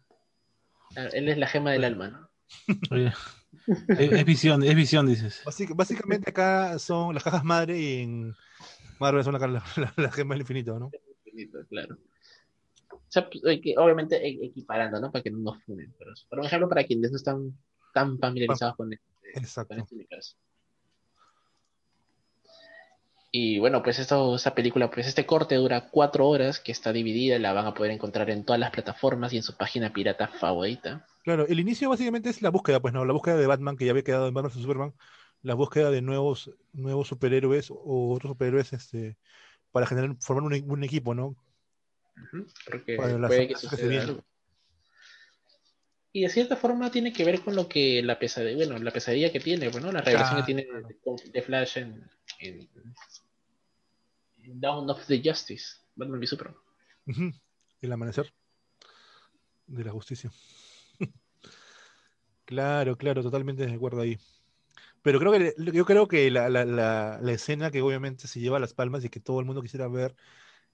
[0.95, 2.29] Claro, Él es la gema del alma, ¿no?
[3.89, 5.43] Es, es visión, es visión, dices.
[5.45, 8.35] Básic- básicamente acá son las cajas madre y en
[8.99, 10.91] Marvel son la, la, la- la gema del infinito, ¿no?
[11.27, 11.97] Infinito, claro.
[12.91, 13.43] O sea, pues,
[13.77, 15.11] obviamente e- equiparando, ¿no?
[15.13, 15.95] Para que no nos funen.
[15.99, 17.59] Pero, por ejemplo, para quienes no están
[17.95, 19.75] tan familiarizados con este, con Exacto.
[19.75, 20.37] este universo.
[23.31, 27.39] Y bueno, pues esto, esta película, pues este corte dura cuatro horas, que está dividida,
[27.39, 31.07] la van a poder encontrar en todas las plataformas y en su página pirata favorita.
[31.25, 33.91] Claro, el inicio básicamente es la búsqueda, pues no, la búsqueda de Batman que ya
[33.91, 34.95] había quedado en Batman vs Superman,
[35.43, 39.19] la búsqueda de nuevos, nuevos superhéroes o otros superhéroes este,
[39.73, 41.37] para generar, formar un, un equipo, ¿no?
[42.97, 44.25] Para las puede que que suceda algo.
[46.13, 49.31] Y de cierta forma tiene que ver con lo que la pesadilla, bueno, la pesadilla
[49.31, 50.47] que tiene, bueno, la revelación Claro.
[50.47, 50.67] que tiene
[51.25, 52.11] de, de Flash en,
[52.41, 52.69] en,
[54.61, 56.57] Dawn of the Justice, Batman v Superman.
[57.07, 57.33] Ujú,
[57.83, 58.33] El amanecer
[59.67, 60.31] de la justicia.
[62.45, 64.19] Claro, claro, totalmente de acuerdo ahí.
[65.03, 68.59] Pero creo que yo creo que la, la- la- la escena que obviamente se lleva
[68.59, 70.17] las palmas y que todo el mundo quisiera ver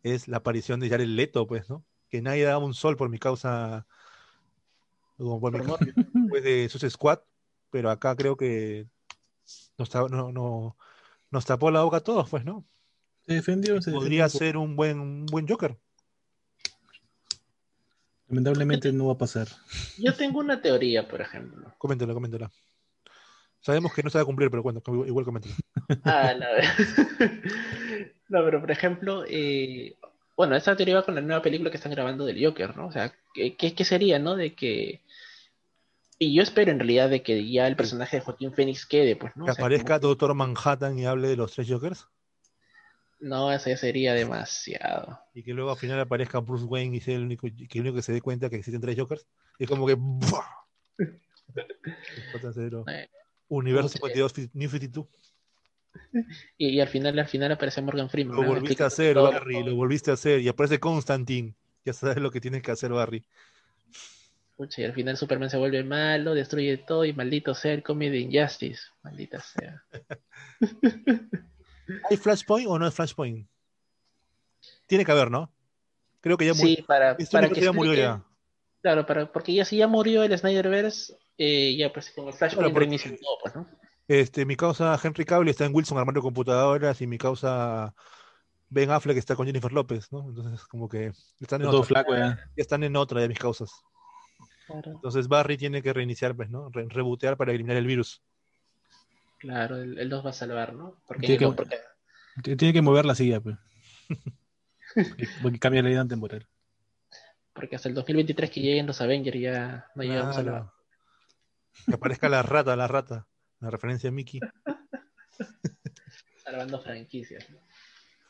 [0.03, 1.85] es la aparición de Jared Leto, pues, ¿no?
[2.09, 3.87] Que nadie daba un sol por mi causa,
[5.17, 7.21] después de Suicide Squad,
[7.71, 8.87] pero acá creo que
[9.79, 10.77] nos, ta- no, no-
[11.31, 12.65] nos tapó la boca a todos, pues, ¿no?
[13.27, 14.39] Se defendió, se Podría defendió.
[14.47, 15.77] ser un buen, un buen Joker.
[18.29, 19.49] Lamentablemente no va a pasar.
[19.99, 21.73] Yo tengo una teoría, por ejemplo.
[21.79, 22.51] Coméntala, coméntala.
[23.61, 25.55] Sabemos que no se va a cumplir, pero bueno, igual coméntala.
[26.05, 26.47] Ah, no.
[28.27, 29.97] No, pero por ejemplo, eh,
[30.37, 32.87] bueno, esta teoría va con la nueva película que están grabando del Joker, ¿no?
[32.87, 34.35] O sea, ¿qué, qué- qué sería, no?
[34.35, 35.03] De que...
[36.19, 39.35] Y yo espero en realidad de que ya el personaje de Joaquín Phoenix quede, pues,
[39.37, 39.45] ¿no?
[39.47, 42.07] Que O sea, aparezca como- Doctor Manhattan y hable de los tres Jokers.
[43.21, 45.19] No, eso ya sería demasiado.
[45.35, 47.97] Y que luego al final aparezca Bruce Wayne y sea el único que, el único
[47.97, 49.27] que se dé cuenta que existen tres Jokers.
[49.59, 49.97] Y es como que.
[52.89, 53.09] Eh,
[53.49, 53.99] Universo sí.
[53.99, 55.07] 52, fi- New 52.
[56.59, 58.35] Y, y al final, al final aparece Morgan Freeman.
[58.37, 58.49] Lo ¿no?
[58.49, 59.15] volviste a hacer.
[59.17, 59.63] Barry.
[59.63, 60.41] Lo volviste a hacer.
[60.41, 61.55] Y aparece Constantine.
[61.85, 63.25] Ya sabes lo que tienes que hacer, Barry.
[64.57, 68.13] Pucha, y al final Superman se vuelve malo, destruye todo y maldito sea el cómic
[68.13, 68.83] de Injustice.
[69.03, 69.83] Maldita sea.
[72.11, 73.49] ¿Hay Flashpoint o no hay Flashpoint?
[74.87, 75.53] Tiene que haber, ¿no?
[76.21, 76.77] Creo que ya murió.
[76.77, 78.23] Sí, para, para que que ya murió ya.
[78.81, 82.71] Claro, para, porque ya si ya murió el Snyderverse, eh, ya pues con el Flashpoint
[82.71, 83.69] Claro, reinician todo, pues, ¿no?
[84.07, 87.95] Este, mi causa Henry Cavill está en Wilson armando computadoras y mi causa
[88.69, 90.29] Ben Affleck está con Jennifer López, ¿no?
[90.29, 92.37] Entonces, como que están en Todo otra, flaco ya.
[92.37, 93.71] ya están en otra de mis causas.
[94.67, 96.71] Claro, Entonces Barry tiene que reiniciar, pues, ¿no?
[96.71, 98.23] Re- rebotear para eliminar el virus.
[99.39, 100.97] claro, el, el 2 va a salvar, ¿no?
[101.07, 101.79] Porque, Tiene que- no, porque-
[102.43, 103.57] T- Tiene que mover la silla, pues.
[104.09, 104.33] Porque-
[105.43, 106.47] Porque cambia la idea temporal.
[107.53, 110.73] porque hasta el 2023 que lleguen los Avengers ya no llegamos a la...
[111.87, 113.27] Que aparezca la rata, la rata.
[113.61, 114.41] La referencia a Mickey.
[116.45, 117.49] salvando franquicias.
[117.51, 117.59] ¿no?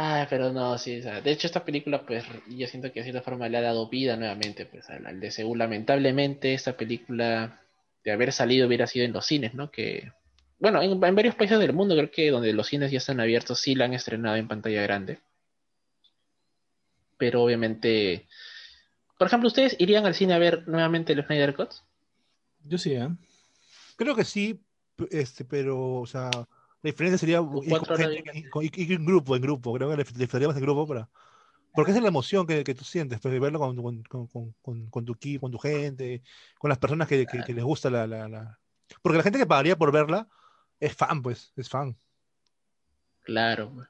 [0.00, 3.04] Ah, pero no, sí, o sea, de hecho esta película, pues, yo siento que de
[3.04, 5.56] cierta forma le ha dado vida nuevamente, pues, al, al DCU.
[5.56, 7.60] Lamentablemente, esta película,
[8.04, 9.72] de haber salido, hubiera sido en los cines, ¿no?
[9.72, 10.12] Que,
[10.60, 13.74] bueno, en, varios países del mundo, creo que donde los cines ya están abiertos, sí
[13.74, 15.18] la han estrenado en pantalla grande.
[17.16, 18.28] Pero obviamente,
[19.18, 21.70] por ejemplo, ¿ustedes irían al cine a ver nuevamente el Snyder Cut?
[22.62, 23.08] Yo sí, ¿eh?
[23.96, 24.60] Creo que sí,
[25.10, 26.30] este, pero, o sea,
[26.82, 27.44] la diferencia sería ir
[27.78, 29.72] con gente- ir con- ir- en grupo, en grupo.
[29.74, 31.08] Creo que le disfrutaríamos en grupo para.
[31.74, 34.54] Porque esa es la emoción que, que tú sientes, pues, de verlo con, con,
[34.90, 36.22] con, tu equipo, con tu gente,
[36.58, 38.58] con las personas que, que- que les gusta la, la, la-
[39.02, 40.26] Porque la gente que pagaría por verla
[40.80, 41.96] es fan, pues, es fan.
[43.22, 43.70] Claro.
[43.74, 43.88] pues.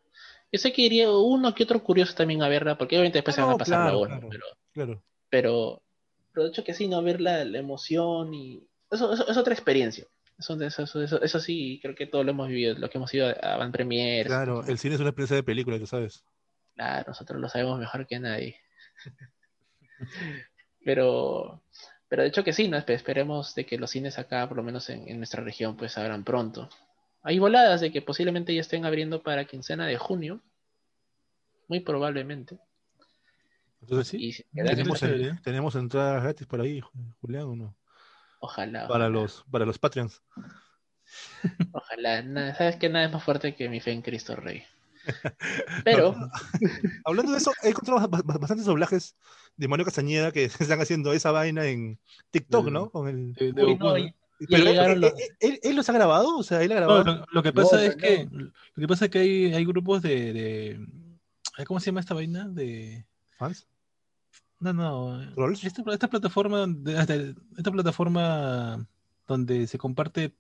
[0.51, 3.37] Yo sé que iría uno que otro curioso también a verla, porque obviamente después Ah,
[3.37, 4.29] se van no, a pasar la claro, hora, claro.
[4.31, 5.03] pero, Claro.
[5.29, 5.83] pero,
[6.33, 9.53] pero de hecho que sí, no ver la, la emoción y eso, eso es otra
[9.53, 10.07] experiencia.
[10.39, 13.13] Eso, eso, eso, eso, eso sí, creo que todos lo hemos vivido, los que hemos
[13.13, 14.29] ido a Van Premiere.
[14.29, 16.25] Claro, el cine es una experiencia de película, tú sabes.
[16.75, 18.57] Claro, nosotros lo sabemos mejor que nadie.
[20.85, 21.61] Pero,
[22.09, 22.77] pero de hecho que sí, ¿no?
[22.79, 25.99] Espe- Esperemos de que los cines acá, por lo menos en, en nuestra región, pues
[25.99, 26.69] abran pronto.
[27.23, 30.41] Hay voladas de que posiblemente ya estén abriendo para quincena de junio.
[31.67, 32.59] Muy probablemente.
[33.83, 35.01] Entonces, sí, Y tenemos,
[35.43, 36.81] tenemos entradas gratis para ahí,
[37.21, 37.77] Julián, ¿o no?
[38.39, 40.23] Ojalá, Para ojalá, los, para los Patreons.
[41.73, 42.23] ojalá.
[42.23, 44.63] Nada- Sabes que nada es más fuerte que mi fe en Cristo Rey.
[45.85, 46.15] Pero,
[47.05, 49.17] Hablando de eso, he encontrado ba- ba- bastantes doblajes
[49.57, 51.99] de Mario Castañeda que están haciendo esa vaina en
[52.31, 52.91] TikTok, ¿no?
[52.91, 53.33] Con el...
[53.35, 54.15] De- de Uy,
[54.51, 54.65] él,
[55.01, 57.05] los- él- él- él los ha grabado, o sea, él ha No, grabado.
[57.05, 58.03] lo, lo que pasa No, es no.
[58.03, 62.15] que lo que pasa es que hay, hay grupos de, de ¿cómo se llama esta
[62.15, 62.47] vaina?
[62.49, 63.05] De
[63.37, 63.67] ¿Fans?
[64.61, 65.65] No, no, ¿Trolls?
[65.65, 68.87] esta, esta plataforma donde- esta plataforma
[69.27, 70.33] donde se comparte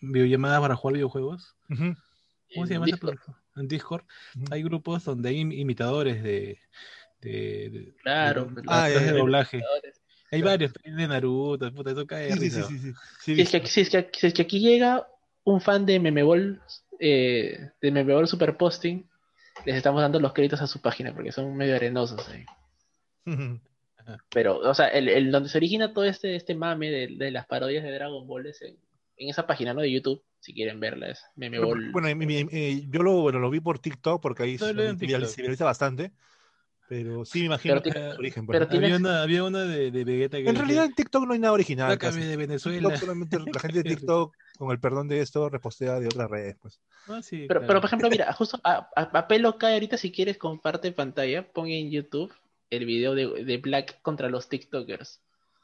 [0.00, 1.54] videollamadas para jugar videojuegos.
[1.68, 3.10] ¿Cómo se llama esta Discord.
[3.16, 3.40] plataforma?
[3.56, 4.04] En Discord
[4.50, 6.58] hay grupos donde hay im- imitadores de
[7.20, 9.60] de, de- Claro, de- Ah, de doblaje.
[10.32, 10.52] Hay Claro.
[10.52, 12.62] varios, de Naruto, puta, eso cae de Sí, sí, risa.
[12.62, 12.92] sí, sí, sí.
[13.20, 15.06] Sí, Si es, que, aquí- si, es que, aquí- si es que aquí llega
[15.44, 16.62] un fan de Memebol,
[16.98, 19.06] eh, de Memebol Superposting,
[19.66, 22.46] les estamos dando los créditos a su página porque son medio arenosos ahí.
[24.32, 27.46] Pero, o sea, el, el- donde se origina todo este, este mame de, de las
[27.46, 28.76] parodias de Dragon Ball es en,
[29.16, 29.82] en esa página, ¿no?
[29.82, 31.92] De YouTube, si quieren verla, es Pero, Memebol.
[31.92, 35.64] bueno, mi- mi- eh, yo lo, bueno, lo vi por TikTok porque ahí se, viraliza,
[35.64, 36.12] bastante.
[36.88, 38.46] Pero sí me imagino Pero que su origen.
[38.46, 41.24] pues, pero Había tienes- una, había una de, de Vegeta que En realidad en TikTok
[41.24, 41.88] no hay nada original.
[41.92, 42.26] Sácame casi.
[42.26, 42.96] de En Venezuela.
[42.96, 43.90] Solamente la gente de.
[43.96, 46.80] TikTok con el perdón de esto, repostea de otras redes, pues.
[47.06, 47.66] Ah, sí, Pero, claro.
[47.68, 51.46] pero por ejemplo, mira, justo a, a, a pelo cae ahorita si quieres comparte pantalla,
[51.52, 52.32] pon en YouTube
[52.70, 55.22] el video de, de Black contra los TikTokers.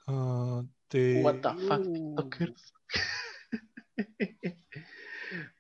[0.08, 1.92] Ah, te- What the fuck, Uh.
[1.92, 2.74] TikTokers.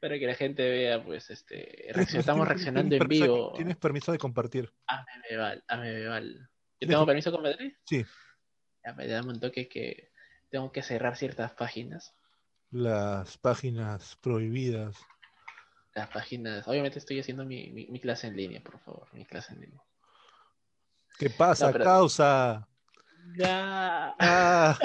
[0.00, 3.52] Para que la gente vea, pues, este, reaccion- estamos ¿Tienes- reaccionando en vivo.
[3.56, 4.72] Tienes permiso de compartir.
[4.86, 6.32] A Memeval, a Memeval.
[6.34, 6.46] ¿Yo
[6.78, 7.72] Tienes- tengo permiso con Madrid?
[7.84, 8.04] Sí.
[8.84, 10.10] Ya me da un toque que
[10.50, 12.14] tengo que cerrar ciertas páginas.
[12.70, 14.96] Las páginas prohibidas.
[15.94, 19.54] Las páginas, obviamente estoy haciendo mi, mi, mi clase en línea, por favor, mi clase
[19.54, 19.82] en línea.
[21.18, 22.68] ¿Qué pasa, No, pero- causa?
[23.38, 24.78] Ya, Ah,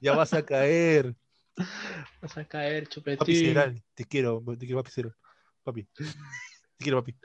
[0.00, 1.14] ya vas a caer.
[2.20, 3.36] vas a caer, Papi chupetín.
[3.46, 5.14] Ceral, te quiero, te quiero, papi Ceral.
[5.62, 5.84] Papi.
[5.84, 6.04] Te
[6.78, 7.16] quiero, papi.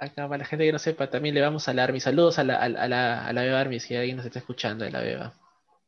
[0.00, 1.98] Acá para la gente que no sepa, también le vamos a la Army.
[2.00, 4.92] Saludos a la, a la, a la, Beba Army, si alguien nos está escuchando de
[4.92, 5.34] la Beba.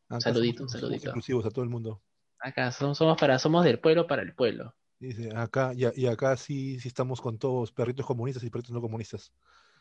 [0.08, 1.08] Acá saludito, un somos- somos saludito.
[1.10, 2.02] Inclusivos a todo el mundo.
[2.40, 4.74] Acá somos, somos para, somos del pueblo para el pueblo.
[4.98, 8.80] Dice, acá, y, y acá sí, sí estamos con todos, perritos comunistas y perritos no
[8.80, 9.32] comunistas.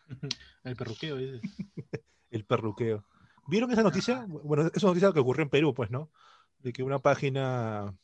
[0.64, 1.42] El perruqueo, dices.
[2.32, 3.06] El perruqueo.
[3.48, 4.26] ¿Vieron esa noticia?
[4.28, 6.12] Bueno, es una noticia que ocurrió en Perú, pues, ¿no?
[6.60, 7.96] De que una página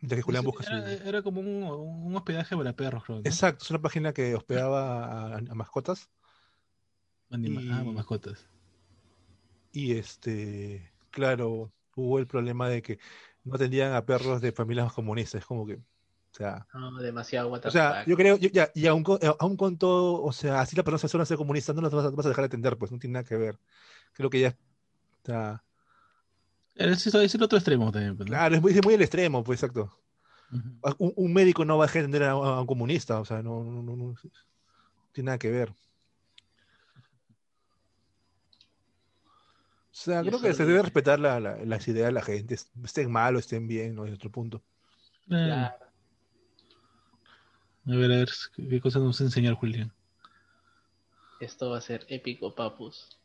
[0.00, 0.74] de que Julián busca su...
[0.74, 3.16] Era, era como un, un hospedaje para perros, creo.
[3.18, 3.22] ¿no?
[3.24, 6.08] Exacto, es una página que hospedaba a, a mascotas
[7.30, 8.46] Anima- y- Ah, mascotas.
[9.72, 12.98] y este, claro, hubo el problema de que
[13.42, 15.80] no atendían a perros de familias comunistas, es como que,
[16.34, 18.08] o sea, No, demasiado what the o sea, fuck.
[18.08, 20.98] yo creo, yo- ya, y aún con, aún con todo, o sea, así la persona
[20.98, 22.98] se suele ser comunista, no las vas a, vas a dejar de atender, pues no
[22.98, 23.56] tiene nada que ver.
[24.14, 24.56] Creo que ya
[25.18, 25.62] está,
[26.74, 28.16] Es, es, es el otro extremo también.
[28.16, 28.32] pues, ¿no?
[28.34, 29.96] claro, es muy, es muy el extremo, pues exacto.
[30.98, 33.40] Un, un médico no va a dejar de atender a, a un comunista, o sea,
[33.42, 34.14] no, no, no, no- no
[35.12, 35.70] tiene nada que ver.
[35.70, 35.74] O
[39.96, 43.36] sea, creo que se debe respetar la- la- las ideas de la gente, estén mal
[43.36, 44.04] o estén bien, ¿no?
[44.04, 44.60] Es otro punto.
[45.28, 45.76] Claro.
[47.86, 49.92] A ver, a ver, ¿qué, cosa nos enseña el Julián?
[51.38, 53.18] Esto va a ser épico, papus.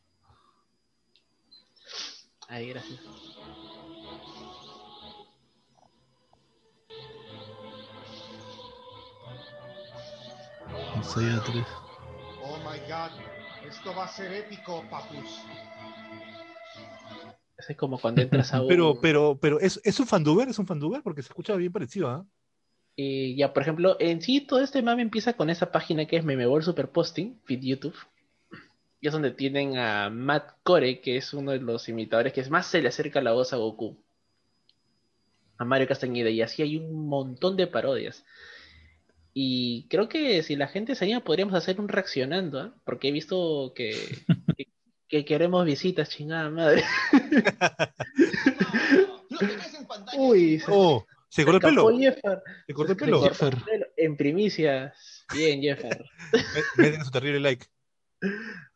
[2.46, 3.00] Ahí, gracias.
[10.68, 11.66] Vamos allá, tres.
[12.42, 13.10] Oh my god,
[13.66, 15.40] esto va a ser épico, papus.
[17.56, 18.68] Es como cuando entras a un...
[18.68, 20.48] Pero, pero, pero, ¿es, ¿es un fanduber?
[20.48, 21.02] ¿Es un fanduber?
[21.02, 22.26] Porque se escucha bien parecido, ¿ah?
[22.96, 26.24] Y ya, por ejemplo, en sí todo este mame empieza con esa página que es
[26.24, 27.96] Memebol Superposting, feed YouTube.
[29.00, 32.66] Y es donde tienen a Matt Core, que es uno de los imitadores que más
[32.66, 33.96] se le acerca la voz a Goku.
[35.56, 36.28] A Mario Castañeda.
[36.28, 38.24] Y así hay un montón de parodias.
[39.32, 42.74] Y creo que si la gente se anima podríamos hacer un reaccionando, ¿ah?
[42.84, 43.92] Porque he visto que,
[44.56, 44.66] que,
[45.08, 46.84] que queremos visitas, chingada madre.
[49.78, 51.06] En pantalla Uy, ¡Oh!
[51.30, 51.96] ¿Se cortó el pelo?
[51.98, 52.42] Jeffer.
[52.66, 53.22] ¿Se cortó el pelo?
[53.22, 53.56] Jeffer.
[53.96, 55.24] En primicias.
[55.32, 56.04] Bien, Jeffer.
[56.76, 57.66] Me- Meten su terrible like.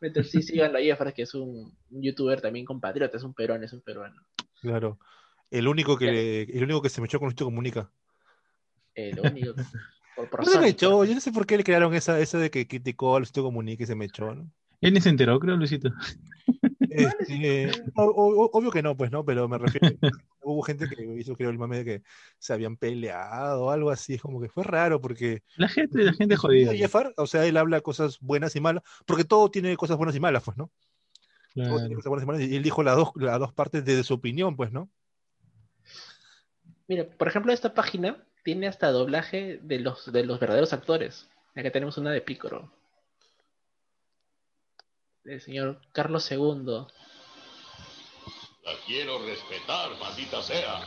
[0.00, 3.64] Meter, sí, síganlo a Jeffer, que es un, un youtuber también compatriota, es un peruano,
[3.64, 4.22] es un peruano.
[4.62, 4.98] Claro.
[5.50, 7.90] El único que, le- el único que se me echó con Luisito Comunica.
[8.94, 9.54] El único.
[10.16, 12.38] Por, por No se me echó, yo no sé por qué le crearon esa, esa
[12.38, 14.50] de que criticó a Luisito Comunica y se me echó, ¿no?
[14.80, 15.90] Él ni se enteró, creo, Luisito.
[16.96, 19.88] Este, o- o- obvio que no, pues no, pero me refiero.
[20.42, 22.02] Hubo gente que hizo, creo, el mame de que
[22.38, 24.14] se habían peleado o algo así.
[24.14, 25.42] Es como que fue raro porque.
[25.56, 26.74] La gente, la gente jodida.
[26.74, 30.20] Jeffar, o sea, él habla cosas buenas y malas, porque todo tiene cosas buenas y
[30.20, 30.70] malas, pues, ¿no?
[31.54, 34.02] Todo tiene cosas buenas y malas, y él dijo las dos, las dos partes de
[34.02, 34.90] su opinión, pues, ¿no?
[36.88, 41.28] Mira, por ejemplo, esta página tiene hasta doblaje de los, de los verdaderos actores.
[41.54, 42.70] Acá tenemos una de Pícoro.
[45.24, 46.86] El señor Carlos II.
[48.64, 50.80] La quiero respetar, maldita sea.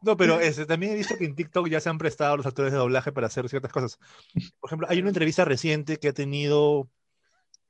[0.00, 2.72] No, pero este, también he visto que en TikTok ya se han prestado los actores
[2.72, 3.98] de doblaje para hacer ciertas cosas.
[4.60, 6.90] Por ejemplo, hay una entrevista reciente que ha tenido,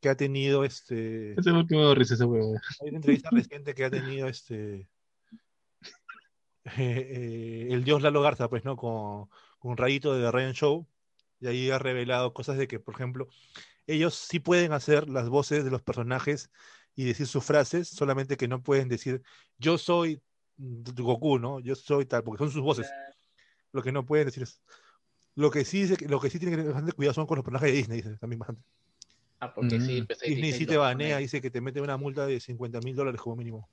[0.01, 2.55] que ha tenido este, Ese fue que me dio risa ese huevo.
[2.83, 4.89] hay una entrevista reciente que ha tenido este,
[6.65, 8.77] eh, eh, el dios Lalo Garza, pues, ¿no?
[8.77, 9.29] Con,
[9.61, 10.89] con un rayito de The Ryan Show,
[11.45, 13.29] y ahí ha revelado cosas de que, por ejemplo,
[13.87, 16.51] ellos sí pueden hacer las voces de los personajes
[16.95, 19.23] y decir sus frases, solamente que no pueden decir
[19.59, 20.23] yo soy
[20.57, 21.61] Goku, ¿no?
[21.61, 22.91] Yo soy tal, porque son sus voces.
[23.73, 24.63] Lo que no pueden decir es.
[25.37, 27.73] Lo que sí, lo que sí tiene que tener bastante cuidado son con los personajes
[27.73, 28.63] de Disney, dice también bastante.
[29.41, 30.07] Ah, porque sí, Mm.
[30.07, 32.95] pues, Disney Disney sí te banea, dice que te mete una multa de 50 mil
[32.95, 33.69] dólares como mínimo.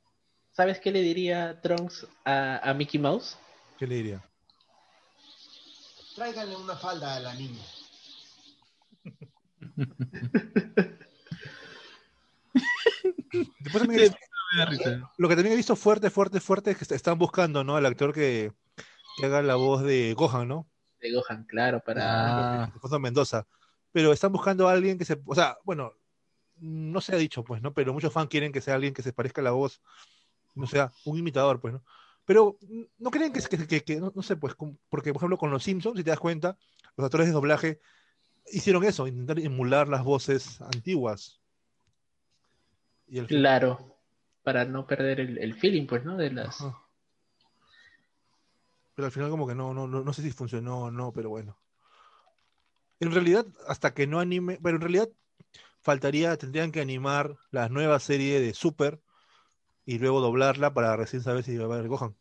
[0.53, 3.37] ¿Sabes qué le diría Trunks a, a Mickey Mouse?
[3.77, 4.30] ¿Qué le diría?
[6.15, 7.63] Tráiganle una falda a la niña.
[13.59, 15.11] Después también, Sí, risa.
[15.17, 17.75] Lo que también he visto fuerte, fuerte, fuerte es que est- están buscando, ¿no?
[17.77, 18.51] Al actor que,
[19.17, 20.67] que haga la voz de Gohan, ¿no?
[20.99, 22.63] De Gohan, claro, para...
[22.63, 23.47] Ah, Alfonso Mendoza.
[23.91, 25.93] Pero están buscando a alguien que se, o sea, bueno,
[26.57, 27.73] no se ha dicho, pues, ¿no?
[27.73, 29.81] Pero muchos fans quieren que sea alguien que se parezca a la voz,
[30.55, 31.83] no sea, un imitador, pues, ¿no?
[32.31, 35.37] Pero mm, no creen que, que, que- que- no, no sé, pues, porque, por ejemplo,
[35.37, 36.57] con los Simpsons, si te das cuenta,
[36.95, 37.81] los actores de doblaje
[38.53, 41.41] hicieron eso, intentar emular las voces antiguas.
[43.05, 43.97] Y Claro,
[44.43, 46.15] para no perder el, el feeling, pues, ¿no?
[46.15, 46.61] De las...
[46.61, 46.81] Ajá.
[48.95, 51.29] Pero al final como que no, no, no, no sé si funcionó o no, pero
[51.31, 51.57] bueno.
[53.01, 55.09] En realidad, hasta que no anime, pero en realidad
[55.81, 59.01] faltaría, tendrían que animar la nueva serie de Super
[59.83, 62.15] y luego doblarla para recién saber si va a haber Gohan.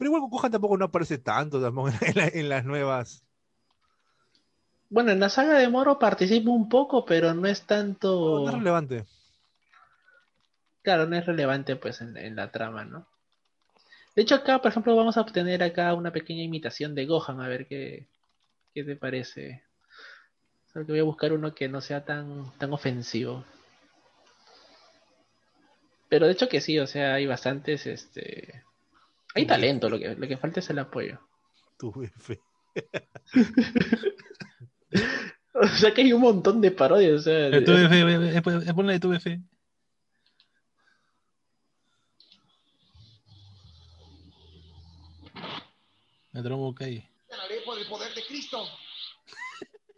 [0.00, 3.24] Pero igual Gohan tampoco no aparece tanto tampoco en, la- en las nuevas.
[4.90, 8.40] Bueno, en la saga de Moro participa un poco, pero no es No, tanto...
[8.40, 9.06] no es relevante.
[10.82, 13.06] Claro, no es relevante pues en, en la trama, ¿no?
[14.14, 17.48] De hecho acá, por ejemplo, vamos a obtener acá una pequeña imitación de Gohan, a
[17.48, 18.06] ver qué,
[18.74, 19.64] qué te parece.
[20.72, 23.44] Solo que voy a buscar uno que no sea tan, tan ofensivo.
[26.10, 28.62] Pero de hecho que sí, o sea, hay bastantes, este...
[29.34, 31.20] Hay talento, lo que, lo que falta es el apoyo.
[31.78, 32.40] Tu F.
[35.52, 37.48] O sea que hay un montón de parodias, o sea...
[37.48, 39.40] Eh, tu F, eh, eh, ponle tu F.
[46.32, 47.08] Me tromo calle.
[47.28, 48.64] Ganaré por el poder de Cristo.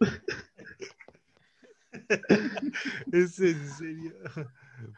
[3.13, 4.15] Es en serio.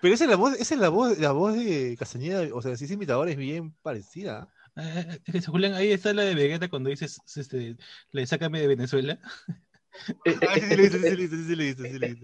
[0.01, 2.77] Pero esa es la voz, esa es la voz, la voz de Castañeda, o sea,
[2.77, 4.49] si es imitador es bien parecida.
[4.77, 7.77] Eh, eh, Julián, ahí está la de Vegeta cuando dices, este,
[8.11, 9.19] le sácame de Venezuela.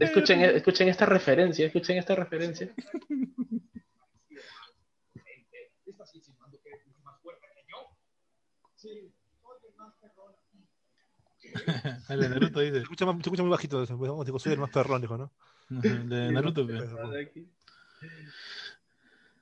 [0.00, 2.74] Escuchen, escuchen esta referencia, escuchen esta referencia.
[5.86, 7.76] ¿Estás insinuando que eres más fuerte que yo?
[8.74, 10.34] Sí, soy el más perrón.
[12.08, 12.76] A la de Naruto Se dice.
[12.76, 15.32] se escucha muy bajito, pues, digo, soy el más perrón, dijo, ¿no?
[15.70, 16.66] La de Naruto.
[16.66, 16.74] pe.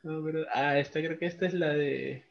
[0.02, 2.24] No, pero- ah, esta creo que esta es la de.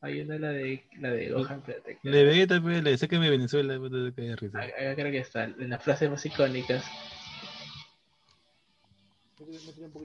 [0.00, 1.98] Hay una la de la de Gohan, espérate.
[2.02, 3.74] La de Vegeta, le sácame de Venezuela.
[4.14, 4.58] que de risa.
[4.58, 6.84] Acá acá creo que está, en las frases más icónicas.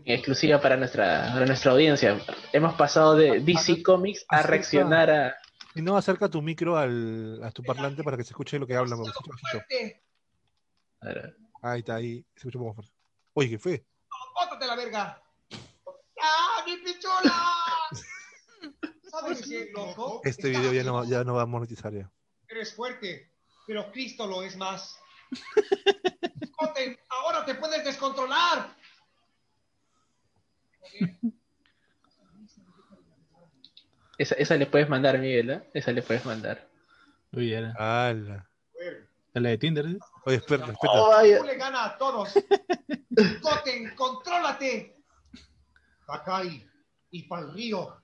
[0.06, 2.20] Exclusiva para nuestra, para nuestra audiencia.
[2.54, 5.36] Hemos pasado de DC Comics a reaccionar a.
[5.76, 8.76] Y no acerca tu micro al, a tu parlante para que se escuche lo que
[8.76, 9.00] hablan,
[11.62, 12.97] Ahí está, ahí se escucha un poco fuerte.
[13.40, 13.86] Oye, ¿qué fue?
[14.34, 15.22] ¡Bótate la verga!
[16.20, 17.46] ¡Ah, mi pichula!
[19.12, 20.22] ¿Sabes qué, loco?
[20.24, 22.12] Este video ya no, ya no va a monetizar ya.
[22.48, 23.32] Eres fuerte,
[23.68, 25.00] pero Cristo lo es más.
[26.58, 28.76] Joten, ahora te puedes descontrolar.
[34.18, 35.70] esa, esa le puedes mandar, Miguel, ¿eh?
[35.76, 36.68] Esa le puedes mandar.
[37.34, 38.16] Uy, era.
[39.34, 39.86] La de Tinder.
[39.86, 40.00] ¿sí?
[40.28, 40.92] Oye, espera, respeta.
[40.94, 41.38] Oh, vaya.
[41.38, 42.34] Tú le gana a todos.
[43.42, 45.02] Goten, contrólate.
[46.06, 46.70] Takai
[47.12, 47.96] y pa'l río.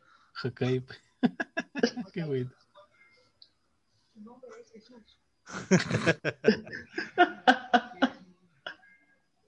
[0.42, 0.86] Hakai.
[2.14, 2.50] Qué bueno.
[4.14, 5.20] Su nombre es Jesús.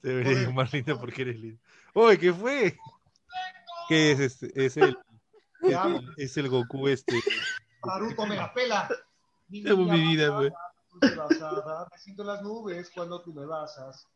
[0.02, 1.62] Te debería llamar linda porque eres linda.
[1.94, 2.78] Oye, ¿qué fue?
[3.88, 4.52] ¿Qué es este?
[4.66, 4.98] Es el,
[6.18, 7.22] es el Goku este.
[7.86, 8.90] Naruto me la pela.
[9.48, 10.38] Mi Amo mi vida,
[11.00, 14.08] basada, me siento en las nubes cuando tú me basas.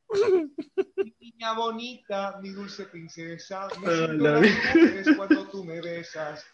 [0.96, 6.46] Mi niña bonita, mi dulce princesa, me siento las nubes cuando tú me besas.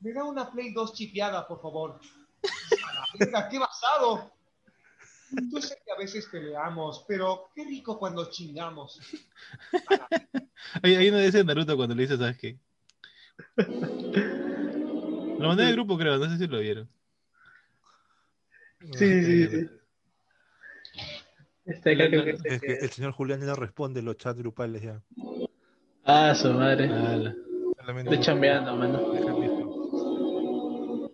[0.00, 1.98] Me da una Play 2 chipeada, por favor.
[2.42, 4.32] A la verga, qué basado.
[5.52, 9.00] Yo sé que a veces peleamos, pero qué rico cuando chingamos.
[10.82, 12.58] De ese de Naruto cuando le dice, ¿sabes qué?
[15.38, 16.16] Lo mandé el grupo, creo.
[16.16, 16.88] No sé si lo vieron.
[18.80, 19.68] Sí, sí, sí.
[21.64, 22.84] Este acá creo que es que este.
[22.84, 25.02] el señor Julián ya no responde los chats grupales ya.
[26.04, 26.88] Ah, su madre.
[26.88, 29.14] Solamente Estoy chambeando, mano.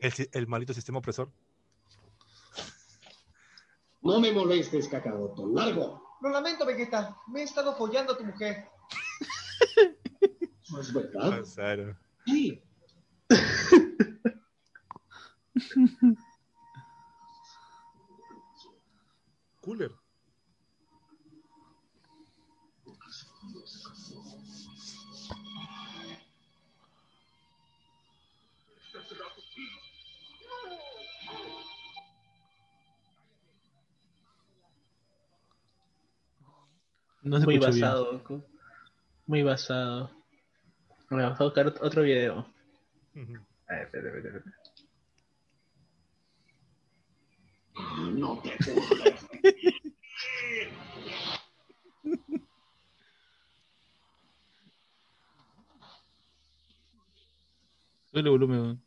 [0.00, 0.28] el.
[0.32, 1.30] El, maldito sistema opresor.
[4.02, 5.46] No me molestes, cacaroto.
[5.46, 6.02] Largo.
[6.20, 7.16] Lo lamento, Vegeta.
[7.28, 8.66] Me he estado follando a tu mujer.
[10.62, 11.38] ¿Eso es verdad?
[11.38, 11.96] Pasaron.
[12.26, 12.62] Sí.
[19.62, 19.92] Cooler.
[37.22, 37.70] No se Muy bien.
[37.70, 38.44] basado, Goku.
[39.26, 40.10] Muy basado.
[41.10, 42.46] Me vamos a buscar ot- otro video.
[43.14, 43.36] Ujú.
[43.68, 44.56] A ver, espera, espera, espera.
[48.14, 49.26] No te burles.
[58.10, 58.82] Sube el volumen.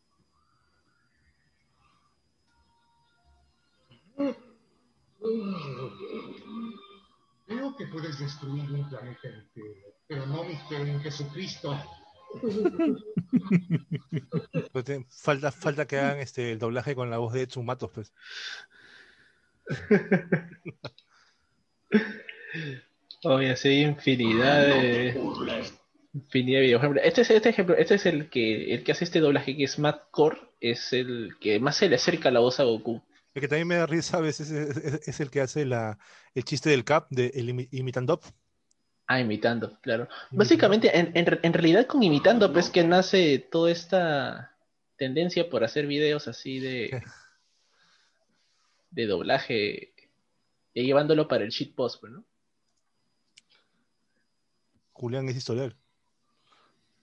[7.47, 9.76] Creo que puedes destruir un planeta entero,
[10.07, 11.77] pero no mi fe en Jesucristo.
[14.73, 17.91] Pues te- falta, falta que hagan este, el doblaje con la voz de Edson Matos,
[17.93, 18.13] pues.
[23.23, 25.19] Oye, sí, hay infinidad de,
[26.13, 29.19] infinidad de ejemplo, Este es, este ejemplo, este es el que, el que hace este
[29.19, 32.63] doblaje que es Matt Core, es el que más se le acerca la voz a
[32.63, 33.01] Goku.
[33.33, 35.97] El que también me da risa a veces es, es- es el que hace la,
[36.35, 38.19] el chiste del Cap, de el imi- imitando.
[39.07, 40.07] Ah, imitando, claro.
[40.31, 44.55] Básicamente, en, en, en realidad con imitando, pues que nace toda esta
[44.97, 47.01] tendencia por hacer videos así de,
[48.95, 49.93] de doblaje
[50.73, 52.23] y llevándolo para el shitpost, pues, ¿no?
[54.93, 55.76] Julián es historial.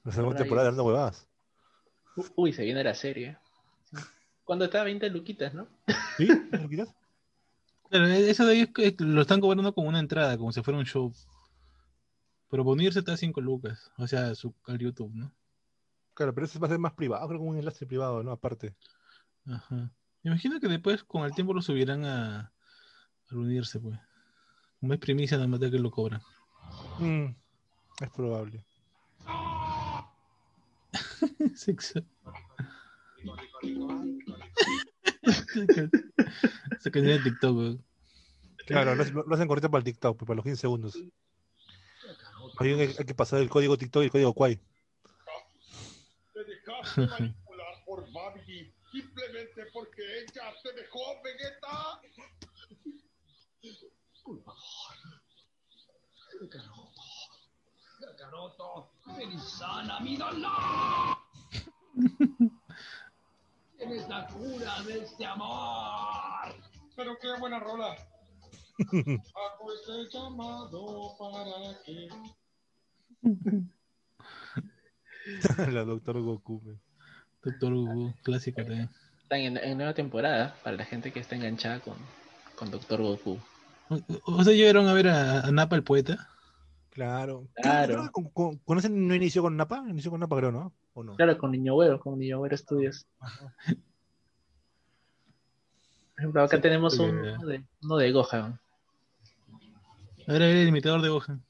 [0.02, 1.28] La segunda Ahora temporada dando huevadas.
[2.34, 3.38] Uy, se viene la serie.
[4.44, 5.68] Cuando está 20 luquitas, ¿no?
[6.16, 6.26] ¿Sí?
[6.50, 6.94] ¿Me lo quitas?
[7.88, 10.62] Claro, e- eso de ahí es que lo están cobrando como una entrada, como si
[10.62, 11.12] fuera un show.
[12.50, 13.92] Pero unirse está a 5 lucas.
[13.98, 15.32] O sea, su, al YouTube, ¿no?
[16.14, 18.32] Claro, pero eso va a ser más privado, creo que un enlace privado, ¿no?
[18.32, 18.74] Aparte.
[19.46, 19.90] Ajá.
[20.22, 22.52] Me imagino que después con el tiempo lo subirán a
[23.30, 23.98] al unirse, pues.
[24.78, 26.20] Como es primicia, nada más de que lo cobran.
[26.98, 27.34] Mm,
[28.00, 28.64] es probable.
[31.54, 32.00] Sexo.
[36.80, 37.84] Se cae de TikTok, weón.
[38.66, 40.98] Claro, lo, lo hacen correcto para el TikTok, pues, para los 15 segundos.
[42.58, 44.56] Hay, hay que pasar el código TikTok y el código Quay.
[46.32, 52.00] Te dejaste manipular por Babidi simplemente porque ella te dejó, Vegeta.
[59.20, 61.16] Y sana mi dolor.
[63.78, 66.54] Tienes la cura de este amor.
[66.96, 67.96] Pero qué buena rola.
[68.78, 72.08] Hago este llamado para que.
[75.72, 76.60] la doctor Goku.
[76.62, 76.91] pues.
[77.44, 78.88] Doctor Hugo, clásico también.
[79.22, 81.94] Están en, en nueva temporada para la gente que está enganchada con,
[82.56, 83.38] con Doctor Goku.
[84.24, 86.28] O, sea, llegaron a ver a, a Napa el poeta.
[86.90, 87.48] Claro.
[87.54, 88.10] Claro.
[88.12, 90.72] Con, con- con ese no inició con Napa, inició con Napa, creo, ¿no?
[90.94, 91.16] ¿O no?
[91.16, 93.06] Claro, con Niño Güero, con Niño Güero Studios.
[93.18, 93.76] Por
[96.18, 97.36] ejemplo, acá tenemos un- ya.
[97.38, 98.60] uno de, uno de Gohan.
[100.28, 101.42] A ver, a ver, el imitador de Gohan.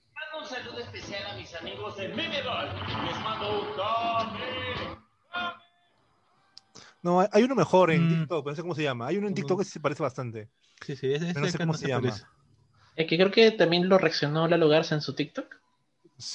[7.02, 8.08] No, hay, uno mejor en Mm.
[8.08, 9.06] TikTok, pero no sé cómo se llama.
[9.08, 10.48] Hay uno en TikTok que se parece bastante.
[10.86, 12.16] Sí, sí, ese, ese no sé cómo no se llama.
[12.96, 15.46] Es que creo que también lo reaccionó Lalo Garza en su TikTok.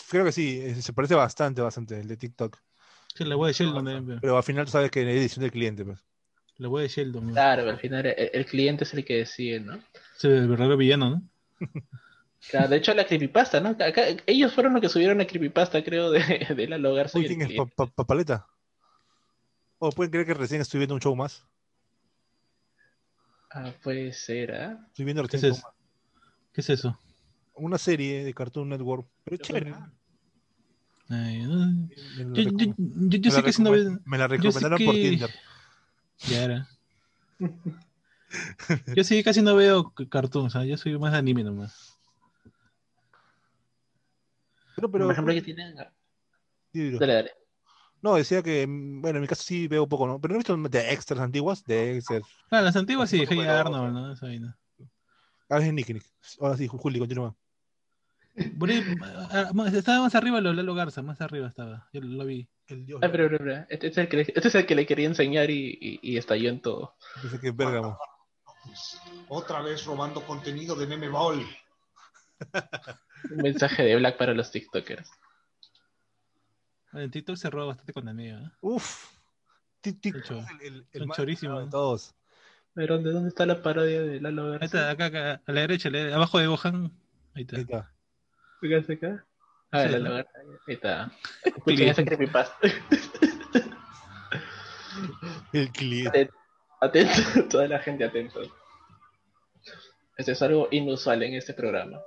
[0.10, 2.58] Creo que sí, eh, se parece bastante, bastante, el de TikTok.
[3.16, 4.20] Sí, la web de Sheldon también.
[4.22, 6.00] Pero al final tú sabes que en edición del cliente, pues.
[6.58, 7.32] La web de Sheldon.
[7.32, 9.76] Claro, al final el, el cliente es el que decide, ¿no?
[10.18, 11.22] Es el verdadero villano, ¿no?
[12.50, 13.70] Claro, de hecho la creepypasta, ¿no?
[13.70, 16.20] Acá, ellos fueron los que subieron la creepypasta, creo, de,
[16.56, 17.18] de Lalo Garza.
[17.18, 17.54] Uy, ¿quién es?
[17.54, 18.48] Pa- pa- ¿Papaleta?
[19.80, 21.46] ¿O pueden creer que recién estoy viendo un show más?
[23.52, 24.86] Ah, puede ser, ¿ah?
[24.88, 25.68] Estoy viendo ¿Qué recién es eso?
[26.54, 27.00] ¿Qué es eso?
[27.60, 29.08] una serie de Cartoon Network.
[29.24, 29.74] Pero es chévere.
[31.10, 31.66] Ay, no.
[31.66, 34.06] Me la Yo, yo, sé que si no recomen- ves.
[34.06, 35.30] Me la recomendaron por que- Tinder.
[36.28, 36.68] Ya era.
[38.96, 40.66] Yo sí casi no veo cartoons, ¿ah?
[40.66, 41.96] yo soy más de anime nomás.
[44.76, 45.76] Pero, pero, Por ejemplo, que tienen...
[46.74, 47.00] Sí, dilo.
[47.00, 47.32] Dale, dale.
[48.08, 50.18] No, decía que, mm, bueno, en mi caso sí veo poco, ¿no?
[50.22, 52.22] Pero no he visto de extras antiguas, de extras.
[52.50, 54.14] Ah, las antiguas sí, Hey Arnold, ¿no?
[54.14, 54.58] Esa vaina.
[55.50, 56.06] Ah, es Nick, Nick.
[56.40, 57.36] Ahora sí, Juli, continúa.
[59.74, 61.90] Estaba más arriba lo Lalo Garza, más arriba estaba.
[61.92, 62.48] Yo lo vi.
[62.68, 63.02] El dios.
[63.04, 65.08] Ah, pero, pero, pero, Este, es el que le, este es el que le quería
[65.08, 66.96] enseñar y, y, y estalló en todo.
[67.22, 68.00] Dice que es Bérgamo.
[69.28, 71.46] Otra vez robando contenido de Meme Ball.
[73.32, 75.10] Un mensaje de Black para los TikTokers.
[77.00, 78.40] En TikTok se roba bastante contenido.
[78.40, 78.50] ¿eh?
[78.62, 79.14] Uf.
[79.84, 81.66] Son cho- el, el, el son más chorísimos.
[81.66, 82.14] de todos.
[82.74, 84.66] Pero ¿de dónde está la parodia de Lalo Ahí Garza?
[84.66, 86.92] está, acá, acá, a la derecha, a abajo de Gohan.
[87.36, 87.56] Ahí está.
[87.56, 87.94] Ahí está.
[88.60, 89.26] Fíjate acá.
[89.72, 90.16] Ah, Sí, Lalo.
[90.16, 90.24] Ahí
[90.68, 91.12] está.
[91.44, 92.58] Escuchen esa creepypasta.
[95.54, 96.10] El cliente.
[96.10, 96.34] Atento,
[96.82, 98.42] atento, toda la gente atento.
[100.18, 102.00] Esto es algo inusual en este programa.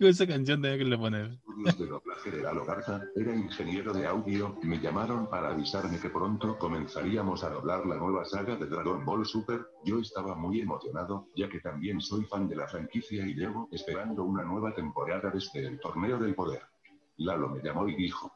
[0.00, 1.38] Esa canción tenía que le poner.
[1.66, 6.08] estudios de doblaje de Lalo Garza, era ingeniero de audio, me llamaron para avisarme que
[6.08, 11.26] pronto comenzaríamos a doblar la nueva saga de Dragon Ball Super, yo estaba muy emocionado,
[11.36, 15.66] ya que también soy fan de la franquicia y llevo esperando una nueva temporada desde
[15.66, 16.62] el Torneo del Poder.
[17.18, 18.32] Lalo me llamó y dijo,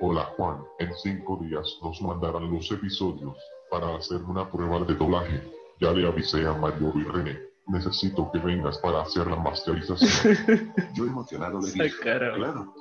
[0.00, 3.36] Hola Juan, en cinco días nos mandarán los episodios
[3.70, 5.42] para hacer una prueba de doblaje.
[5.78, 7.55] Ya le avisé a Mario y René.
[7.68, 10.72] Necesito que vengas para hacer la masterización.
[10.94, 12.74] yo emocionado le dije, claro.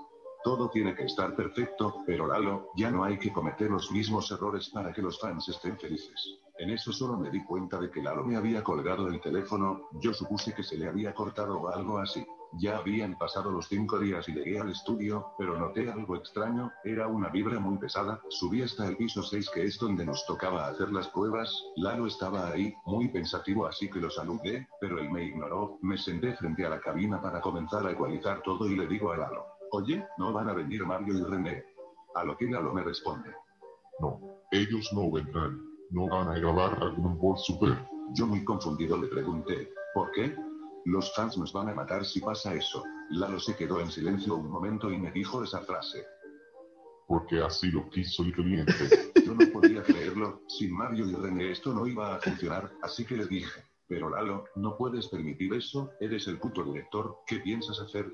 [0.44, 4.70] Todo tiene que estar perfecto, pero Lalo, ya no hay que cometer los mismos errores
[4.70, 6.40] para que los fans estén felices.
[6.60, 10.14] En eso solo me di cuenta de que Lalo me había colgado el teléfono, yo
[10.14, 12.24] supuse que se le había cortado o algo así.
[12.58, 17.08] Ya habían pasado los cinco días y llegué al estudio, pero noté algo extraño, era
[17.08, 20.92] una vibra muy pesada, subí hasta el piso 6 que es donde nos tocaba hacer
[20.92, 25.80] las pruebas, Lalo estaba ahí, muy pensativo así que lo saludé, pero él me ignoró,
[25.82, 29.18] me senté frente a la cabina para comenzar a ecualizar todo y le digo a
[29.18, 31.64] Lalo, oye, no van a venir Mario y René.
[32.16, 33.30] A lo que Lalo me responde,
[34.00, 34.20] No,
[34.52, 35.62] ellos no vendrán.
[35.92, 37.86] No van a grabar Dragon Ball Super.
[38.14, 40.36] Yo muy confundido le pregunté, ¿por qué?
[40.86, 42.84] Los fans nos van a matar si pasa eso.
[43.10, 46.06] Lalo se quedó en silencio un momento y me dijo esa frase.
[47.08, 48.74] Porque así lo quiso el cliente.
[49.26, 53.18] Yo no podía creerlo, sin Mario y René esto no iba a funcionar, así que
[53.18, 58.12] le dije, pero Lalo, no puedes permitir eso, eres el puto director, ¿qué piensas hacer?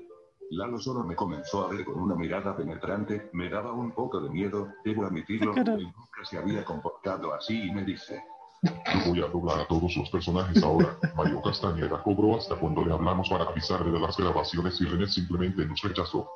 [0.50, 4.30] Lalo solo me comenzó a ver con una mirada penetrante, me daba un poco de
[4.30, 8.22] miedo, debo admitirlo, él nunca se había comportado así y me dice,
[8.62, 10.96] Yo voy a doblar a todos los personajes ahora.
[11.16, 15.66] Mario Castañeda cobró hasta cuando le hablamos para avisarle de las grabaciones y René simplemente
[15.66, 16.28] nos rechazó.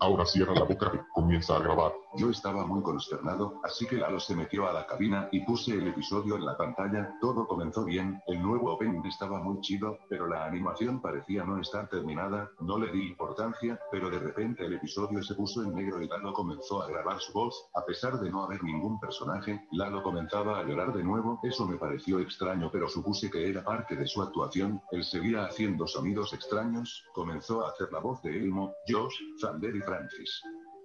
[0.00, 1.92] Ahora cierra la boca y comienza a grabar.
[2.16, 5.88] Yo estaba muy consternado, así que Lalo se metió a la cabina y puse el
[5.88, 10.46] episodio en la pantalla, todo comenzó bien, el nuevo opening estaba muy chido, pero la
[10.46, 15.34] animación parecía no estar terminada, no le di importancia, pero de repente el episodio se
[15.34, 18.62] puso en negro y Lalo comenzó a grabar su voz, a pesar de no haber
[18.62, 23.48] ningún personaje, Lalo comenzaba a llorar de nuevo, eso me pareció extraño pero supuse que
[23.48, 28.22] era parte de su actuación, él seguía haciendo sonidos extraños, comenzó a hacer la voz
[28.22, 30.42] de Elmo, Josh, Zander y Francis.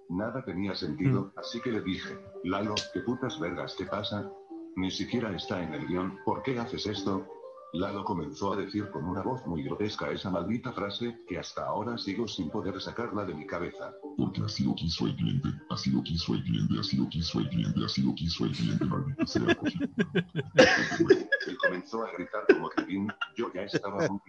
[0.08, 4.30] Nada tenía sentido, así que le dije, Lalo, ¿qué putas vergas te pasa?
[4.76, 7.26] Ni siquiera está en el guion, ¿por qué haces esto?
[7.74, 11.98] Lalo comenzó a decir con una voz muy grotesca esa maldita frase, que hasta ahora
[11.98, 13.92] sigo sin poder sacarla de mi cabeza.
[14.16, 17.48] Porque así lo quiso el cliente, así lo quiso el cliente, así lo quiso el
[17.48, 19.42] cliente, así lo quiso el cliente, maldita sea.
[21.46, 24.20] Él comenzó a gritar como Kevin, yo ya estaba muy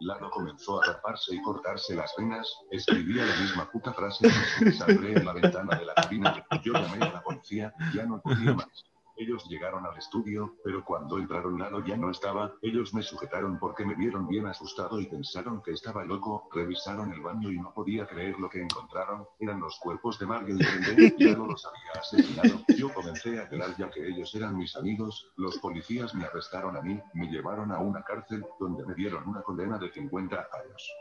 [0.00, 4.28] Lalo comenzó a raparse y cortarse las venas, escribía la misma puta frase,
[4.72, 8.54] saldré en la ventana de la cabina, yo llamé a la policía, ya no podía
[8.54, 8.93] más.
[9.16, 13.84] Ellos llegaron al estudio, pero cuando entraron Lalo ya no estaba, ellos me sujetaron porque
[13.84, 18.06] me vieron bien asustado y pensaron que estaba loco, revisaron el baño y no podía
[18.06, 22.60] creer lo que encontraron, eran los cuerpos de Mario y René, Lalo los había asesinado,
[22.76, 26.82] yo comencé a llorar ya que ellos eran mis amigos, los policías me arrestaron a
[26.82, 30.92] mí, me llevaron a una cárcel, donde me dieron una condena de 50 años.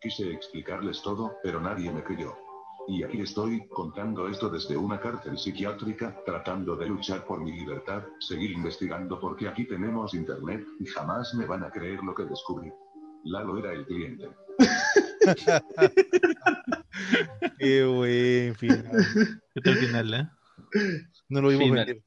[0.00, 2.45] Quise explicarles todo, pero nadie me creyó.
[2.88, 8.04] Y aquí estoy, contando esto desde una cárcel psiquiátrica, tratando de luchar por mi libertad,
[8.20, 12.72] seguir investigando porque aquí tenemos internet, y jamás me van a creer lo que descubrí.
[13.24, 14.28] Lalo era el cliente.
[17.58, 19.04] Qué buen final.
[19.52, 20.28] ¿Qué tal el final, eh?
[21.28, 21.86] No lo vimos Final.
[21.86, 22.04] venir.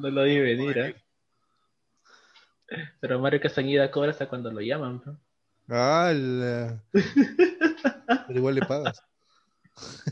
[0.00, 0.96] No lo vi venir, ¿eh?
[3.00, 5.02] Pero Mario Castañeda cobra hasta cuando lo llaman.
[5.04, 5.18] ¿no?
[5.68, 6.82] ¡Hala!
[6.92, 9.02] Pero igual le pagas.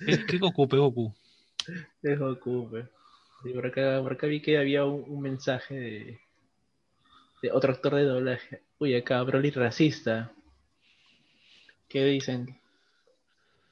[0.04, 1.14] ¿Qué, qué Goku, pe Goku?
[2.02, 2.86] Es Goku, pues.
[3.54, 6.20] Por acá, por acá vi que había un, un mensaje de,
[7.42, 8.62] de otro actor de doblaje.
[8.78, 10.30] Uy, acá, Broly racista.
[11.88, 12.58] ¿Qué dicen?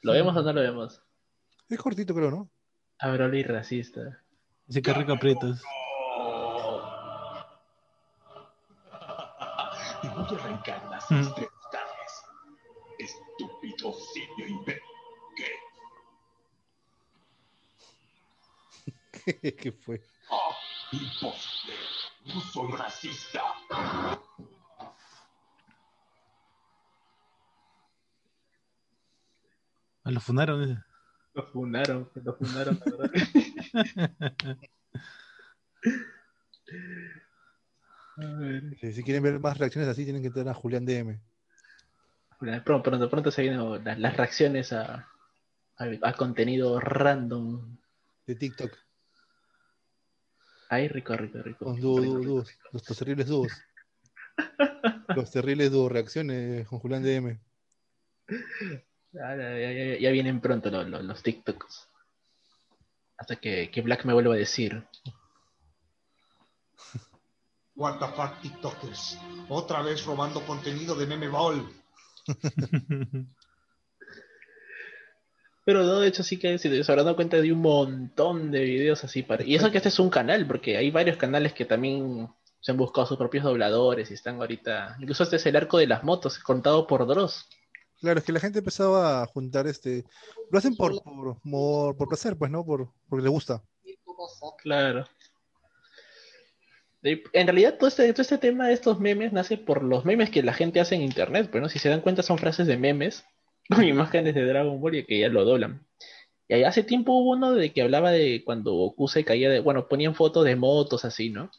[0.03, 1.03] ¿Lo vemos o no lo vemos?
[1.69, 2.51] Es cortito, creo, ¿no?
[2.99, 4.23] A Broly racista.
[4.67, 5.63] Dice que rico aprietas.
[10.03, 11.15] Te voy a arrancar las Mm.
[11.21, 11.58] extremidades.
[19.29, 19.55] ¿Qué?
[19.57, 20.01] ¿Qué fue?
[20.31, 20.57] ¡Ah!
[20.93, 21.75] Imposible.
[22.25, 23.43] No soy racista.
[30.05, 30.67] Ah, lo fundaron.
[30.67, 30.81] dice.
[31.35, 33.11] Lo fundaron, lo verdad.
[38.17, 38.79] A ver.
[38.81, 41.21] Si, si quieren ver más reacciones así, tienen que entrar a Julián DM.
[42.65, 45.07] Pronto, pronto, pronto se vienen las, las reacciones a,
[45.77, 47.77] a, a contenido random.
[48.27, 48.88] De TikTok.
[50.69, 51.65] Ahí, rico, rico, rico.
[51.65, 52.49] Con dúos, Rico, dúos, rico, dúos.
[52.49, 52.69] rico.
[52.73, 53.53] Los, los terribles dúos.
[55.17, 57.39] Los terribles dúos reacciones con Julián DM.
[59.13, 61.89] Ya, ya- ya- ya vienen pronto los, los, los TikToks.
[63.17, 64.87] Hasta que, que Black me vuelva a decir.
[67.75, 69.19] What the fuck, TikTokers.
[69.49, 71.67] Otra vez robando contenido de Meme Ball.
[75.69, 78.61] Pero no, de hecho sí que si se habrán dado cuenta de un montón de
[78.61, 79.45] videos así para...
[79.45, 82.27] Y eso que este es un canal, porque hay varios canales que también
[82.59, 84.97] se han buscado sus propios dobladores y están ahorita...
[84.99, 87.47] Incluso este es el arco de las motos, contado por Dross.
[88.01, 90.07] Claro, es que la gente empezaba a juntar este.
[90.51, 92.65] Lo hacen por, por, por, por placer, pues, ¿no?
[92.65, 93.63] Por, porque le gusta.
[94.63, 95.07] Claro.
[97.03, 100.43] En realidad todo este, todo este tema de estos memes nace por los memes que
[100.43, 101.69] la gente hace en internet, pero ¿no?
[101.69, 103.27] si se dan cuenta son frases de memes
[103.83, 105.87] imágenes de Dragon Ball y que ya lo doblan.
[106.49, 109.87] Y hace tiempo hubo uno de que hablaba de cuando Goku se caía de, bueno,
[109.87, 111.51] ponían fotos de motos así, ¿no?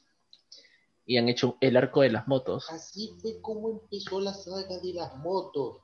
[1.05, 2.67] Y han hecho el arco de las motos.
[2.71, 5.77] Así fue como empezó la saga de las motos.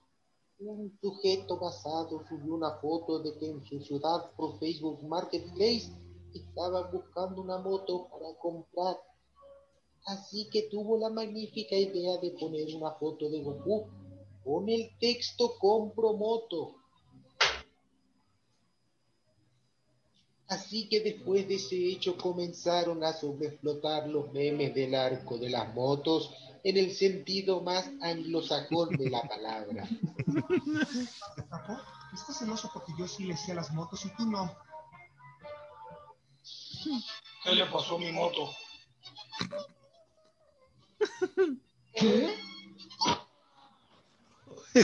[0.58, 5.92] Un sujeto basado subió una foto de que en su ciudad por Facebook Marketplace
[6.34, 8.98] estaba buscando una moto para comprar.
[10.06, 13.88] Así que tuvo la magnífica idea de poner una foto de Goku
[14.46, 16.76] con el texto compro moto.
[20.48, 25.74] Así que después de ese hecho comenzaron a sobreexplotar los memes del arco de las
[25.74, 26.32] motos
[26.64, 29.90] en el sentido más anglosajón de la palabra.
[32.14, 34.56] Estás celoso porque yo sí le sé a las motos y tú no.
[37.44, 38.52] ¿Qué le pasó a mi moto?
[41.96, 42.55] ¿Qué?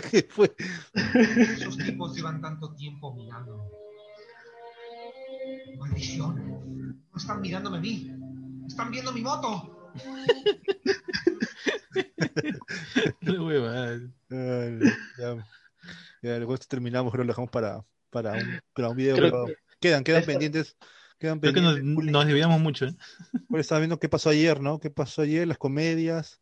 [0.09, 0.55] ¿Qué fue?
[0.93, 3.63] Esos tipos llevan tanto tiempo mirándome.
[5.77, 7.03] Maldición.
[7.11, 8.11] No están mirándome a mí.
[8.68, 9.91] Están viendo mi moto.
[13.22, 13.99] Qué huevada.
[14.30, 14.80] Ay,
[15.18, 15.47] ya,
[16.22, 19.15] ya, luego esto terminamos, creo que lo dejamos para, para, un, para un video.
[19.15, 20.77] Creo pero que- quedan, quedan esto- pendientes.
[21.19, 22.11] Quedan Creo que nos, pendientes.
[22.11, 22.95] Nos desviamos mucho, ¿eh?
[23.47, 24.80] Juli estaba viendo qué pasó ayer, ¿no?
[24.80, 25.47] ¿Qué pasó ayer?
[25.47, 26.41] Las comedias.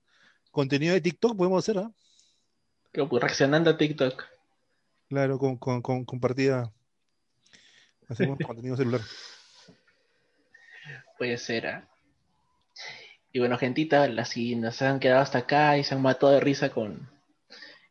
[0.52, 1.92] Contenido de TikTok podemos hacer, ¿ah?
[2.94, 4.26] Reaccionando a TikTok.
[5.10, 6.72] Claro, con, con, con compartida.
[8.08, 9.02] Hacemos contenido celular.
[11.18, 11.68] Puede ser.
[11.68, 11.90] ¿ah?
[13.32, 16.40] Y bueno, gentita, las si nos han quedado hasta acá y se han matado de
[16.40, 17.10] risa con.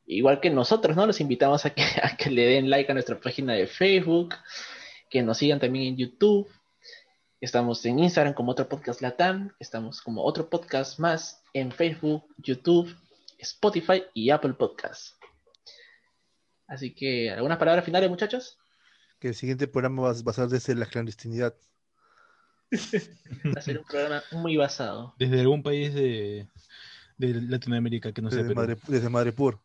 [0.06, 1.06] Igual que nosotros, ¿no?
[1.06, 4.34] Los invitamos a que, a que le den like a nuestra página de Facebook,
[5.10, 6.48] que nos sigan también en YouTube.
[7.40, 12.92] Estamos en Instagram como otro podcast Latam, estamos como otro podcast más en Facebook, YouTube,
[13.38, 15.16] Spotify y Apple Podcast.
[16.66, 18.58] Así que, ¿algunas palabras finales, muchachos?
[19.18, 21.54] Que el siguiente programa va, a ser desde la clandestinidad.
[22.72, 25.14] Va a ser un programa muy basado.
[25.18, 26.46] Desde algún país de,
[27.16, 28.78] de Latinoamérica que no sea Desde, Perú.
[28.86, 29.60] Desde Madrepur.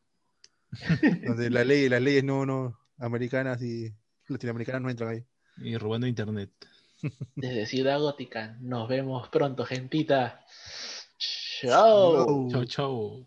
[1.27, 3.93] donde la ley, las leyes no, no, americanas y
[4.27, 5.25] latinoamericanas no entran ahí.
[5.57, 6.49] Y robando internet.
[7.35, 8.57] Desde Ciudad Gótica.
[8.61, 10.43] Nos vemos pronto, gentita.
[11.17, 12.49] Chao.
[12.49, 13.25] Chao, chao.